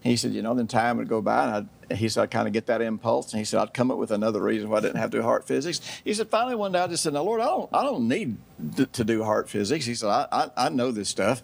He 0.00 0.16
said, 0.16 0.32
you 0.32 0.42
know, 0.42 0.52
then 0.54 0.66
time 0.66 0.98
would 0.98 1.08
go 1.08 1.22
by, 1.22 1.44
and 1.44 1.50
I'd, 1.90 1.96
he 1.96 2.10
said, 2.10 2.24
I'd 2.24 2.30
kind 2.30 2.46
of 2.46 2.52
get 2.52 2.66
that 2.66 2.82
impulse, 2.82 3.32
and 3.32 3.38
he 3.38 3.44
said, 3.46 3.58
I'd 3.60 3.72
come 3.72 3.90
up 3.90 3.96
with 3.96 4.10
another 4.10 4.42
reason 4.42 4.68
why 4.68 4.76
I 4.76 4.80
didn't 4.80 4.98
have 4.98 5.10
to 5.12 5.16
do 5.18 5.22
heart 5.22 5.46
physics. 5.46 5.80
He 6.04 6.12
said, 6.12 6.28
finally 6.28 6.56
one 6.56 6.72
day 6.72 6.80
I 6.80 6.86
just 6.88 7.02
said, 7.02 7.14
now 7.14 7.22
Lord, 7.22 7.40
I 7.40 7.46
don't, 7.46 7.70
I 7.72 7.82
don't 7.84 8.06
need 8.06 8.36
to, 8.76 8.84
to 8.84 9.02
do 9.02 9.24
heart 9.24 9.48
physics. 9.48 9.86
He 9.86 9.94
said, 9.94 10.10
I, 10.10 10.26
I, 10.30 10.50
I 10.66 10.68
know 10.68 10.92
this 10.92 11.08
stuff, 11.08 11.42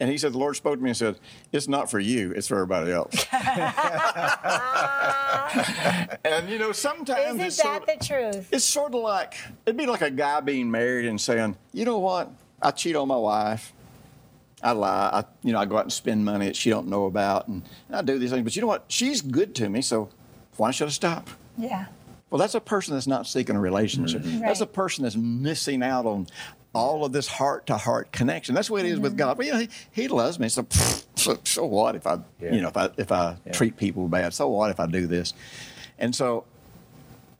and 0.00 0.10
he 0.10 0.18
said, 0.18 0.32
the 0.32 0.38
Lord 0.38 0.56
spoke 0.56 0.78
to 0.78 0.82
me 0.82 0.90
and 0.90 0.96
said, 0.96 1.14
it's 1.52 1.68
not 1.68 1.88
for 1.88 2.00
you, 2.00 2.32
it's 2.32 2.48
for 2.48 2.56
everybody 2.56 2.90
else. 2.90 3.14
and 6.24 6.48
you 6.48 6.58
know, 6.58 6.72
sometimes 6.72 7.36
Isn't 7.36 7.50
sort 7.52 7.86
that 7.86 8.00
the 8.00 8.06
truth? 8.06 8.48
it's 8.50 8.64
sort 8.64 8.92
of 8.92 9.02
like 9.02 9.34
it'd 9.66 9.76
be 9.76 9.86
like 9.86 10.02
a 10.02 10.10
guy 10.10 10.40
being 10.40 10.70
married 10.70 11.06
and 11.06 11.20
saying, 11.20 11.56
you 11.72 11.84
know 11.84 11.98
what, 11.98 12.30
I 12.64 12.70
cheat 12.70 12.96
on 12.96 13.06
my 13.06 13.16
wife. 13.16 13.72
I 14.62 14.72
lie. 14.72 15.10
I, 15.12 15.24
you 15.42 15.52
know, 15.52 15.58
I 15.58 15.66
go 15.66 15.76
out 15.76 15.84
and 15.84 15.92
spend 15.92 16.24
money 16.24 16.46
that 16.46 16.56
she 16.56 16.70
don't 16.70 16.88
know 16.88 17.04
about, 17.04 17.48
and, 17.48 17.62
and 17.88 17.96
I 17.96 18.00
do 18.00 18.18
these 18.18 18.30
things. 18.30 18.42
But 18.42 18.56
you 18.56 18.62
know 18.62 18.68
what? 18.68 18.86
She's 18.88 19.20
good 19.20 19.54
to 19.56 19.68
me, 19.68 19.82
so 19.82 20.08
why 20.56 20.70
should 20.70 20.88
I 20.88 20.90
stop? 20.90 21.28
Yeah. 21.58 21.86
Well, 22.30 22.38
that's 22.38 22.54
a 22.54 22.60
person 22.60 22.94
that's 22.94 23.06
not 23.06 23.26
seeking 23.26 23.56
a 23.56 23.60
relationship. 23.60 24.22
Mm-hmm. 24.22 24.40
That's 24.40 24.62
a 24.62 24.66
person 24.66 25.04
that's 25.04 25.16
missing 25.16 25.82
out 25.82 26.06
on 26.06 26.26
all 26.74 27.04
of 27.04 27.12
this 27.12 27.28
heart-to-heart 27.28 28.10
connection. 28.10 28.54
That's 28.54 28.68
the 28.68 28.74
way 28.74 28.80
it 28.80 28.86
is 28.86 28.98
with 28.98 29.12
mm-hmm. 29.12 29.18
God. 29.18 29.36
But 29.36 29.46
you 29.46 29.52
know, 29.52 29.58
he, 29.58 29.68
he 29.92 30.08
loves 30.08 30.38
me. 30.38 30.48
So, 30.48 30.62
pfft, 30.62 31.04
so, 31.14 31.38
so 31.44 31.66
what 31.66 31.94
if 31.94 32.06
I, 32.06 32.18
Yeah. 32.40 32.54
you 32.54 32.62
know, 32.62 32.68
if 32.68 32.76
I 32.76 32.90
if 32.96 33.12
I 33.12 33.36
treat 33.52 33.76
people 33.76 34.08
bad? 34.08 34.32
So 34.32 34.48
what 34.48 34.70
if 34.70 34.80
I 34.80 34.86
do 34.86 35.06
this? 35.06 35.34
And 35.98 36.16
so, 36.16 36.44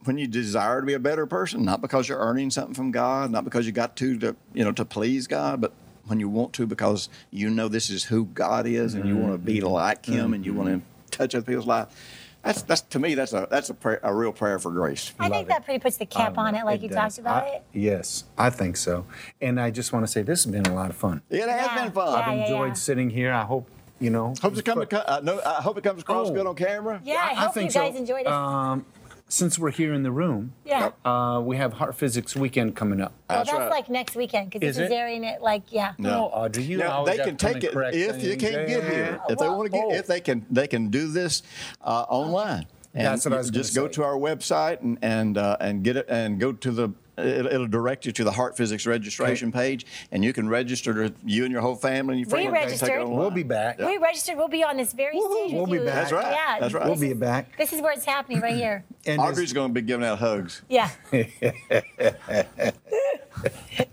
when 0.05 0.19
you 0.19 0.27
desire 0.27 0.81
to 0.81 0.87
be 0.87 0.95
a 0.95 0.99
better 0.99 1.27
person, 1.27 1.65
not 1.65 1.81
because 1.81 2.09
you're 2.09 2.19
earning 2.19 2.51
something 2.51 2.75
from 2.75 2.91
God, 2.91 3.31
not 3.31 3.45
because 3.45 3.67
you 3.67 3.73
got 3.73 3.97
to 3.97 4.19
to 4.19 4.37
you 4.53 4.65
know 4.65 4.73
to 4.73 4.85
please 4.85 5.27
God, 5.27 5.61
but 5.61 5.73
when 6.07 6.21
you 6.21 6.29
want 6.29 6.53
to 6.55 6.67
because 6.67 7.09
you 7.31 7.49
know 7.51 7.69
this 7.69 7.91
is 7.91 8.05
who 8.05 8.27
God 8.27 8.67
is, 8.67 8.95
and 8.95 9.07
you 9.09 9.17
want 9.17 9.33
to 9.33 9.39
be 9.39 9.61
like 9.61 10.07
Him, 10.07 10.35
and 10.35 10.45
you 10.45 10.53
want 10.55 10.69
to 11.11 11.17
touch 11.17 11.35
other 11.35 11.45
people's 11.45 11.67
lives. 11.67 11.95
That's 12.43 12.61
that's 12.61 12.83
to 12.83 12.99
me 12.99 13.15
that's 13.15 13.33
a 13.33 13.49
that's 13.51 13.71
a 13.71 13.75
prayer, 13.75 14.01
a 14.03 14.15
real 14.15 14.31
prayer 14.33 14.59
for 14.59 14.71
grace. 14.71 15.15
I 15.19 15.31
think 15.31 15.47
it. 15.47 15.49
that 15.49 15.65
pretty 15.65 15.81
puts 15.81 15.97
the 15.97 16.05
cap 16.05 16.37
on 16.37 16.55
it, 16.55 16.67
like 16.67 16.83
you 16.83 16.89
does. 16.91 16.97
talked 16.97 17.19
about 17.19 17.45
I- 17.45 17.49
it. 17.49 17.65
Yes, 17.73 18.25
I 18.37 18.51
think 18.51 18.77
so. 18.77 19.07
And 19.41 19.59
I 19.59 19.71
just 19.71 19.95
want 19.95 20.05
to 20.05 20.13
say 20.13 20.21
this 20.21 20.45
has 20.45 20.53
been 20.53 20.67
a 20.67 20.75
lot 20.75 20.91
of 20.91 20.97
fun. 20.97 21.23
It 21.31 21.49
has 21.49 21.49
Yeah, 21.49 21.85
been 21.85 21.93
fun. 21.93 22.13
yeah, 22.13 22.19
I've 22.27 22.37
yeah, 22.37 22.43
enjoyed 22.45 22.69
yeah. 22.69 22.73
sitting 22.75 23.09
here. 23.09 23.33
I 23.33 23.45
hope 23.45 23.71
you 23.99 24.11
know. 24.11 24.35
Hope 24.43 24.59
it 24.59 24.65
comes. 24.67 24.87
I, 24.93 25.21
know, 25.21 25.41
I 25.47 25.63
hope 25.63 25.79
it 25.79 25.85
comes 25.85 26.03
across 26.03 26.29
Oh. 26.29 26.35
good 26.35 26.47
on 26.47 26.55
camera. 26.55 27.01
Yeah, 27.03 27.15
I, 27.15 27.31
I 27.31 27.35
hope 27.35 27.57
you 27.57 27.61
think 27.63 27.71
so. 27.73 27.81
guys 27.81 27.97
enjoyed 27.97 28.23
it. 28.23 28.27
Um, 28.27 28.85
since 29.29 29.59
we're 29.59 29.71
here 29.71 29.93
in 29.95 30.03
the 30.03 30.13
room, 30.13 30.53
yeah. 30.65 30.91
uh, 31.05 31.41
we 31.45 31.57
have 31.57 31.73
Heart 31.75 31.95
Physics 31.97 32.37
Weekend 32.37 32.77
coming 32.77 33.01
up. 33.01 33.13
well, 33.29 33.39
That's 33.39 33.51
that's 33.51 33.61
right. 33.61 33.71
like 33.71 33.89
next 33.89 34.15
weekend 34.17 34.51
because 34.51 34.69
Is 34.69 34.77
this 34.77 34.87
is 34.87 34.91
it? 34.93 34.95
airing 34.95 35.25
it 35.25 35.41
like 35.43 35.63
yeah. 35.73 35.95
No, 35.99 36.27
Audrey, 36.27 36.63
you 36.63 36.79
Now, 36.79 36.91
always 36.99 37.13
they 37.13 37.17
have 37.19 37.27
can 37.29 37.37
to 37.37 37.53
take 37.55 37.65
it 37.65 37.73
correct 37.73 37.97
if 37.97 38.23
you 38.23 38.31
things. 38.37 38.43
can't 38.43 38.69
get 38.69 38.85
here. 38.85 39.21
If 39.29 39.39
they 39.39 39.49
want 39.49 39.67
to 39.73 39.77
get, 39.77 39.85
oh. 39.87 39.93
if 39.95 40.07
they 40.07 40.21
can, 40.21 40.45
they 40.51 40.67
can 40.69 40.89
do 40.89 41.09
this 41.09 41.43
uh, 41.83 42.05
online. 42.09 42.67
And 42.97 43.07
That's 43.07 43.25
what 43.25 43.35
I 43.35 43.39
was 43.39 43.51
gonna 43.51 43.63
just 43.65 43.75
go 43.75 43.87
say. 43.87 43.93
to 43.95 44.05
our 44.05 44.15
website 44.15 44.81
and 44.83 44.99
and 45.03 45.37
uh, 45.37 45.57
and 45.59 45.83
get 45.83 45.97
it 45.97 46.07
and 46.09 46.39
go 46.39 46.53
to 46.53 46.71
the. 46.71 46.91
It'll, 47.17 47.47
it'll 47.47 47.67
direct 47.69 48.07
you 48.07 48.13
to 48.13 48.25
the 48.25 48.33
Heart 48.33 48.57
Physics 48.57 48.87
registration 48.87 49.53
page, 49.53 49.87
and 50.11 50.25
you 50.25 50.33
can 50.33 50.49
register 50.49 50.93
to 51.09 51.15
you 51.25 51.45
and 51.45 51.53
your 51.53 51.61
whole 51.61 51.77
family 51.77 52.15
and 52.15 52.21
your 52.21 52.29
friends. 52.31 52.47
and 52.47 52.55
take 52.55 52.63
it 52.63 52.67
registered. 52.67 53.09
We'll 53.09 53.31
be 53.31 53.43
back. 53.45 53.79
We 53.79 53.99
registered. 53.99 54.37
We'll 54.37 54.49
be 54.49 54.65
on 54.65 54.77
this 54.77 54.93
very 54.93 55.17
Woohoo, 55.17 55.45
stage 55.45 55.53
we'll 55.53 55.63
with 55.63 55.71
be 55.71 55.77
you. 55.79 55.85
back. 55.85 55.95
That's 55.95 56.13
right. 56.13 56.33
Yeah, 56.33 56.59
That's 56.61 56.75
right. 56.75 56.87
We'll 56.87 56.97
be 56.97 57.13
back. 57.15 57.57
This 57.57 57.73
is 57.73 57.81
where 57.81 57.93
it's 57.93 58.05
happening 58.05 58.41
right 58.41 58.55
here. 58.57 58.85
And 59.07 59.21
Audrey's 59.21 59.53
going 59.53 59.69
to 59.69 59.75
be 59.75 59.83
giving 59.83 60.07
out 60.07 60.19
hugs. 60.19 60.63
Yeah. 60.67 60.89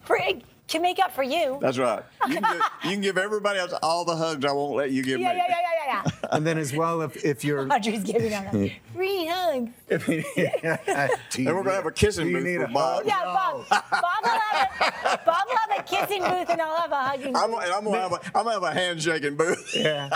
For- 0.05 0.19
it 0.71 0.75
can 0.75 0.81
make 0.81 0.99
up 0.99 1.11
for 1.13 1.23
you. 1.23 1.57
That's 1.61 1.77
right. 1.77 2.03
You 2.27 2.35
can, 2.35 2.43
give, 2.43 2.61
you 2.85 2.91
can 2.91 3.01
give 3.01 3.17
everybody 3.17 3.59
else 3.59 3.73
all 3.83 4.05
the 4.05 4.15
hugs 4.15 4.45
I 4.45 4.51
won't 4.53 4.75
let 4.75 4.91
you 4.91 5.03
give 5.03 5.19
Yeah, 5.19 5.33
me. 5.33 5.37
yeah, 5.37 5.45
yeah, 5.49 5.55
yeah, 5.59 6.01
yeah, 6.05 6.11
yeah. 6.23 6.29
and 6.31 6.45
then 6.47 6.57
as 6.57 6.73
well, 6.73 7.01
if 7.01 7.23
if 7.25 7.43
you're. 7.43 7.71
Audrey's 7.71 8.03
giving 8.03 8.33
out 8.33 8.51
free 8.95 9.25
hug. 9.27 9.69
And 9.91 10.01
we're 11.45 11.53
going 11.53 11.65
to 11.65 11.71
have 11.71 11.85
a 11.85 11.91
kissing 11.91 12.27
you 12.27 12.37
booth 12.37 12.45
need 12.45 12.57
for 12.57 12.63
a 12.63 12.67
Bob. 12.69 12.97
hug? 13.03 13.05
Yeah, 13.07 13.23
Bob. 13.23 13.69
Bob 13.69 13.83
will 14.23 14.29
have 14.29 14.69
a, 14.79 15.25
Bob 15.25 15.43
will 15.47 15.57
have 15.57 15.79
a 15.79 15.83
kissing 15.83 16.21
booth 16.23 16.49
and 16.49 16.61
I'll 16.61 16.77
have 16.77 16.91
a 16.91 16.95
hugging 17.03 17.35
I'm, 17.35 17.51
booth. 17.51 17.63
and 17.63 17.73
I'm 17.73 17.83
gonna 17.83 17.99
have 17.99 18.11
a 18.13 18.19
I'm 18.27 18.31
gonna 18.45 18.51
have 18.51 18.63
a 18.63 18.71
handshaking 18.73 19.35
booth. 19.35 19.75
Yeah. 19.75 20.09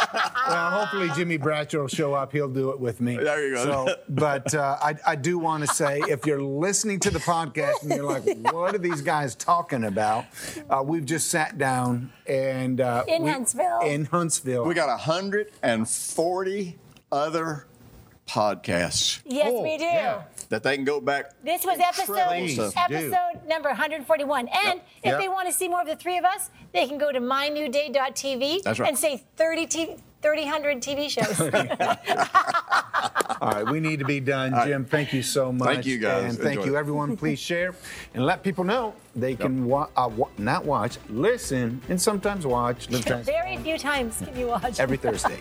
Well, 0.48 0.72
hopefully 0.72 1.10
Jimmy 1.16 1.38
Bratcher 1.38 1.80
will 1.82 1.88
show 1.88 2.14
up. 2.14 2.32
He'll 2.32 2.50
do 2.50 2.70
it 2.72 2.80
with 2.80 3.02
me. 3.02 3.18
There 3.18 3.48
you 3.48 3.56
go. 3.56 3.64
So, 3.88 3.96
but 4.10 4.54
uh, 4.54 4.78
I, 4.82 4.96
I 5.06 5.16
do 5.16 5.38
want 5.38 5.68
to 5.68 5.74
say, 5.74 6.02
if 6.08 6.26
you're 6.26 6.42
listening 6.42 7.00
to 7.02 7.10
the 7.10 7.20
podcast 7.20 7.82
and 7.82 7.92
you're 7.92 8.04
like, 8.06 8.24
"What 8.54 8.76
are 8.76 8.80
these 8.80 9.02
guys 9.02 9.36
talking 9.36 9.84
about?" 9.84 10.26
Uh, 10.70 10.82
we've 10.84 11.06
just 11.06 11.30
sat 11.30 11.58
down 11.58 12.12
and 12.28 12.82
uh, 12.82 13.04
In 13.08 13.24
we- 13.24 13.30
Huntsville. 13.32 13.80
In 13.82 14.06
Huntsville. 14.06 14.66
We 14.66 14.74
got 14.74 14.88
140 14.90 16.78
other 17.12 17.68
podcasts 18.28 19.22
Yes, 19.26 19.48
Oh, 19.52 19.62
we 19.62 19.78
do. 19.78 19.84
yeah. 19.84 20.24
that 20.50 20.64
they 20.64 20.76
can 20.76 20.84
go 20.86 21.00
back. 21.00 21.32
This 21.44 21.64
was 21.64 21.78
episode 21.80 22.28
Please 22.28 22.56
do. 22.56 22.72
episode 22.76 23.48
number 23.48 23.70
141. 23.70 24.48
And 24.48 24.80
if 25.04 25.06
Yep. 25.06 25.20
they 25.20 25.28
want 25.28 25.48
to 25.48 25.54
see 25.54 25.68
more 25.68 25.82
of 25.82 25.88
the 25.88 25.96
three 25.96 26.18
of 26.18 26.26
us, 26.26 26.50
they 26.74 26.88
can 26.88 26.98
go 26.98 27.12
to 27.12 27.20
mynewday.tv 27.20 28.64
That's 28.64 28.80
right. 28.80 28.90
and 28.90 28.98
say 28.98 29.24
30 29.38 29.68
t- 29.68 29.96
300 30.36 30.82
TV 30.82 31.08
shows. 31.08 31.40
All 33.42 33.52
right, 33.52 33.70
we 33.70 33.80
need 33.80 34.00
to 34.00 34.06
be 34.06 34.20
done. 34.20 34.56
Jim, 34.66 34.84
thank 34.84 35.14
you 35.14 35.22
so 35.22 35.52
much. 35.52 35.68
Thank 35.68 35.86
you, 35.86 36.00
guys. 36.00 36.34
And 36.34 36.44
thank 36.44 36.58
Enjoy 36.58 36.72
you, 36.72 36.76
it. 36.76 36.80
everyone. 36.80 37.16
Please 37.18 37.38
share 37.38 37.76
and 38.16 38.26
let 38.26 38.42
people 38.42 38.64
know 38.64 38.96
they 39.16 39.36
can 39.36 39.66
wa- 39.66 39.88
uh, 39.96 40.10
wa- 40.16 40.30
not 40.40 40.66
watch, 40.66 40.98
listen, 41.10 41.80
and 41.90 42.02
sometimes 42.02 42.48
watch 42.48 42.88
Very 42.88 43.58
few 43.58 43.78
times 43.78 44.20
can 44.26 44.36
you 44.36 44.48
watch. 44.48 44.80
every 44.80 44.98
Thursday. 44.98 45.38